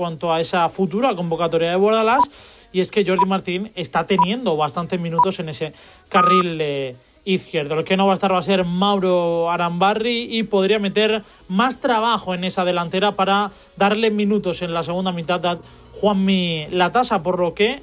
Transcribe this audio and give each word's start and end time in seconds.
cuanto 0.00 0.32
a 0.32 0.40
esa 0.40 0.66
futura 0.70 1.14
convocatoria 1.14 1.68
de 1.68 1.76
Bordalás, 1.76 2.24
y 2.72 2.80
es 2.80 2.90
que 2.90 3.04
Jordi 3.04 3.26
Martín 3.26 3.70
está 3.74 4.06
teniendo 4.06 4.56
bastantes 4.56 4.98
minutos 4.98 5.38
en 5.40 5.50
ese 5.50 5.74
carril 6.08 6.58
eh, 6.58 6.96
izquierdo. 7.26 7.76
Lo 7.76 7.84
que 7.84 7.98
no 7.98 8.06
va 8.06 8.12
a 8.12 8.14
estar 8.14 8.32
va 8.32 8.38
a 8.38 8.42
ser 8.42 8.64
Mauro 8.64 9.50
Arambarri 9.50 10.38
y 10.38 10.42
podría 10.44 10.78
meter 10.78 11.22
más 11.50 11.82
trabajo 11.82 12.32
en 12.32 12.44
esa 12.44 12.64
delantera 12.64 13.12
para 13.12 13.50
darle 13.76 14.10
minutos 14.10 14.62
en 14.62 14.72
la 14.72 14.84
segunda 14.84 15.12
mitad 15.12 15.44
a 15.44 15.58
Juanmi 16.00 16.68
Latasa, 16.70 17.22
por 17.22 17.38
lo 17.38 17.52
que 17.52 17.82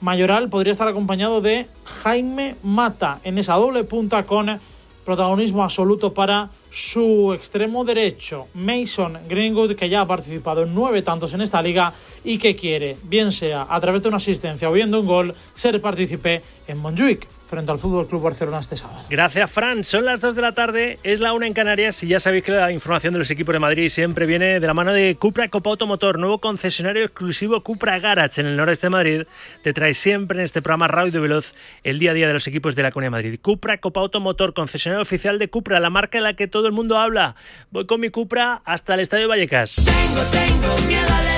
Mayoral 0.00 0.48
podría 0.48 0.70
estar 0.70 0.86
acompañado 0.86 1.40
de 1.40 1.66
Jaime 1.84 2.54
Mata 2.62 3.18
en 3.24 3.38
esa 3.38 3.54
doble 3.54 3.82
punta 3.82 4.22
con 4.22 4.60
protagonismo 5.04 5.64
absoluto 5.64 6.14
para 6.14 6.50
su 6.76 7.32
extremo 7.32 7.84
derecho, 7.84 8.48
Mason 8.52 9.18
Greenwood, 9.26 9.76
que 9.76 9.88
ya 9.88 10.02
ha 10.02 10.06
participado 10.06 10.64
en 10.64 10.74
nueve 10.74 11.00
tantos 11.00 11.32
en 11.32 11.40
esta 11.40 11.62
liga 11.62 11.94
y 12.22 12.36
que 12.36 12.54
quiere, 12.54 12.98
bien 13.02 13.32
sea 13.32 13.66
a 13.70 13.80
través 13.80 14.02
de 14.02 14.08
una 14.08 14.18
asistencia 14.18 14.68
o 14.68 14.72
viendo 14.72 15.00
un 15.00 15.06
gol, 15.06 15.34
ser 15.54 15.80
partícipe 15.80 16.42
en 16.68 16.76
Montjuic 16.76 17.35
frente 17.46 17.72
al 17.72 17.78
Fútbol 17.78 18.06
Club 18.06 18.22
Barcelona 18.22 18.58
este 18.58 18.76
sábado. 18.76 19.00
Gracias, 19.08 19.50
Fran. 19.50 19.84
Son 19.84 20.04
las 20.04 20.20
2 20.20 20.34
de 20.34 20.42
la 20.42 20.52
tarde, 20.52 20.98
es 21.02 21.20
la 21.20 21.32
1 21.32 21.46
en 21.46 21.54
Canarias 21.54 22.02
y 22.02 22.08
ya 22.08 22.20
sabéis 22.20 22.44
que 22.44 22.52
la 22.52 22.72
información 22.72 23.12
de 23.12 23.18
los 23.18 23.30
equipos 23.30 23.52
de 23.52 23.58
Madrid 23.58 23.88
siempre 23.88 24.26
viene 24.26 24.60
de 24.60 24.66
la 24.66 24.74
mano 24.74 24.92
de 24.92 25.16
Cupra 25.16 25.48
Copa 25.48 25.70
Automotor, 25.70 26.18
nuevo 26.18 26.38
concesionario 26.38 27.04
exclusivo 27.04 27.62
Cupra 27.62 27.98
Garage 27.98 28.40
en 28.40 28.48
el 28.48 28.56
noreste 28.56 28.86
de 28.86 28.90
Madrid. 28.90 29.22
Te 29.62 29.72
trae 29.72 29.94
siempre 29.94 30.38
en 30.38 30.44
este 30.44 30.62
programa 30.62 30.88
Radio 30.88 31.20
Veloz 31.20 31.54
el 31.84 31.98
día 31.98 32.10
a 32.10 32.14
día 32.14 32.26
de 32.26 32.32
los 32.32 32.46
equipos 32.46 32.74
de 32.74 32.82
la 32.82 32.90
Comunidad 32.90 33.18
de 33.18 33.22
Madrid. 33.22 33.40
Cupra 33.40 33.78
Copa 33.78 34.00
Automotor, 34.00 34.54
concesionario 34.54 35.02
oficial 35.02 35.38
de 35.38 35.48
Cupra, 35.48 35.80
la 35.80 35.90
marca 35.90 36.18
en 36.18 36.24
la 36.24 36.34
que 36.34 36.48
todo 36.48 36.66
el 36.66 36.72
mundo 36.72 36.98
habla. 36.98 37.36
Voy 37.70 37.86
con 37.86 38.00
mi 38.00 38.10
Cupra 38.10 38.62
hasta 38.64 38.94
el 38.94 39.00
Estadio 39.00 39.28
Vallecas. 39.28 39.76
Tengo, 39.76 40.22
tengo 40.30 40.86
miedo 40.86 41.35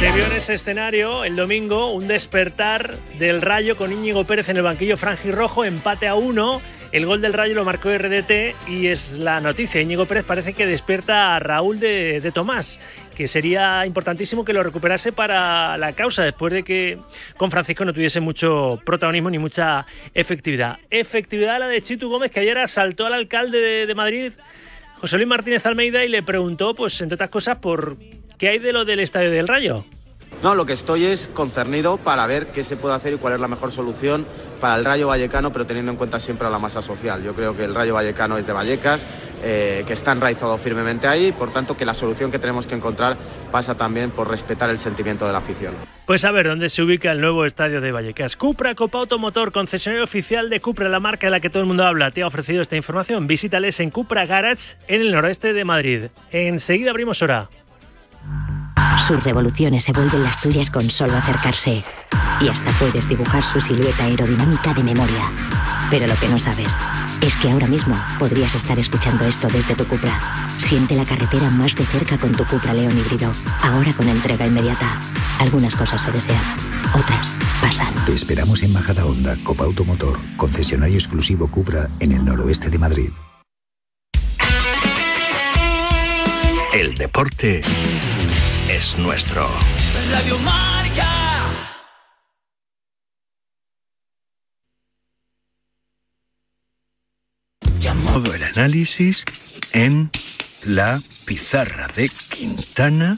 se 0.00 0.10
vio 0.12 0.24
en 0.24 0.32
ese 0.32 0.54
escenario 0.54 1.24
el 1.24 1.36
domingo 1.36 1.92
un 1.92 2.08
despertar 2.08 2.94
del 3.18 3.42
Rayo 3.42 3.76
con 3.76 3.92
Íñigo 3.92 4.24
Pérez 4.24 4.48
en 4.48 4.56
el 4.56 4.62
banquillo 4.62 4.96
franjirrojo, 4.96 5.62
empate 5.66 6.08
a 6.08 6.14
uno. 6.14 6.62
El 6.90 7.04
gol 7.04 7.20
del 7.20 7.34
Rayo 7.34 7.54
lo 7.54 7.66
marcó 7.66 7.90
RDT 7.90 8.56
y 8.66 8.86
es 8.86 9.12
la 9.12 9.42
noticia. 9.42 9.82
Íñigo 9.82 10.06
Pérez 10.06 10.24
parece 10.24 10.54
que 10.54 10.66
despierta 10.66 11.36
a 11.36 11.38
Raúl 11.38 11.78
de, 11.80 12.30
Tomás, 12.32 12.80
que 13.14 13.28
sería 13.28 13.84
importantísimo 13.84 14.42
que 14.42 14.54
lo 14.54 14.62
recuperase 14.62 15.12
para 15.12 15.76
la 15.76 15.92
causa 15.92 16.24
después 16.24 16.50
de 16.54 16.62
que 16.62 16.98
con 17.36 17.50
Francisco 17.50 17.84
no 17.84 17.92
tuviese 17.92 18.20
mucho 18.20 18.80
protagonismo 18.86 19.28
ni 19.28 19.38
mucha 19.38 19.84
efectividad. 20.14 20.78
Efectividad 20.88 21.60
la 21.60 21.68
de 21.68 21.82
Chitu 21.82 22.08
Gómez, 22.08 22.30
que 22.30 22.40
ayer 22.40 22.56
asaltó 22.56 23.04
al 23.04 23.12
alcalde 23.12 23.58
de, 23.58 23.86
de 23.86 23.94
Madrid, 23.94 24.32
José 24.98 25.18
Luis 25.18 25.28
Martínez 25.28 25.66
Almeida, 25.66 26.02
y 26.06 26.08
le 26.08 26.22
preguntó, 26.22 26.74
pues 26.74 26.98
entre 27.02 27.16
otras 27.16 27.28
cosas, 27.28 27.58
por 27.58 27.98
¿Qué 28.40 28.48
hay 28.48 28.58
de 28.58 28.72
lo 28.72 28.86
del 28.86 29.00
Estadio 29.00 29.30
del 29.30 29.46
Rayo? 29.46 29.84
No, 30.42 30.54
lo 30.54 30.64
que 30.64 30.72
estoy 30.72 31.04
es 31.04 31.28
concernido 31.28 31.98
para 31.98 32.24
ver 32.24 32.52
qué 32.52 32.64
se 32.64 32.78
puede 32.78 32.94
hacer 32.94 33.12
y 33.12 33.18
cuál 33.18 33.34
es 33.34 33.40
la 33.40 33.48
mejor 33.48 33.70
solución 33.70 34.26
para 34.62 34.76
el 34.76 34.86
Rayo 34.86 35.08
Vallecano, 35.08 35.52
pero 35.52 35.66
teniendo 35.66 35.92
en 35.92 35.98
cuenta 35.98 36.18
siempre 36.18 36.46
a 36.46 36.50
la 36.50 36.58
masa 36.58 36.80
social. 36.80 37.22
Yo 37.22 37.34
creo 37.34 37.54
que 37.54 37.64
el 37.64 37.74
Rayo 37.74 37.92
Vallecano 37.92 38.38
es 38.38 38.46
de 38.46 38.54
Vallecas, 38.54 39.06
eh, 39.44 39.84
que 39.86 39.92
está 39.92 40.12
enraizado 40.12 40.56
firmemente 40.56 41.06
ahí, 41.06 41.32
por 41.32 41.52
tanto 41.52 41.76
que 41.76 41.84
la 41.84 41.92
solución 41.92 42.30
que 42.30 42.38
tenemos 42.38 42.66
que 42.66 42.74
encontrar 42.74 43.18
pasa 43.52 43.76
también 43.76 44.10
por 44.10 44.30
respetar 44.30 44.70
el 44.70 44.78
sentimiento 44.78 45.26
de 45.26 45.32
la 45.32 45.38
afición. 45.38 45.74
Pues 46.06 46.24
a 46.24 46.30
ver 46.30 46.48
dónde 46.48 46.70
se 46.70 46.82
ubica 46.82 47.12
el 47.12 47.20
nuevo 47.20 47.44
estadio 47.44 47.82
de 47.82 47.92
Vallecas. 47.92 48.36
Cupra 48.36 48.74
Copa 48.74 49.00
Automotor, 49.00 49.52
concesionario 49.52 50.04
oficial 50.04 50.48
de 50.48 50.60
Cupra, 50.60 50.88
la 50.88 51.00
marca 51.00 51.26
de 51.26 51.32
la 51.32 51.40
que 51.40 51.50
todo 51.50 51.60
el 51.60 51.68
mundo 51.68 51.84
habla, 51.84 52.10
te 52.10 52.22
ha 52.22 52.26
ofrecido 52.26 52.62
esta 52.62 52.76
información. 52.76 53.26
Visítales 53.26 53.78
en 53.80 53.90
Cupra 53.90 54.24
Garage 54.24 54.76
en 54.88 55.02
el 55.02 55.10
noroeste 55.10 55.52
de 55.52 55.64
Madrid. 55.66 56.04
Enseguida 56.30 56.90
abrimos 56.90 57.20
hora. 57.20 57.50
Sus 59.06 59.22
revoluciones 59.24 59.84
se 59.84 59.92
vuelven 59.92 60.22
las 60.22 60.40
tuyas 60.40 60.70
con 60.70 60.88
solo 60.88 61.14
acercarse. 61.16 61.82
Y 62.40 62.48
hasta 62.48 62.70
puedes 62.72 63.08
dibujar 63.08 63.42
su 63.42 63.60
silueta 63.60 64.04
aerodinámica 64.04 64.72
de 64.74 64.82
memoria. 64.82 65.30
Pero 65.90 66.06
lo 66.06 66.14
que 66.16 66.28
no 66.28 66.38
sabes 66.38 66.76
es 67.20 67.36
que 67.36 67.50
ahora 67.50 67.66
mismo 67.66 67.96
podrías 68.18 68.54
estar 68.54 68.78
escuchando 68.78 69.24
esto 69.24 69.48
desde 69.48 69.74
tu 69.74 69.84
Cupra. 69.84 70.18
Siente 70.58 70.94
la 70.94 71.04
carretera 71.04 71.50
más 71.50 71.74
de 71.74 71.84
cerca 71.86 72.18
con 72.18 72.32
tu 72.32 72.44
Cupra 72.44 72.72
León 72.72 72.96
híbrido. 72.96 73.32
Ahora 73.62 73.92
con 73.92 74.08
entrega 74.08 74.46
inmediata. 74.46 74.88
Algunas 75.40 75.74
cosas 75.74 76.02
se 76.02 76.12
desean, 76.12 76.42
otras 76.94 77.38
pasan. 77.60 77.92
Te 78.04 78.14
esperamos 78.14 78.62
en 78.62 78.72
Majada 78.72 79.06
Honda, 79.06 79.36
Copa 79.42 79.64
Automotor, 79.64 80.18
concesionario 80.36 80.96
exclusivo 80.96 81.48
Cupra 81.48 81.88
en 81.98 82.12
el 82.12 82.24
noroeste 82.24 82.68
de 82.68 82.78
Madrid. 82.78 83.10
El 86.72 86.94
deporte 86.94 87.62
es 88.72 88.98
nuestro. 88.98 89.48
Radio 90.10 90.38
Marca. 90.38 91.06
Todo 98.12 98.34
el 98.34 98.42
análisis 98.42 99.24
en 99.72 100.10
la 100.66 101.00
pizarra 101.26 101.88
de 101.88 102.08
Quintana 102.08 103.16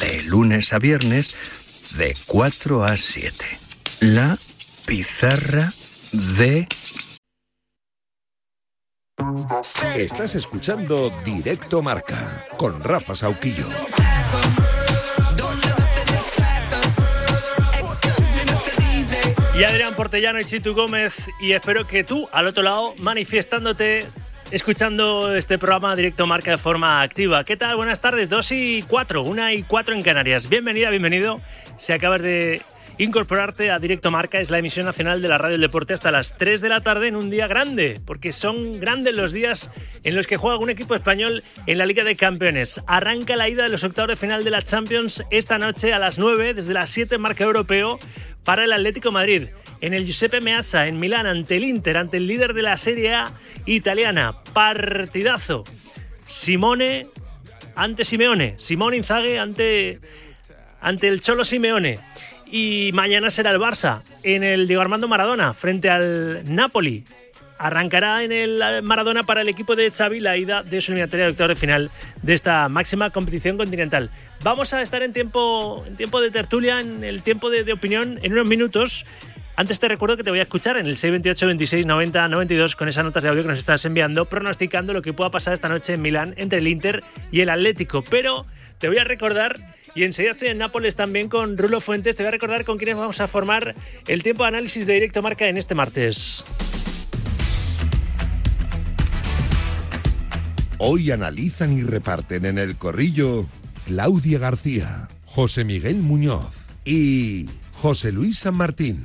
de 0.00 0.22
lunes 0.24 0.72
a 0.72 0.78
viernes 0.78 1.94
de 1.96 2.16
4 2.26 2.84
a 2.84 2.96
7. 2.96 3.44
La 4.00 4.36
pizarra 4.86 5.72
de 6.12 6.68
Estás 9.96 10.34
escuchando 10.34 11.12
Directo 11.24 11.80
Marca 11.82 12.46
con 12.56 12.82
Rafa 12.82 13.14
Sauquillo. 13.14 13.66
Y 19.56 19.62
Adrián 19.62 19.94
Portellano 19.94 20.40
y 20.40 20.44
Chitu 20.44 20.74
Gómez, 20.74 21.28
y 21.40 21.52
espero 21.52 21.86
que 21.86 22.02
tú, 22.02 22.28
al 22.32 22.48
otro 22.48 22.64
lado, 22.64 22.92
manifestándote, 22.98 24.04
escuchando 24.50 25.32
este 25.32 25.58
programa 25.58 25.94
Directo 25.94 26.26
Marca 26.26 26.50
de 26.50 26.58
forma 26.58 27.02
activa. 27.02 27.44
¿Qué 27.44 27.56
tal? 27.56 27.76
Buenas 27.76 28.00
tardes, 28.00 28.28
2 28.28 28.50
y 28.50 28.82
4, 28.82 29.22
1 29.22 29.52
y 29.52 29.62
4 29.62 29.94
en 29.94 30.02
Canarias. 30.02 30.48
Bienvenida, 30.48 30.90
bienvenido. 30.90 31.40
Si 31.78 31.92
acabas 31.92 32.20
de 32.22 32.62
incorporarte 32.98 33.70
a 33.70 33.78
Directo 33.78 34.10
Marca, 34.10 34.40
es 34.40 34.50
la 34.50 34.58
emisión 34.58 34.86
nacional 34.86 35.22
de 35.22 35.28
la 35.28 35.38
Radio 35.38 35.52
del 35.52 35.60
Deporte 35.60 35.94
hasta 35.94 36.10
las 36.10 36.36
3 36.36 36.60
de 36.60 36.68
la 36.68 36.80
tarde 36.80 37.08
en 37.08 37.16
un 37.16 37.30
día 37.30 37.46
grande, 37.46 38.00
porque 38.04 38.32
son 38.32 38.80
grandes 38.80 39.14
los 39.14 39.32
días 39.32 39.70
en 40.02 40.16
los 40.16 40.26
que 40.26 40.36
juega 40.36 40.58
un 40.58 40.70
equipo 40.70 40.94
español 40.94 41.42
en 41.66 41.78
la 41.78 41.86
Liga 41.86 42.04
de 42.04 42.16
Campeones. 42.16 42.80
Arranca 42.86 43.36
la 43.36 43.48
ida 43.48 43.64
de 43.64 43.68
los 43.68 43.84
octavos 43.84 44.08
de 44.08 44.16
final 44.16 44.44
de 44.44 44.50
la 44.50 44.62
Champions 44.62 45.24
esta 45.30 45.58
noche 45.58 45.92
a 45.92 45.98
las 45.98 46.18
9, 46.18 46.54
desde 46.54 46.74
las 46.74 46.90
7 46.90 47.18
marca 47.18 47.44
europeo, 47.44 47.98
para 48.44 48.64
el 48.64 48.72
Atlético 48.72 49.12
Madrid. 49.12 49.48
En 49.80 49.94
el 49.94 50.04
Giuseppe 50.04 50.40
Meazza, 50.40 50.86
en 50.86 50.98
Milán, 50.98 51.26
ante 51.26 51.56
el 51.56 51.64
Inter, 51.64 51.96
ante 51.96 52.16
el 52.16 52.26
líder 52.26 52.54
de 52.54 52.62
la 52.62 52.76
Serie 52.76 53.14
A 53.14 53.32
italiana. 53.66 54.42
Partidazo. 54.52 55.64
Simone 56.26 57.08
ante 57.74 58.04
Simeone. 58.04 58.54
Simone 58.58 58.96
Inzaghi 58.96 59.36
ante, 59.36 60.00
ante 60.80 61.08
el 61.08 61.20
Cholo 61.20 61.44
Simeone 61.44 61.98
y 62.54 62.92
mañana 62.92 63.30
será 63.30 63.50
el 63.50 63.58
Barça 63.58 64.02
en 64.22 64.44
el 64.44 64.68
Diego 64.68 64.80
Armando 64.80 65.08
Maradona 65.08 65.54
frente 65.54 65.90
al 65.90 66.42
Napoli. 66.46 67.04
Arrancará 67.58 68.24
en 68.24 68.32
el 68.32 68.82
Maradona 68.82 69.22
para 69.22 69.42
el 69.42 69.48
equipo 69.48 69.76
de 69.76 69.90
Xavi 69.90 70.20
la 70.20 70.36
ida 70.36 70.62
de 70.62 70.80
su 70.80 70.92
eliminatoria 70.92 71.26
de 71.26 71.30
octavos 71.32 71.50
de 71.50 71.54
final 71.54 71.90
de 72.22 72.34
esta 72.34 72.68
máxima 72.68 73.10
competición 73.10 73.56
continental. 73.56 74.10
Vamos 74.42 74.74
a 74.74 74.82
estar 74.82 75.02
en 75.02 75.12
tiempo, 75.12 75.84
en 75.86 75.96
tiempo 75.96 76.20
de 76.20 76.30
tertulia, 76.30 76.80
en 76.80 77.04
el 77.04 77.22
tiempo 77.22 77.50
de, 77.50 77.72
opinión, 77.72 78.18
en 78.22 78.32
unos 78.32 78.46
minutos. 78.46 79.06
Antes 79.56 79.78
te 79.78 79.86
recuerdo 79.86 80.16
que 80.16 80.24
te 80.24 80.30
voy 80.30 80.40
a 80.40 80.42
escuchar 80.42 80.76
en 80.76 80.86
el 80.86 80.96
628 80.96 81.46
26 81.46 81.86
90 81.86 82.28
92 82.28 82.74
con 82.74 82.88
esas 82.88 83.04
notas 83.04 83.22
de 83.22 83.28
audio 83.28 83.42
que 83.42 83.48
nos 83.48 83.58
estás 83.58 83.84
enviando, 83.84 84.24
pronosticando 84.24 84.92
lo 84.92 85.00
que 85.00 85.12
pueda 85.12 85.30
pasar 85.30 85.54
esta 85.54 85.68
noche 85.68 85.94
en 85.94 86.02
Milán 86.02 86.34
entre 86.36 86.58
el 86.58 86.66
Inter 86.66 87.04
y 87.30 87.40
el 87.40 87.50
Atlético. 87.50 88.02
Pero 88.02 88.46
te 88.78 88.88
voy 88.88 88.98
a 88.98 89.04
recordar 89.04 89.56
y 89.94 90.02
enseguida 90.02 90.32
estoy 90.32 90.48
en 90.48 90.58
Nápoles 90.58 90.96
también 90.96 91.28
con 91.28 91.56
Rulo 91.56 91.80
Fuentes. 91.80 92.16
Te 92.16 92.24
voy 92.24 92.28
a 92.28 92.32
recordar 92.32 92.64
con 92.64 92.78
quiénes 92.78 92.96
vamos 92.96 93.20
a 93.20 93.28
formar 93.28 93.76
el 94.08 94.22
tiempo 94.24 94.42
de 94.42 94.48
análisis 94.48 94.86
de 94.86 94.94
directo 94.94 95.22
marca 95.22 95.46
en 95.46 95.56
este 95.56 95.76
martes. 95.76 96.44
Hoy 100.86 101.10
analizan 101.12 101.78
y 101.78 101.82
reparten 101.82 102.44
en 102.44 102.58
el 102.58 102.76
corrillo 102.76 103.46
Claudia 103.86 104.38
García, 104.38 105.08
José 105.24 105.64
Miguel 105.64 105.96
Muñoz 105.96 106.54
y 106.84 107.46
José 107.80 108.12
Luis 108.12 108.40
San 108.40 108.54
Martín. 108.54 109.02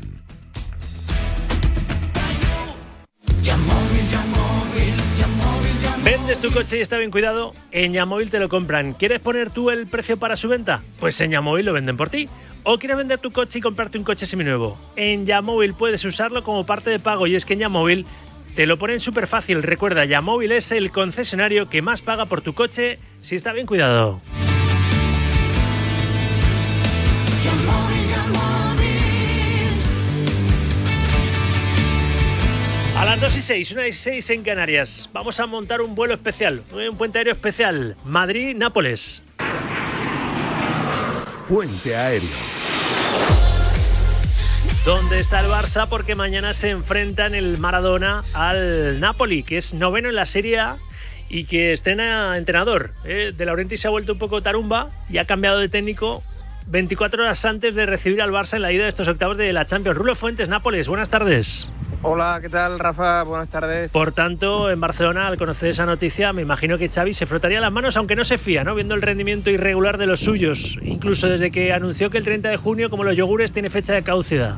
¿Vendes 6.03 6.39
tu 6.41 6.51
coche 6.51 6.79
y 6.79 6.81
está 6.81 6.97
bien 6.97 7.11
cuidado? 7.11 7.53
En 7.71 7.93
Yamóvil 7.93 8.29
te 8.29 8.39
lo 8.39 8.49
compran. 8.49 8.91
¿Quieres 8.91 9.21
poner 9.21 9.49
tú 9.49 9.69
el 9.69 9.87
precio 9.87 10.17
para 10.17 10.35
su 10.35 10.49
venta? 10.49 10.83
Pues 10.99 11.21
en 11.21 11.31
Yamóvil 11.31 11.65
lo 11.65 11.71
venden 11.71 11.95
por 11.95 12.09
ti. 12.09 12.27
¿O 12.63 12.77
quieres 12.77 12.97
vender 12.97 13.19
tu 13.19 13.31
coche 13.31 13.59
y 13.59 13.61
comprarte 13.61 13.97
un 13.97 14.03
coche 14.03 14.25
seminuevo? 14.25 14.77
En 14.97 15.25
Yamóvil 15.25 15.75
puedes 15.75 16.03
usarlo 16.03 16.43
como 16.43 16.65
parte 16.65 16.89
de 16.89 16.99
pago 16.99 17.25
y 17.25 17.35
es 17.35 17.45
que 17.45 17.53
en 17.53 17.59
Yamóvil 17.59 18.05
te 18.55 18.65
lo 18.65 18.77
ponen 18.77 18.99
súper 18.99 19.27
fácil. 19.27 19.63
Recuerda, 19.63 20.05
Yamóvil 20.05 20.51
es 20.51 20.71
el 20.71 20.91
concesionario 20.91 21.69
que 21.69 21.81
más 21.81 22.01
paga 22.01 22.25
por 22.25 22.41
tu 22.41 22.53
coche 22.53 22.97
si 23.21 23.35
está 23.35 23.53
bien 23.53 23.65
cuidado. 23.65 24.21
A 32.97 33.05
las 33.05 33.21
2 33.21 33.37
y 33.37 33.41
6, 33.41 33.71
1 33.71 33.87
y 33.87 33.93
6 33.93 34.29
en 34.31 34.43
Canarias. 34.43 35.09
Vamos 35.13 35.39
a 35.39 35.45
montar 35.45 35.79
un 35.79 35.95
vuelo 35.95 36.15
especial, 36.15 36.63
un 36.73 36.97
puente 36.97 37.17
aéreo 37.17 37.31
especial. 37.31 37.95
Madrid-Nápoles. 38.03 39.23
Puente 41.47 41.95
aéreo. 41.95 42.58
¿Dónde 44.85 45.19
está 45.19 45.41
el 45.41 45.47
Barça? 45.47 45.87
Porque 45.89 46.15
mañana 46.15 46.53
se 46.53 46.69
enfrentan 46.69 47.35
el 47.35 47.57
Maradona 47.57 48.23
al 48.33 48.99
Napoli, 48.99 49.43
que 49.43 49.57
es 49.57 49.73
noveno 49.73 50.09
en 50.09 50.15
la 50.15 50.25
Serie 50.25 50.59
A 50.59 50.77
y 51.27 51.43
que 51.43 51.73
estrena 51.73 52.37
entrenador. 52.37 52.93
¿eh? 53.03 53.33
De 53.35 53.45
Laurenti 53.45 53.75
se 53.77 53.87
ha 53.87 53.91
vuelto 53.91 54.13
un 54.13 54.19
poco 54.19 54.41
tarumba 54.41 54.89
y 55.09 55.17
ha 55.17 55.25
cambiado 55.25 55.59
de 55.59 55.67
técnico 55.67 56.23
24 56.67 57.23
horas 57.23 57.43
antes 57.45 57.75
de 57.75 57.85
recibir 57.85 58.21
al 58.21 58.31
Barça 58.31 58.55
en 58.55 58.61
la 58.61 58.71
ida 58.71 58.83
de 58.83 58.89
estos 58.89 59.07
octavos 59.07 59.37
de 59.37 59.51
la 59.51 59.65
Champions. 59.65 59.97
Rulo 59.97 60.15
Fuentes, 60.15 60.47
Nápoles, 60.47 60.87
buenas 60.87 61.09
tardes. 61.09 61.69
Hola, 62.01 62.39
¿qué 62.41 62.47
tal, 62.47 62.79
Rafa? 62.79 63.23
Buenas 63.23 63.49
tardes. 63.49 63.91
Por 63.91 64.13
tanto, 64.13 64.69
en 64.71 64.79
Barcelona, 64.79 65.27
al 65.27 65.37
conocer 65.37 65.71
esa 65.71 65.85
noticia, 65.85 66.31
me 66.31 66.41
imagino 66.41 66.77
que 66.77 66.87
Xavi 66.87 67.13
se 67.13 67.25
frotaría 67.25 67.59
las 67.59 67.73
manos, 67.73 67.97
aunque 67.97 68.15
no 68.15 68.23
se 68.23 68.37
fía, 68.37 68.63
¿no? 68.63 68.73
Viendo 68.73 68.95
el 68.95 69.01
rendimiento 69.01 69.49
irregular 69.49 69.97
de 69.97 70.05
los 70.05 70.21
suyos, 70.21 70.79
incluso 70.81 71.27
desde 71.27 71.51
que 71.51 71.73
anunció 71.73 72.09
que 72.09 72.17
el 72.17 72.23
30 72.23 72.47
de 72.49 72.57
junio, 72.57 72.89
como 72.89 73.03
los 73.03 73.17
yogures, 73.17 73.51
tiene 73.51 73.69
fecha 73.69 73.93
de 73.93 74.03
caducidad. 74.03 74.55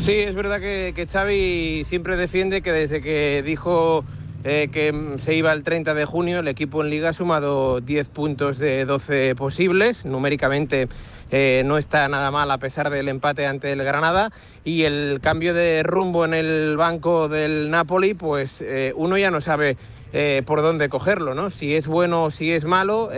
Sí, 0.00 0.12
es 0.12 0.34
verdad 0.34 0.60
que, 0.60 0.94
que 0.96 1.06
Xavi 1.06 1.84
siempre 1.84 2.16
defiende 2.16 2.62
que 2.62 2.72
desde 2.72 3.02
que 3.02 3.42
dijo 3.44 4.02
eh, 4.42 4.70
que 4.72 5.18
se 5.22 5.34
iba 5.34 5.52
el 5.52 5.62
30 5.62 5.92
de 5.92 6.06
junio, 6.06 6.38
el 6.38 6.48
equipo 6.48 6.82
en 6.82 6.88
Liga 6.88 7.10
ha 7.10 7.12
sumado 7.12 7.82
10 7.82 8.08
puntos 8.08 8.56
de 8.56 8.86
12 8.86 9.34
posibles, 9.34 10.06
numéricamente 10.06 10.88
eh, 11.30 11.62
no 11.64 11.78
está 11.78 12.08
nada 12.08 12.30
mal 12.30 12.50
a 12.50 12.58
pesar 12.58 12.90
del 12.90 13.08
empate 13.08 13.46
ante 13.46 13.72
el 13.72 13.82
Granada. 13.84 14.30
Y 14.64 14.82
el 14.82 15.20
cambio 15.22 15.54
de 15.54 15.82
rumbo 15.82 16.24
en 16.24 16.34
el 16.34 16.76
banco 16.76 17.28
del 17.28 17.70
Napoli, 17.70 18.14
pues 18.14 18.60
eh, 18.60 18.92
uno 18.96 19.16
ya 19.16 19.30
no 19.30 19.40
sabe 19.40 19.76
eh, 20.12 20.42
por 20.44 20.62
dónde 20.62 20.88
cogerlo, 20.88 21.34
¿no? 21.34 21.50
Si 21.50 21.74
es 21.74 21.86
bueno 21.86 22.24
o 22.24 22.30
si 22.30 22.52
es 22.52 22.64
malo, 22.64 23.10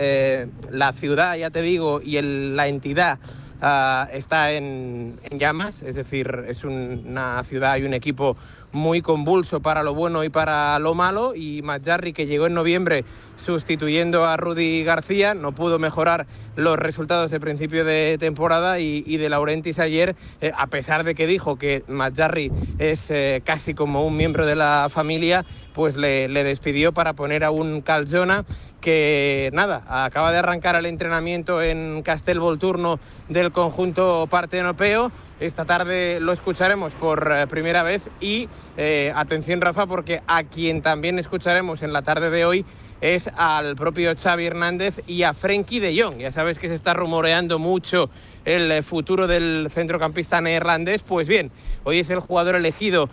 la 0.69 0.93
ciudad, 0.93 1.35
ya 1.35 1.49
te 1.49 1.61
digo, 1.61 2.01
y 2.03 2.21
la 2.21 2.67
entidad 2.67 3.17
ah, 3.61 4.07
está 4.11 4.51
en, 4.51 5.19
llamas, 5.31 5.81
es 5.81 5.95
decir, 5.95 6.45
es 6.47 6.63
una 6.63 7.43
ciudad 7.45 7.77
y 7.77 7.83
un 7.83 7.93
equipo 7.93 8.37
muy 8.73 9.01
convulso 9.01 9.61
para 9.61 9.83
lo 9.83 9.93
bueno 9.93 10.23
y 10.23 10.29
para 10.29 10.77
lo 10.79 10.93
malo. 10.93 11.33
Y 11.35 11.61
Majarri 11.61 12.11
que 12.11 12.25
llegó 12.25 12.47
en 12.47 12.53
noviembre 12.53 13.05
sustituyendo 13.37 14.25
a 14.25 14.37
Rudy 14.37 14.83
García 14.83 15.33
no 15.33 15.53
pudo 15.53 15.79
mejorar 15.79 16.27
los 16.55 16.77
resultados 16.77 17.31
de 17.31 17.39
principio 17.39 17.85
de 17.85 18.17
temporada. 18.19 18.79
Y, 18.79 19.17
de 19.17 19.29
Laurentis 19.29 19.79
ayer 19.79 20.15
eh, 20.41 20.51
a 20.57 20.67
pesar 20.67 21.03
de 21.03 21.15
que 21.15 21.27
dijo 21.27 21.57
que 21.57 21.83
Majarri 21.87 22.51
es 22.79 23.09
eh, 23.09 23.41
casi 23.45 23.73
como 23.73 24.05
un 24.05 24.17
miembro 24.17 24.45
de 24.45 24.55
la 24.55 24.87
familia 24.89 25.45
pues 25.73 25.95
le, 25.95 26.27
le 26.27 26.43
despidió 26.43 26.91
para 26.93 27.13
poner 27.13 27.43
a 27.43 27.51
un 27.51 27.81
Calzona 27.81 28.43
que 28.83 29.49
nada, 29.53 29.83
acaba 29.87 30.31
de 30.33 30.39
arrancar 30.39 30.75
el 30.75 30.85
entrenamiento 30.85 31.61
en 31.61 32.01
Castel 32.03 32.41
Volturno 32.41 32.99
del 33.29 33.53
conjunto 33.53 34.27
partenopeo 34.27 35.09
esta 35.45 35.65
tarde 35.65 36.21
lo 36.21 36.31
escucharemos 36.31 36.93
por 36.93 37.33
eh, 37.35 37.47
primera 37.47 37.83
vez 37.83 38.01
y 38.21 38.47
eh, 38.77 39.11
atención 39.13 39.59
Rafa 39.59 39.85
porque 39.85 40.21
a 40.25 40.43
quien 40.43 40.81
también 40.81 41.19
escucharemos 41.19 41.81
en 41.83 41.91
la 41.91 42.01
tarde 42.01 42.29
de 42.29 42.45
hoy 42.45 42.65
es 43.01 43.29
al 43.35 43.75
propio 43.75 44.15
Xavi 44.15 44.45
Hernández 44.45 45.01
y 45.05 45.23
a 45.23 45.33
Frenkie 45.33 45.81
de 45.81 46.01
Jong. 46.01 46.19
Ya 46.19 46.31
sabes 46.31 46.57
que 46.57 46.69
se 46.69 46.75
está 46.75 46.93
rumoreando 46.93 47.59
mucho 47.59 48.09
el 48.45 48.71
eh, 48.71 48.83
futuro 48.83 49.27
del 49.27 49.69
centrocampista 49.73 50.39
neerlandés. 50.39 51.03
Pues 51.03 51.27
bien, 51.27 51.51
hoy 51.83 51.99
es 51.99 52.09
el 52.09 52.21
jugador 52.21 52.55
elegido 52.55 53.09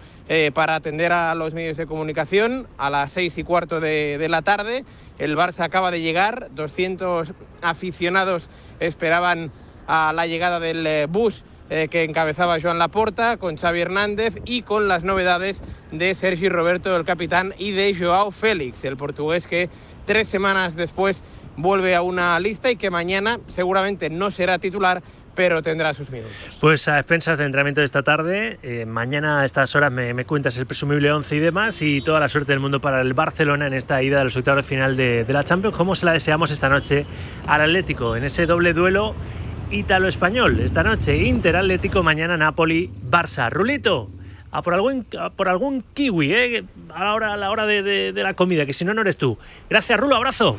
para 0.54 0.76
atender 0.76 1.10
a 1.10 1.34
los 1.34 1.54
medios 1.54 1.76
de 1.76 1.88
comunicación 1.88 2.68
a 2.78 2.88
las 2.88 3.12
seis 3.12 3.36
y 3.36 3.42
cuarto 3.42 3.80
de, 3.80 4.16
de 4.16 4.28
la 4.28 4.42
tarde. 4.42 4.84
El 5.18 5.36
Barça 5.36 5.64
acaba 5.64 5.90
de 5.90 6.00
llegar, 6.00 6.50
200 6.52 7.32
aficionados 7.62 8.48
esperaban 8.78 9.50
a 9.88 10.12
la 10.12 10.28
llegada 10.28 10.60
del 10.60 11.08
bus 11.08 11.42
eh, 11.70 11.86
que 11.88 12.02
encabezaba 12.02 12.60
Joan 12.60 12.80
Laporta, 12.80 13.36
con 13.36 13.56
Xavi 13.56 13.80
Hernández 13.80 14.34
y 14.44 14.62
con 14.62 14.88
las 14.88 15.04
novedades 15.04 15.62
de 15.92 16.16
Sergi 16.16 16.48
Roberto, 16.48 16.96
el 16.96 17.04
capitán, 17.04 17.54
y 17.58 17.70
de 17.70 17.94
Joao 17.96 18.32
Félix, 18.32 18.84
el 18.84 18.96
portugués 18.96 19.46
que 19.46 19.70
tres 20.04 20.28
semanas 20.28 20.74
después 20.74 21.22
vuelve 21.56 21.94
a 21.94 22.02
una 22.02 22.38
lista 22.40 22.72
y 22.72 22.76
que 22.76 22.90
mañana 22.90 23.38
seguramente 23.48 24.10
no 24.10 24.32
será 24.32 24.58
titular, 24.58 25.00
pero 25.36 25.62
tendrá 25.62 25.94
sus 25.94 26.10
minutos. 26.10 26.34
Pues 26.60 26.88
a 26.88 26.98
expensas 26.98 27.38
de 27.38 27.44
entrenamiento 27.44 27.80
de 27.82 27.84
esta 27.84 28.02
tarde, 28.02 28.58
eh, 28.62 28.84
mañana 28.84 29.40
a 29.40 29.44
estas 29.44 29.74
horas 29.76 29.92
me, 29.92 30.24
cuentas 30.24 30.58
el 30.58 30.66
presumible 30.66 31.12
11 31.12 31.36
y 31.36 31.38
demás 31.38 31.82
y 31.82 32.00
toda 32.00 32.18
la 32.18 32.28
suerte 32.28 32.50
del 32.52 32.60
mundo 32.60 32.80
para 32.80 33.00
el 33.00 33.14
Barcelona 33.14 33.68
en 33.68 33.74
esta 33.74 34.02
ida 34.02 34.18
de 34.18 34.24
los 34.24 34.38
final 34.64 34.96
de, 34.96 35.24
de 35.24 35.32
la 35.32 35.44
Champions, 35.44 35.76
como 35.76 35.94
se 35.94 36.04
la 36.04 36.12
deseamos 36.12 36.50
esta 36.50 36.68
noche 36.68 37.06
al 37.46 37.60
Atlético, 37.60 38.16
en 38.16 38.24
ese 38.24 38.46
doble 38.46 38.72
duelo 38.72 39.14
ítalo-español. 39.70 40.60
Esta 40.60 40.82
noche 40.82 41.16
Inter 41.16 41.56
Atlético, 41.56 42.02
mañana 42.02 42.36
Napoli, 42.36 42.90
Barça. 43.10 43.50
Rulito, 43.50 44.10
a 44.50 44.62
por 44.62 44.74
algún, 44.74 45.06
por 45.36 45.48
algún 45.48 45.84
kiwi, 45.94 46.32
¿eh? 46.32 46.64
a 46.94 47.04
la 47.04 47.14
hora, 47.14 47.34
a 47.34 47.36
la 47.36 47.50
hora 47.50 47.66
de, 47.66 48.12
la 48.14 48.34
comida, 48.34 48.66
que 48.66 48.72
si 48.72 48.84
no, 48.84 48.94
no 48.94 49.02
eres 49.02 49.16
tú. 49.16 49.38
Gracias, 49.68 49.98
Rulo, 49.98 50.16
abrazo. 50.16 50.56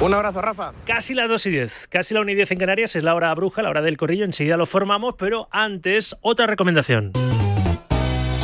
Un 0.00 0.14
abrazo, 0.14 0.40
Rafa. 0.40 0.72
Casi 0.84 1.14
las 1.14 1.28
2 1.28 1.46
y 1.46 1.50
10, 1.50 1.88
casi 1.88 2.14
la 2.14 2.20
1 2.20 2.30
y 2.30 2.34
10 2.34 2.52
en 2.52 2.58
Canarias, 2.58 2.96
es 2.96 3.04
la 3.04 3.14
hora 3.14 3.34
bruja, 3.34 3.62
la 3.62 3.70
hora 3.70 3.82
del 3.82 3.96
corrillo, 3.96 4.24
enseguida 4.24 4.56
lo 4.56 4.66
formamos, 4.66 5.14
pero 5.18 5.48
antes, 5.50 6.16
otra 6.20 6.46
recomendación. 6.46 7.12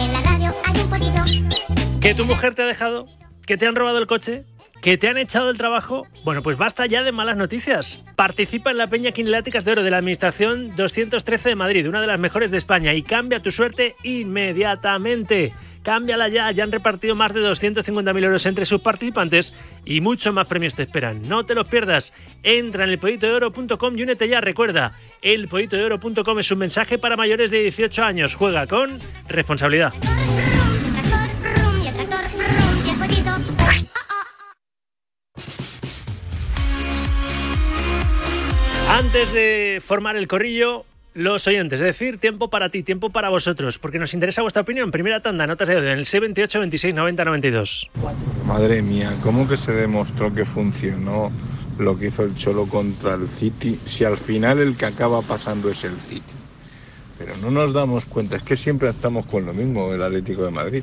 En 0.01 0.13
la 0.13 0.21
radio 0.23 0.53
hay 0.65 0.81
un 0.81 0.91
pollito. 0.91 2.01
¿Que 2.01 2.15
tu 2.15 2.25
mujer 2.25 2.55
te 2.55 2.63
ha 2.63 2.67
dejado? 2.67 3.07
¿Que 3.47 3.57
te 3.57 3.67
han 3.67 3.77
robado 3.77 3.99
el 3.99 4.07
coche? 4.07 4.45
¿Que 4.85 4.99
te 4.99 5.09
han 5.09 5.17
echado 5.17 5.49
el 5.49 5.57
trabajo? 5.57 6.07
Bueno, 6.25 6.43
pues 6.43 6.59
basta 6.59 6.85
ya 6.85 7.03
de 7.03 7.11
malas 7.11 7.39
noticias. 7.39 8.05
Participa 8.17 8.71
en 8.71 8.77
la 8.77 8.89
Peña 8.89 9.13
Quineláticas 9.13 9.65
de 9.65 9.73
Oro 9.73 9.83
de 9.83 9.91
la 9.91 9.97
Administración 9.97 10.77
213 10.77 11.49
de 11.49 11.55
Madrid, 11.57 11.89
una 11.89 12.03
de 12.03 12.07
las 12.07 12.21
mejores 12.21 12.51
de 12.51 12.59
España, 12.59 12.93
y 12.93 13.03
cambia 13.03 13.41
tu 13.41 13.51
suerte 13.51 13.97
inmediatamente. 14.03 15.55
Cámbiala 15.83 16.29
ya, 16.29 16.51
ya 16.51 16.65
han 16.65 16.71
repartido 16.71 17.15
más 17.15 17.33
de 17.33 17.41
250.000 17.41 18.25
euros 18.25 18.45
entre 18.45 18.67
sus 18.67 18.83
participantes 18.83 19.55
y 19.87 20.03
muchos 20.03 20.35
más 20.35 20.47
premios 20.49 20.75
te 20.75 20.83
esperan. 20.83 21.27
No 21.31 21.47
te 21.47 21.55
los 21.55 21.67
pierdas. 21.67 22.13
Entra 22.43 22.85
en 22.85 22.91
elpollitodeoro.com 22.91 23.97
y 23.97 24.03
únete 24.03 24.29
ya. 24.29 24.43
Recuerda, 24.43 24.99
elpollitodeoro.com 25.23 26.39
es 26.41 26.51
un 26.51 26.59
mensaje 26.59 26.99
para 26.99 27.17
mayores 27.17 27.51
de 27.51 27.61
18 27.63 28.05
años. 28.05 28.35
Juega 28.35 28.67
con 28.67 28.99
responsabilidad. 29.29 29.95
Antes 39.15 39.33
de 39.33 39.81
formar 39.81 40.17
el 40.17 40.27
corrillo, 40.27 40.85
los 41.15 41.47
oyentes, 41.47 41.79
es 41.79 41.87
decir, 41.87 42.19
tiempo 42.19 42.51
para 42.51 42.71
ti, 42.71 42.83
tiempo 42.83 43.11
para 43.11 43.29
vosotros, 43.29 43.79
porque 43.79 44.01
nos 44.01 44.13
interesa 44.13 44.43
vuestra 44.43 44.63
opinión. 44.63 44.91
Primera 44.91 45.21
tanda, 45.21 45.47
notas 45.47 45.69
de 45.69 45.77
audio 45.77 45.93
en 45.93 45.99
el 45.99 46.05
C28 46.05 46.59
26 46.59 46.93
90 46.97 47.25
92. 47.25 47.91
Madre 48.45 48.83
mía, 48.83 49.13
¿cómo 49.23 49.47
que 49.47 49.57
se 49.57 49.71
demostró 49.71 50.35
que 50.35 50.45
funcionó 50.45 51.31
lo 51.79 51.97
que 51.97 52.09
hizo 52.09 52.25
el 52.25 52.35
Cholo 52.35 52.67
contra 52.67 53.15
el 53.15 53.29
City 53.29 53.79
si 53.85 54.05
al 54.05 54.19
final 54.19 54.59
el 54.59 54.77
que 54.77 54.87
acaba 54.87 55.23
pasando 55.23 55.71
es 55.71 55.85
el 55.85 56.01
City? 56.01 56.35
Pero 57.17 57.37
no 57.37 57.53
nos 57.53 57.73
damos 57.73 58.07
cuenta, 58.07 58.35
es 58.35 58.43
que 58.43 58.57
siempre 58.57 58.89
estamos 58.89 59.27
con 59.27 59.47
lo 59.47 59.55
mismo, 59.55 59.93
el 59.93 60.03
Atlético 60.03 60.43
de 60.43 60.51
Madrid. 60.51 60.83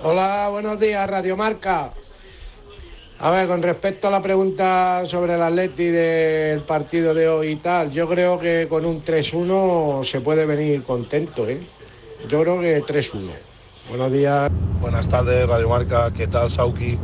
Hola, 0.00 0.48
buenos 0.50 0.80
días, 0.80 1.10
Radio 1.10 1.36
Marca. 1.36 1.92
A 3.18 3.30
ver, 3.30 3.48
con 3.48 3.62
respecto 3.62 4.08
a 4.08 4.10
la 4.10 4.20
pregunta 4.20 5.06
sobre 5.06 5.34
el 5.34 5.42
Atleti 5.42 5.86
del 5.86 6.60
partido 6.60 7.14
de 7.14 7.26
hoy 7.28 7.48
y 7.52 7.56
tal, 7.56 7.90
yo 7.90 8.06
creo 8.06 8.38
que 8.38 8.66
con 8.68 8.84
un 8.84 9.02
3-1 9.02 10.04
se 10.04 10.20
puede 10.20 10.44
venir 10.44 10.82
contento, 10.82 11.48
¿eh? 11.48 11.66
Yo 12.28 12.42
creo 12.42 12.60
que 12.60 12.82
3-1. 12.82 13.30
Buenos 13.88 14.12
días. 14.12 14.50
Buenas 14.82 15.08
tardes, 15.08 15.48
Radio 15.48 15.70
Marca. 15.70 16.10
¿Qué 16.12 16.26
tal, 16.26 16.50
Sauki? 16.50 16.98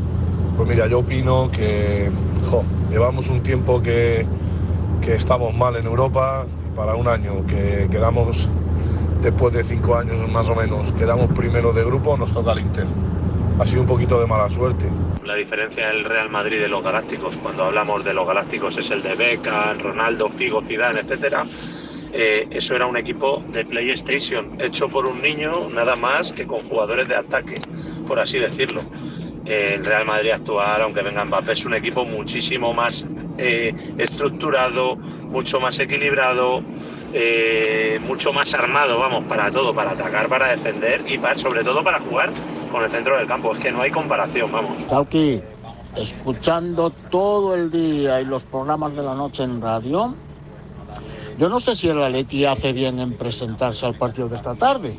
Pues 0.54 0.68
mira, 0.68 0.86
yo 0.86 0.98
opino 0.98 1.50
que 1.50 2.10
llevamos 2.90 3.28
un 3.28 3.42
tiempo 3.42 3.80
que, 3.80 4.26
que 5.00 5.14
estamos 5.14 5.54
mal 5.54 5.76
en 5.76 5.86
Europa 5.86 6.44
para 6.76 6.94
un 6.94 7.08
año, 7.08 7.46
que 7.46 7.88
quedamos 7.90 8.50
después 9.22 9.54
de 9.54 9.64
cinco 9.64 9.96
años 9.96 10.28
más 10.30 10.46
o 10.50 10.54
menos, 10.54 10.92
quedamos 10.92 11.32
primero 11.32 11.72
de 11.72 11.84
grupo, 11.84 12.18
nos 12.18 12.34
toca 12.34 12.52
el 12.52 12.58
Inter 12.58 12.86
ha 13.58 13.66
sido 13.66 13.82
un 13.82 13.86
poquito 13.86 14.20
de 14.20 14.26
mala 14.26 14.48
suerte. 14.50 14.86
La 15.24 15.34
diferencia 15.34 15.88
del 15.88 16.04
Real 16.04 16.30
Madrid 16.30 16.60
de 16.60 16.68
los 16.68 16.82
Galácticos, 16.82 17.36
cuando 17.36 17.64
hablamos 17.64 18.04
de 18.04 18.12
los 18.12 18.26
Galácticos 18.26 18.76
es 18.78 18.90
el 18.90 19.02
de 19.02 19.14
Beckham, 19.14 19.78
Ronaldo, 19.78 20.28
Figo, 20.28 20.62
Zidane, 20.62 21.00
etcétera. 21.00 21.46
Eh, 22.14 22.46
eso 22.50 22.76
era 22.76 22.86
un 22.86 22.96
equipo 22.96 23.42
de 23.48 23.64
PlayStation 23.64 24.56
hecho 24.60 24.88
por 24.88 25.06
un 25.06 25.22
niño 25.22 25.70
nada 25.70 25.96
más 25.96 26.32
que 26.32 26.46
con 26.46 26.60
jugadores 26.68 27.08
de 27.08 27.16
ataque, 27.16 27.60
por 28.06 28.18
así 28.18 28.38
decirlo. 28.38 28.82
Eh, 29.46 29.74
el 29.76 29.84
Real 29.84 30.04
Madrid 30.04 30.30
actual, 30.32 30.82
aunque 30.82 31.02
venga 31.02 31.24
Mbappé, 31.24 31.52
es 31.52 31.64
un 31.64 31.74
equipo 31.74 32.04
muchísimo 32.04 32.74
más 32.74 33.06
eh, 33.38 33.72
estructurado, 33.96 34.96
mucho 34.96 35.58
más 35.58 35.78
equilibrado, 35.80 36.62
eh, 37.12 38.00
mucho 38.06 38.32
más 38.32 38.52
armado, 38.54 38.98
vamos, 38.98 39.24
para 39.24 39.50
todo, 39.50 39.74
para 39.74 39.92
atacar, 39.92 40.28
para 40.28 40.48
defender 40.48 41.04
y 41.06 41.18
para, 41.18 41.38
sobre 41.38 41.62
todo 41.62 41.84
para 41.84 42.00
jugar 42.00 42.30
con 42.70 42.82
el 42.82 42.90
centro 42.90 43.16
del 43.16 43.26
campo. 43.26 43.52
Es 43.52 43.58
que 43.58 43.70
no 43.70 43.82
hay 43.82 43.90
comparación, 43.90 44.50
vamos. 44.50 44.86
Chauqui, 44.86 45.42
escuchando 45.96 46.90
todo 47.10 47.54
el 47.54 47.70
día 47.70 48.20
y 48.20 48.24
los 48.24 48.44
programas 48.44 48.96
de 48.96 49.02
la 49.02 49.14
noche 49.14 49.42
en 49.42 49.60
radio, 49.60 50.14
yo 51.38 51.48
no 51.48 51.60
sé 51.60 51.76
si 51.76 51.88
el 51.88 52.02
Atleti 52.02 52.44
hace 52.44 52.72
bien 52.72 52.98
en 52.98 53.14
presentarse 53.14 53.86
al 53.86 53.96
partido 53.96 54.28
de 54.28 54.36
esta 54.36 54.54
tarde. 54.54 54.98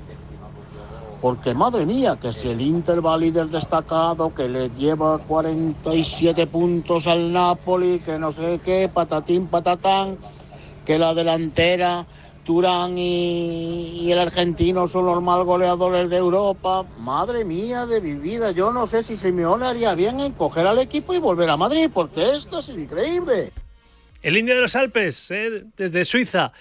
Porque 1.22 1.54
madre 1.54 1.86
mía, 1.86 2.18
que 2.22 2.34
si 2.34 2.50
el 2.50 2.60
Inter 2.60 3.06
va 3.06 3.18
líder 3.18 3.48
destacado, 3.48 4.36
que 4.36 4.50
le 4.50 4.70
lleva 4.72 5.20
47 5.20 6.48
puntos 6.48 7.08
al 7.08 7.32
Napoli, 7.32 8.00
que 8.00 8.20
no 8.20 8.34
sé 8.34 8.60
qué, 8.62 8.90
patatín, 8.94 9.48
patatán, 9.48 10.18
que 10.86 11.00
la 11.00 11.14
delantera, 11.14 12.06
Turán 12.44 12.98
y, 12.98 14.12
el 14.12 14.20
argentino 14.20 14.88
son 14.88 15.06
los 15.06 15.22
más 15.22 15.44
goleadores 15.44 16.10
de 16.10 16.18
Europa. 16.18 16.86
Madre 17.00 17.46
mía 17.46 17.86
de 17.86 18.02
mi 18.02 18.16
vida, 18.16 18.52
yo 18.52 18.72
no 18.72 18.86
sé 18.86 19.04
si 19.04 19.16
Simeone 19.16 19.66
haría 19.66 19.96
bien 19.96 20.20
en 20.20 20.34
coger 20.34 20.68
al 20.68 20.80
equipo 20.80 21.14
y 21.14 21.20
volver 21.20 21.50
a 21.50 21.58
Madrid, 21.58 21.90
porque 21.94 22.36
esto 22.36 22.60
es 22.60 22.70
increíble. 22.70 23.52
El 24.22 24.38
indio 24.38 24.56
de 24.56 24.62
los 24.62 24.76
Alpes, 24.76 25.32
¿eh? 25.32 25.66
desde 25.78 26.06
Suiza. 26.06 26.54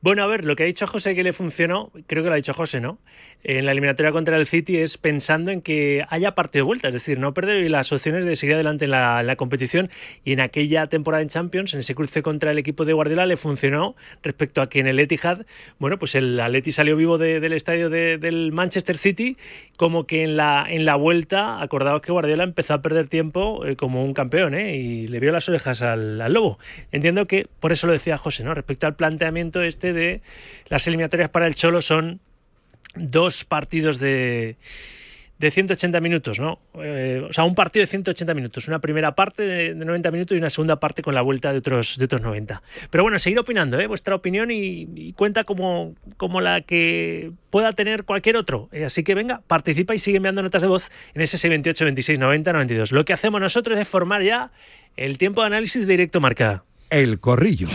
Bueno, 0.00 0.22
a 0.22 0.26
ver, 0.28 0.44
lo 0.44 0.54
que 0.54 0.62
ha 0.62 0.66
dicho 0.66 0.86
José 0.86 1.14
que 1.16 1.24
le 1.24 1.32
funcionó, 1.32 1.90
creo 2.06 2.22
que 2.22 2.28
lo 2.28 2.34
ha 2.34 2.36
dicho 2.36 2.54
José, 2.54 2.80
¿no? 2.80 2.98
En 3.44 3.66
la 3.66 3.72
eliminatoria 3.72 4.10
contra 4.10 4.36
el 4.36 4.46
City 4.46 4.78
es 4.78 4.98
pensando 4.98 5.52
en 5.52 5.62
que 5.62 6.04
haya 6.08 6.34
partido 6.34 6.64
de 6.64 6.66
vuelta, 6.66 6.88
es 6.88 6.94
decir, 6.94 7.20
no 7.20 7.34
perder 7.34 7.70
las 7.70 7.92
opciones 7.92 8.24
de 8.24 8.34
seguir 8.34 8.56
adelante 8.56 8.86
en 8.86 8.90
la, 8.90 9.36
competición. 9.36 9.90
Y 10.24 10.32
en 10.32 10.40
aquella 10.40 10.86
temporada 10.86 11.22
en 11.22 11.28
Champions, 11.28 11.72
en 11.72 11.80
ese 11.80 11.94
cruce 11.94 12.22
contra 12.22 12.50
el 12.50 12.58
equipo 12.58 12.84
de 12.84 12.92
Guardiola, 12.92 13.26
le 13.26 13.36
funcionó 13.36 13.94
respecto 14.24 14.60
a 14.60 14.68
que 14.68 14.80
en 14.80 14.88
el 14.88 14.98
Etihad, 14.98 15.46
bueno, 15.78 15.98
pues 15.98 16.16
el 16.16 16.38
Atleti 16.40 16.72
salió 16.72 16.96
vivo 16.96 17.16
de, 17.16 17.38
del 17.38 17.52
estadio 17.52 17.90
de, 17.90 18.18
del 18.18 18.50
Manchester 18.50 18.98
City, 18.98 19.36
como 19.76 20.06
que 20.06 20.24
en 20.24 20.36
la, 20.36 20.66
en 20.68 20.84
la 20.84 20.96
vuelta, 20.96 21.62
acordaos 21.62 22.02
que 22.02 22.10
Guardiola 22.10 22.42
empezó 22.42 22.74
a 22.74 22.82
perder 22.82 23.06
tiempo 23.06 23.64
eh, 23.64 23.76
como 23.76 24.04
un 24.04 24.14
campeón, 24.14 24.54
¿eh? 24.54 24.76
Y 24.76 25.06
le 25.06 25.20
vio 25.20 25.30
las 25.30 25.48
orejas 25.48 25.82
al, 25.82 26.20
al 26.20 26.32
lobo. 26.32 26.58
Entiendo 26.90 27.26
que 27.26 27.46
por 27.60 27.70
eso 27.70 27.86
lo 27.86 27.92
decía 27.92 28.18
José, 28.18 28.42
¿no? 28.42 28.52
Respecto 28.52 28.88
al 28.88 28.96
planteamiento 28.96 29.62
este 29.62 29.92
de 29.92 30.22
las 30.68 30.86
eliminatorias 30.88 31.30
para 31.30 31.46
el 31.46 31.54
Cholo 31.54 31.80
son 31.80 32.20
dos 32.94 33.44
partidos 33.44 33.98
de, 33.98 34.56
de 35.38 35.50
180 35.50 36.00
minutos, 36.00 36.40
¿no? 36.40 36.58
Eh, 36.82 37.24
o 37.28 37.32
sea, 37.32 37.44
un 37.44 37.54
partido 37.54 37.82
de 37.82 37.86
180 37.86 38.34
minutos, 38.34 38.66
una 38.66 38.80
primera 38.80 39.14
parte 39.14 39.44
de, 39.44 39.74
de, 39.74 39.84
90 39.84 40.10
minutos 40.10 40.36
y 40.36 40.38
una 40.38 40.50
segunda 40.50 40.80
parte 40.80 41.02
con 41.02 41.14
la 41.14 41.22
vuelta 41.22 41.52
de 41.52 41.58
otros, 41.58 41.96
de 41.96 42.04
otros 42.04 42.20
90. 42.20 42.60
Pero 42.90 43.04
bueno, 43.04 43.18
seguir 43.18 43.38
opinando, 43.38 43.78
¿eh? 43.78 43.86
Vuestra 43.86 44.16
opinión 44.16 44.50
y, 44.50 44.88
y 44.94 45.12
cuenta 45.12 45.44
como, 45.44 45.94
como, 46.16 46.40
la 46.40 46.62
que 46.62 47.30
pueda 47.50 47.72
tener 47.72 48.04
cualquier 48.04 48.36
otro. 48.36 48.68
Eh, 48.72 48.84
así 48.84 49.04
que 49.04 49.14
venga, 49.14 49.42
participa 49.46 49.94
y 49.94 50.00
sigue 50.00 50.16
enviando 50.16 50.42
notas 50.42 50.62
de 50.62 50.68
voz 50.68 50.90
en 51.14 51.22
ese 51.22 51.38
628 51.38 51.84
26 51.84 52.18
90 52.18 52.52
92. 52.52 52.92
Lo 52.92 53.04
que 53.04 53.12
hacemos 53.12 53.40
nosotros 53.40 53.78
es 53.78 53.86
formar 53.86 54.22
ya 54.22 54.50
el 54.96 55.18
tiempo 55.18 55.42
de 55.42 55.46
análisis 55.46 55.86
de 55.86 55.92
directo 55.92 56.20
marca. 56.20 56.64
El 56.90 57.20
corrillo. 57.20 57.68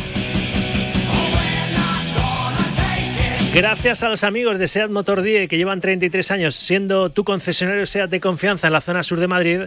Gracias 3.54 4.02
a 4.02 4.10
los 4.10 4.24
amigos 4.24 4.58
de 4.58 4.66
SEAT 4.66 4.90
Motor 4.90 5.22
Die 5.22 5.48
que 5.48 5.58
llevan 5.58 5.80
33 5.80 6.32
años 6.32 6.56
siendo 6.56 7.12
tu 7.12 7.24
concesionario 7.24 7.86
SEAT 7.86 8.10
de 8.10 8.20
confianza 8.20 8.66
en 8.66 8.74
la 8.74 8.82
zona 8.82 9.04
sur 9.04 9.20
de 9.20 9.28
Madrid. 9.28 9.60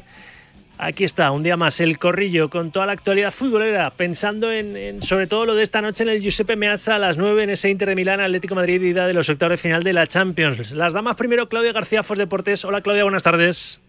Aquí 0.77 1.05
está, 1.05 1.31
un 1.31 1.45
día 1.45 1.57
más, 1.57 1.79
el 1.79 1.97
corrillo 1.97 2.51
con 2.51 2.73
toda 2.73 2.87
la 2.87 2.93
actualidad 2.93 3.31
futbolera, 3.31 3.91
pensando 3.91 4.51
en, 4.51 4.77
en, 4.77 5.03
sobre 5.05 5.29
todo 5.29 5.47
lo 5.47 5.55
de 5.55 5.63
esta 5.63 5.83
noche 5.83 6.03
en 6.03 6.11
el 6.11 6.21
Giuseppe 6.21 6.57
Meazza 6.57 6.97
a 6.97 6.99
las 6.99 7.17
9 7.17 7.45
en 7.45 7.51
ese 7.51 7.71
Inter 7.71 7.91
de 7.91 7.95
Milán, 7.95 8.19
Atlético 8.21 8.57
Madrid, 8.57 8.83
ida 8.83 9.07
de 9.07 9.15
los 9.15 9.29
octavos 9.29 9.53
de 9.53 9.57
final 9.57 9.85
de 9.85 9.93
la 9.93 10.09
Champions. 10.09 10.73
Las 10.73 10.93
damas 10.93 11.15
primero, 11.15 11.49
Claudia 11.49 11.73
García, 11.73 12.03
Fos 12.03 12.19
Deportes. 12.19 12.65
Hola 12.65 12.81
Claudia, 12.81 13.05
buenas 13.05 13.23
tardes. 13.23 13.81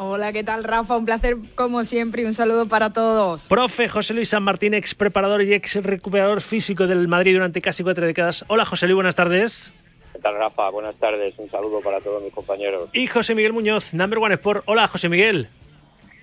Hola, 0.00 0.32
¿qué 0.32 0.44
tal 0.44 0.62
Rafa? 0.62 0.96
Un 0.96 1.04
placer 1.04 1.36
como 1.56 1.84
siempre 1.84 2.22
y 2.22 2.24
un 2.24 2.32
saludo 2.32 2.66
para 2.66 2.92
todos. 2.92 3.48
Profe 3.48 3.88
José 3.88 4.14
Luis 4.14 4.28
San 4.28 4.44
Martín, 4.44 4.72
ex 4.72 4.94
preparador 4.94 5.42
y 5.42 5.52
ex 5.52 5.74
recuperador 5.82 6.40
físico 6.40 6.86
del 6.86 7.08
Madrid 7.08 7.34
durante 7.34 7.60
casi 7.60 7.82
cuatro 7.82 8.06
décadas. 8.06 8.44
Hola 8.46 8.64
José 8.64 8.86
Luis, 8.86 8.94
buenas 8.94 9.16
tardes. 9.16 9.72
¿Qué 10.12 10.20
tal 10.20 10.36
Rafa? 10.36 10.70
Buenas 10.70 10.94
tardes, 11.00 11.34
un 11.38 11.50
saludo 11.50 11.80
para 11.80 12.00
todos 12.00 12.22
mis 12.22 12.32
compañeros. 12.32 12.88
Y 12.92 13.08
José 13.08 13.34
Miguel 13.34 13.52
Muñoz, 13.52 13.92
Number 13.92 14.20
One 14.20 14.34
Sport. 14.34 14.62
Hola 14.66 14.86
José 14.86 15.08
Miguel. 15.08 15.48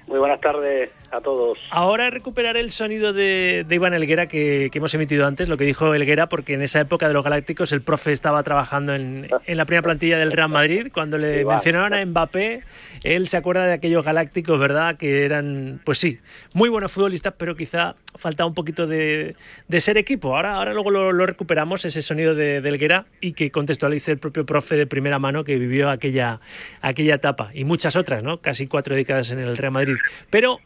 Muy 0.07 0.19
buenas 0.19 0.39
tardes 0.39 0.91
a 1.11 1.19
todos. 1.21 1.57
Ahora 1.71 2.09
recuperaré 2.09 2.59
el 2.59 2.69
sonido 2.71 3.11
de, 3.11 3.65
de 3.67 3.75
Iván 3.75 3.93
Elguera 3.93 4.27
que, 4.27 4.69
que, 4.71 4.77
hemos 4.77 4.93
emitido 4.93 5.25
antes, 5.25 5.49
lo 5.49 5.57
que 5.57 5.63
dijo 5.63 5.93
Elguera, 5.93 6.29
porque 6.29 6.53
en 6.53 6.61
esa 6.61 6.79
época 6.79 7.07
de 7.07 7.13
los 7.13 7.23
Galácticos 7.23 7.71
el 7.71 7.81
profe 7.81 8.11
estaba 8.11 8.43
trabajando 8.43 8.93
en, 8.93 9.27
en 9.45 9.57
la 9.57 9.65
primera 9.65 9.81
plantilla 9.81 10.17
del 10.17 10.31
Real 10.31 10.49
Madrid. 10.49 10.87
Cuando 10.93 11.17
le 11.17 11.41
Iván. 11.41 11.55
mencionaron 11.55 11.93
a 11.93 12.05
Mbappé, 12.05 12.63
él 13.03 13.27
se 13.27 13.37
acuerda 13.37 13.65
de 13.65 13.73
aquellos 13.73 14.05
Galácticos, 14.05 14.59
¿verdad? 14.59 14.97
Que 14.97 15.25
eran, 15.25 15.81
pues 15.83 15.97
sí, 15.97 16.19
muy 16.53 16.69
buenos 16.69 16.91
futbolistas, 16.91 17.33
pero 17.37 17.55
quizá 17.55 17.95
faltaba 18.15 18.47
un 18.47 18.53
poquito 18.53 18.87
de, 18.87 19.35
de 19.67 19.81
ser 19.81 19.97
equipo. 19.97 20.35
Ahora, 20.35 20.55
ahora 20.55 20.73
luego 20.73 20.91
lo, 20.91 21.11
lo, 21.11 21.25
recuperamos, 21.25 21.85
ese 21.85 22.01
sonido 22.01 22.35
de, 22.35 22.61
de 22.61 22.69
Elguera, 22.69 23.05
y 23.21 23.33
que 23.33 23.51
contextualice 23.51 24.11
el 24.11 24.19
propio 24.19 24.45
profe 24.45 24.75
de 24.75 24.87
primera 24.87 25.19
mano 25.19 25.43
que 25.43 25.57
vivió 25.57 25.89
aquella, 25.89 26.39
aquella 26.81 27.15
etapa 27.15 27.49
y 27.53 27.63
muchas 27.65 27.95
otras, 27.95 28.23
¿no? 28.23 28.37
Casi 28.37 28.67
cuatro 28.67 28.95
décadas 28.95 29.31
en 29.31 29.39
el 29.39 29.57
Real 29.57 29.73
Madrid. 29.73 29.94
Pero 30.29 30.59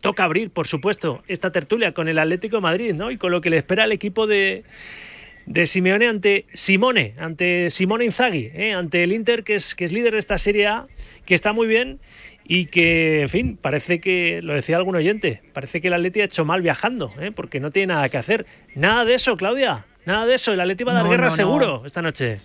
toca 0.00 0.24
abrir, 0.24 0.50
por 0.50 0.66
supuesto, 0.66 1.22
esta 1.28 1.52
tertulia 1.52 1.92
con 1.92 2.08
el 2.08 2.18
Atlético 2.18 2.56
de 2.56 2.62
Madrid, 2.62 2.94
¿no? 2.94 3.10
Y 3.10 3.16
con 3.16 3.30
lo 3.30 3.40
que 3.40 3.50
le 3.50 3.58
espera 3.58 3.84
al 3.84 3.92
equipo 3.92 4.26
de, 4.26 4.64
de 5.46 5.66
Simeone 5.66 6.06
ante 6.06 6.46
Simone, 6.52 7.14
ante 7.18 7.70
Simone 7.70 8.04
Inzaghi, 8.04 8.50
¿eh? 8.54 8.72
ante 8.72 9.04
el 9.04 9.12
Inter, 9.12 9.44
que 9.44 9.54
es, 9.54 9.74
que 9.74 9.84
es 9.84 9.92
líder 9.92 10.14
de 10.14 10.18
esta 10.18 10.38
Serie 10.38 10.66
A, 10.66 10.86
que 11.24 11.34
está 11.34 11.52
muy 11.52 11.66
bien 11.66 12.00
y 12.44 12.66
que, 12.66 13.22
en 13.22 13.28
fin, 13.28 13.56
parece 13.56 14.00
que, 14.00 14.40
lo 14.42 14.54
decía 14.54 14.76
algún 14.76 14.96
oyente, 14.96 15.42
parece 15.52 15.80
que 15.80 15.88
el 15.88 15.94
Atleti 15.94 16.20
ha 16.20 16.24
hecho 16.24 16.44
mal 16.44 16.62
viajando, 16.62 17.10
¿eh? 17.20 17.30
porque 17.32 17.60
no 17.60 17.70
tiene 17.70 17.94
nada 17.94 18.08
que 18.08 18.16
hacer. 18.16 18.46
Nada 18.74 19.04
de 19.04 19.14
eso, 19.14 19.36
Claudia, 19.36 19.86
nada 20.04 20.26
de 20.26 20.34
eso. 20.34 20.52
El 20.52 20.60
Atleti 20.60 20.84
va 20.84 20.92
a 20.92 20.94
dar 20.96 21.04
no, 21.04 21.10
guerra 21.10 21.26
no, 21.26 21.30
seguro 21.30 21.78
no. 21.80 21.86
esta 21.86 22.02
noche. 22.02 22.40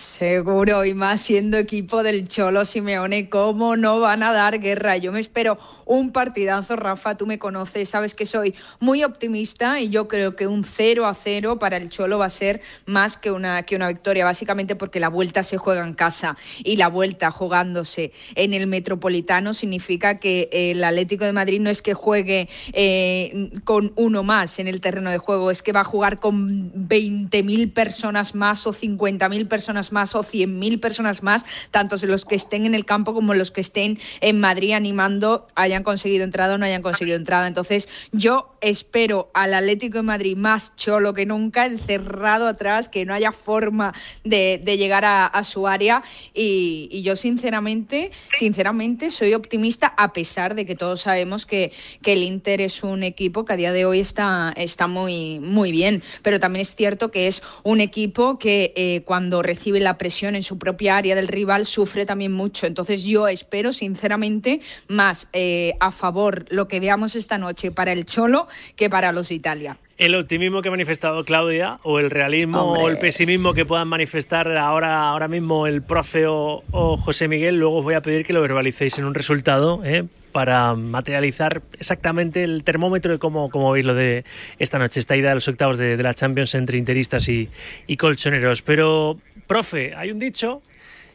Seguro, 0.00 0.86
y 0.86 0.94
más 0.94 1.20
siendo 1.20 1.58
equipo 1.58 2.02
del 2.02 2.26
Cholo 2.26 2.64
Simeone, 2.64 3.28
¿cómo 3.28 3.76
no 3.76 4.00
van 4.00 4.22
a 4.22 4.32
dar 4.32 4.58
guerra? 4.58 4.96
Yo 4.96 5.12
me 5.12 5.20
espero 5.20 5.58
un 5.84 6.10
partidazo, 6.12 6.76
Rafa, 6.76 7.16
tú 7.16 7.26
me 7.26 7.38
conoces, 7.38 7.88
sabes 7.88 8.14
que 8.14 8.24
soy 8.24 8.54
muy 8.78 9.04
optimista 9.04 9.80
y 9.80 9.90
yo 9.90 10.08
creo 10.08 10.36
que 10.36 10.46
un 10.46 10.64
0 10.64 11.06
a 11.06 11.14
0 11.14 11.58
para 11.58 11.76
el 11.76 11.90
Cholo 11.90 12.18
va 12.18 12.26
a 12.26 12.30
ser 12.30 12.62
más 12.86 13.18
que 13.18 13.30
una, 13.30 13.64
que 13.64 13.76
una 13.76 13.88
victoria, 13.88 14.24
básicamente 14.24 14.74
porque 14.74 15.00
la 15.00 15.08
vuelta 15.08 15.42
se 15.42 15.58
juega 15.58 15.84
en 15.84 15.94
casa 15.94 16.36
y 16.64 16.76
la 16.76 16.88
vuelta 16.88 17.30
jugándose 17.30 18.12
en 18.36 18.54
el 18.54 18.68
Metropolitano 18.68 19.52
significa 19.52 20.18
que 20.18 20.48
el 20.52 20.82
Atlético 20.82 21.24
de 21.24 21.32
Madrid 21.32 21.60
no 21.60 21.70
es 21.70 21.82
que 21.82 21.92
juegue 21.92 22.48
eh, 22.72 23.50
con 23.64 23.92
uno 23.96 24.22
más 24.22 24.58
en 24.60 24.68
el 24.68 24.80
terreno 24.80 25.10
de 25.10 25.18
juego, 25.18 25.50
es 25.50 25.60
que 25.62 25.72
va 25.72 25.80
a 25.80 25.84
jugar 25.84 26.20
con 26.20 26.72
20.000 26.88 27.72
personas 27.72 28.34
más 28.34 28.66
o 28.66 28.72
50.000 28.72 29.48
personas 29.48 29.89
más 29.92 30.14
o 30.14 30.24
100.000 30.24 30.80
personas 30.80 31.22
más, 31.22 31.44
tanto 31.70 31.96
los 32.06 32.24
que 32.24 32.34
estén 32.34 32.66
en 32.66 32.74
el 32.74 32.84
campo 32.84 33.14
como 33.14 33.34
los 33.34 33.50
que 33.50 33.60
estén 33.60 33.98
en 34.20 34.40
Madrid 34.40 34.72
animando, 34.72 35.46
hayan 35.54 35.82
conseguido 35.82 36.24
entrada 36.24 36.54
o 36.54 36.58
no 36.58 36.66
hayan 36.66 36.82
conseguido 36.82 37.16
entrada. 37.16 37.46
Entonces, 37.46 37.88
yo 38.12 38.54
espero 38.60 39.30
al 39.34 39.54
Atlético 39.54 39.98
de 39.98 40.02
Madrid 40.02 40.36
más 40.36 40.76
cholo 40.76 41.14
que 41.14 41.26
nunca, 41.26 41.66
encerrado 41.66 42.46
atrás, 42.46 42.88
que 42.88 43.04
no 43.04 43.14
haya 43.14 43.32
forma 43.32 43.94
de, 44.24 44.62
llegar 44.64 45.04
a, 45.04 45.44
su 45.44 45.66
área. 45.66 46.02
Y, 46.34 47.02
yo, 47.02 47.16
sinceramente, 47.16 48.10
sinceramente, 48.38 49.10
soy 49.10 49.34
optimista, 49.34 49.86
a 49.96 50.12
pesar 50.12 50.54
de 50.54 50.66
que 50.66 50.76
todos 50.76 51.02
sabemos 51.02 51.46
que, 51.46 51.72
el 52.10 52.24
Inter 52.24 52.60
es 52.60 52.82
un 52.82 53.04
equipo 53.04 53.44
que 53.44 53.52
a 53.52 53.56
día 53.56 53.72
de 53.72 53.84
hoy 53.84 54.00
está, 54.00 54.52
muy 54.86 55.70
bien. 55.70 56.02
Pero 56.22 56.40
también 56.40 56.62
es 56.62 56.74
cierto 56.74 57.10
que 57.10 57.28
es 57.28 57.42
un 57.62 57.80
equipo 57.80 58.38
que 58.38 58.72
eh, 58.74 59.02
cuando 59.04 59.42
recibe 59.42 59.79
la 59.80 59.98
presión 59.98 60.34
en 60.34 60.42
su 60.42 60.58
propia 60.58 60.96
área 60.96 61.14
del 61.14 61.28
rival 61.28 61.66
sufre 61.66 62.06
también 62.06 62.32
mucho. 62.32 62.66
Entonces, 62.66 63.02
yo 63.02 63.28
espero, 63.28 63.72
sinceramente, 63.72 64.60
más. 64.88 65.28
Eh, 65.32 65.74
a 65.80 65.90
favor 65.90 66.46
lo 66.50 66.68
que 66.68 66.80
veamos 66.80 67.16
esta 67.16 67.38
noche 67.38 67.70
para 67.70 67.92
el 67.92 68.06
Cholo 68.06 68.48
que 68.76 68.90
para 68.90 69.12
los 69.12 69.30
Italia. 69.30 69.78
El 69.98 70.14
optimismo 70.14 70.62
que 70.62 70.68
ha 70.68 70.70
manifestado 70.70 71.24
Claudia 71.26 71.78
o 71.82 71.98
el 71.98 72.10
realismo 72.10 72.62
Hombre. 72.62 72.82
o 72.84 72.88
el 72.88 72.98
pesimismo 72.98 73.52
que 73.52 73.66
puedan 73.66 73.86
manifestar 73.86 74.56
ahora, 74.56 75.08
ahora 75.08 75.28
mismo 75.28 75.66
el 75.66 75.82
profe 75.82 76.26
o, 76.26 76.62
o, 76.70 76.96
José 76.96 77.28
Miguel, 77.28 77.58
luego 77.58 77.76
os 77.78 77.84
voy 77.84 77.94
a 77.94 78.00
pedir 78.00 78.24
que 78.24 78.32
lo 78.32 78.40
verbalicéis 78.40 78.98
en 78.98 79.04
un 79.04 79.12
resultado 79.12 79.82
¿eh? 79.84 80.04
para 80.32 80.74
materializar 80.74 81.60
exactamente 81.78 82.44
el 82.44 82.64
termómetro 82.64 83.12
de 83.12 83.18
cómo, 83.18 83.50
cómo 83.50 83.72
veis 83.72 83.84
lo 83.84 83.94
de 83.94 84.24
esta 84.58 84.78
noche, 84.78 85.00
esta 85.00 85.16
ida 85.16 85.30
de 85.30 85.34
los 85.34 85.48
octavos 85.48 85.76
de, 85.76 85.96
de 85.96 86.02
la 86.02 86.14
Champions 86.14 86.54
entre 86.54 86.78
interistas 86.78 87.28
y, 87.28 87.48
y 87.86 87.96
colchoneros. 87.96 88.62
Pero, 88.62 89.18
profe, 89.50 89.94
hay 89.96 90.12
un 90.12 90.20
dicho 90.20 90.62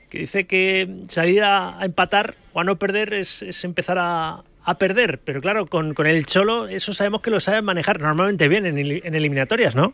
que 0.10 0.18
dice 0.20 0.46
que 0.46 0.89
salir 1.08 1.42
a, 1.42 1.80
a 1.80 1.86
empatar 1.86 2.36
o 2.51 2.60
a 2.60 2.65
no 2.65 2.75
perder 2.75 3.13
es, 3.13 3.42
es 3.42 3.63
empezar 3.63 3.98
a, 3.98 4.44
a, 4.65 4.77
perder. 4.77 5.20
Pero 5.24 5.39
claro, 5.39 5.68
con, 5.68 5.94
con, 5.94 6.06
el 6.06 6.25
Cholo 6.25 6.68
eso 6.68 6.92
sabemos 6.92 7.22
que 7.22 7.32
lo 7.32 7.39
saben 7.39 7.63
manejar 7.63 8.01
normalmente 8.01 8.50
bien 8.50 8.65
en, 8.65 8.77
en 8.77 9.15
eliminatorias, 9.15 9.74
¿no? 9.74 9.94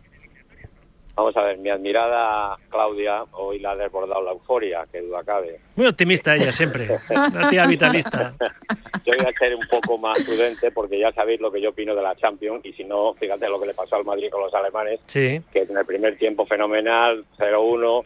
Vamos 1.14 1.38
a 1.38 1.44
ver, 1.44 1.60
mi 1.60 1.70
admirada 1.70 2.58
Claudia 2.70 3.26
hoy 3.34 3.60
la 3.60 3.72
ha 3.72 3.76
desbordado 3.76 4.24
la 4.24 4.32
euforia, 4.32 4.88
que 4.92 5.02
duda 5.02 5.24
cabe. 5.24 5.60
Muy 5.76 5.86
optimista 5.86 6.34
ella 6.34 6.52
siempre, 6.52 6.88
una 7.12 7.48
tía 7.48 7.68
vitalista. 7.68 8.34
Yo 9.06 9.14
voy 9.18 9.28
a 9.28 9.38
ser 9.38 9.54
un 9.56 9.68
poco 9.68 10.00
más 10.00 10.18
prudente 10.24 10.72
porque 10.72 10.98
ya 10.98 11.12
sabéis 11.12 11.42
lo 11.42 11.52
que 11.52 11.62
yo 11.62 11.70
opino 11.72 11.94
de 11.96 12.02
la 12.02 12.16
Champions 12.16 12.66
y 12.66 12.74
si 12.74 12.84
no, 12.86 13.14
fíjate 13.16 13.48
lo 13.50 13.60
que 13.60 13.68
le 13.68 13.74
pasó 13.74 13.98
al 13.98 14.06
Madrid 14.06 14.30
con 14.32 14.42
los 14.42 14.54
alemanes, 14.54 15.00
Sí. 15.08 15.42
que 15.52 15.62
en 15.62 15.78
el 15.78 15.86
primer 15.86 16.18
tiempo 16.18 16.46
fenomenal, 16.46 17.26
0-1, 17.38 18.04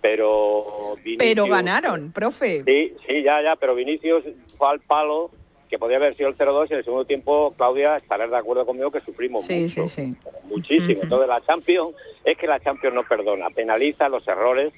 pero 0.00 0.96
Vinicius- 1.04 1.18
Pero 1.18 1.46
ganaron, 1.46 2.12
profe. 2.12 2.62
Sí, 2.64 2.94
sí, 3.06 3.22
ya, 3.22 3.42
ya, 3.42 3.56
pero 3.56 3.74
Vinicius 3.74 4.24
fue 4.56 4.68
al 4.68 4.80
palo, 4.80 5.30
que 5.68 5.78
podía 5.78 5.98
haber 5.98 6.16
sido 6.16 6.28
el 6.30 6.36
0-2 6.36 6.68
y 6.70 6.72
en 6.72 6.78
el 6.78 6.84
segundo 6.84 7.04
tiempo, 7.04 7.54
Claudia, 7.56 7.96
estarás 7.96 8.30
de 8.30 8.36
acuerdo 8.36 8.66
conmigo 8.66 8.90
que 8.90 9.00
sufrimos 9.02 9.44
Sí, 9.44 9.60
mucho, 9.62 9.86
sí, 9.88 10.10
sí. 10.10 10.18
muchísimo. 10.44 11.02
Entonces 11.04 11.28
la 11.28 11.40
Champions, 11.42 11.94
es 12.24 12.36
que 12.36 12.46
la 12.48 12.58
Champions 12.60 12.94
no 12.94 13.04
perdona, 13.04 13.50
penaliza 13.50 14.08
los 14.08 14.26
errores 14.26 14.72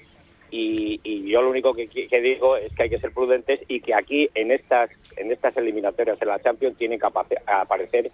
y, 0.50 1.00
y 1.02 1.30
yo 1.30 1.40
lo 1.40 1.48
único 1.48 1.72
que, 1.72 1.88
que 1.88 2.20
digo 2.20 2.56
es 2.58 2.74
que 2.74 2.82
hay 2.82 2.90
que 2.90 2.98
ser 2.98 3.10
prudentes 3.12 3.60
y 3.68 3.80
que 3.80 3.94
aquí 3.94 4.28
en 4.34 4.50
estas 4.50 4.90
en 5.16 5.32
estas 5.32 5.56
eliminatorias 5.56 6.20
en 6.20 6.28
la 6.28 6.40
Champions 6.42 6.76
tienen 6.76 6.98
que 7.00 7.06
aparecer 7.46 8.10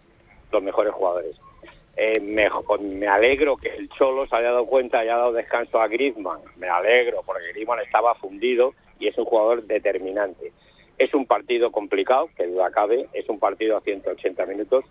los 0.53 0.63
mejores 0.63 0.93
jugadores. 0.93 1.35
Eh, 2.01 2.21
me, 2.21 2.49
me 2.79 3.09
alegro 3.09 3.57
que 3.57 3.71
el 3.71 3.89
Cholo 3.89 4.25
se 4.29 4.37
haya 4.37 4.53
dado 4.53 4.67
cuenta, 4.67 5.01
haya 5.01 5.17
dado 5.17 5.33
descanso 5.33 5.81
a 5.81 5.89
Griezmann. 5.89 6.41
Me 6.57 6.69
alegro 6.69 7.23
porque 7.27 7.49
Griezmann 7.49 7.81
estaba 7.81 8.15
fundido 8.15 8.73
y 9.01 9.09
es 9.09 9.19
un 9.19 9.25
jugador 9.25 9.65
determinante. 9.65 10.53
Es 10.97 11.13
un 11.13 11.27
partido 11.27 11.73
complicado, 11.73 12.31
que 12.37 12.47
duda 12.47 12.71
cabe, 12.71 13.09
es 13.13 13.29
un 13.29 13.41
partido 13.41 13.77
a 13.77 13.81
180 13.81 14.47
minutos, 14.47 14.85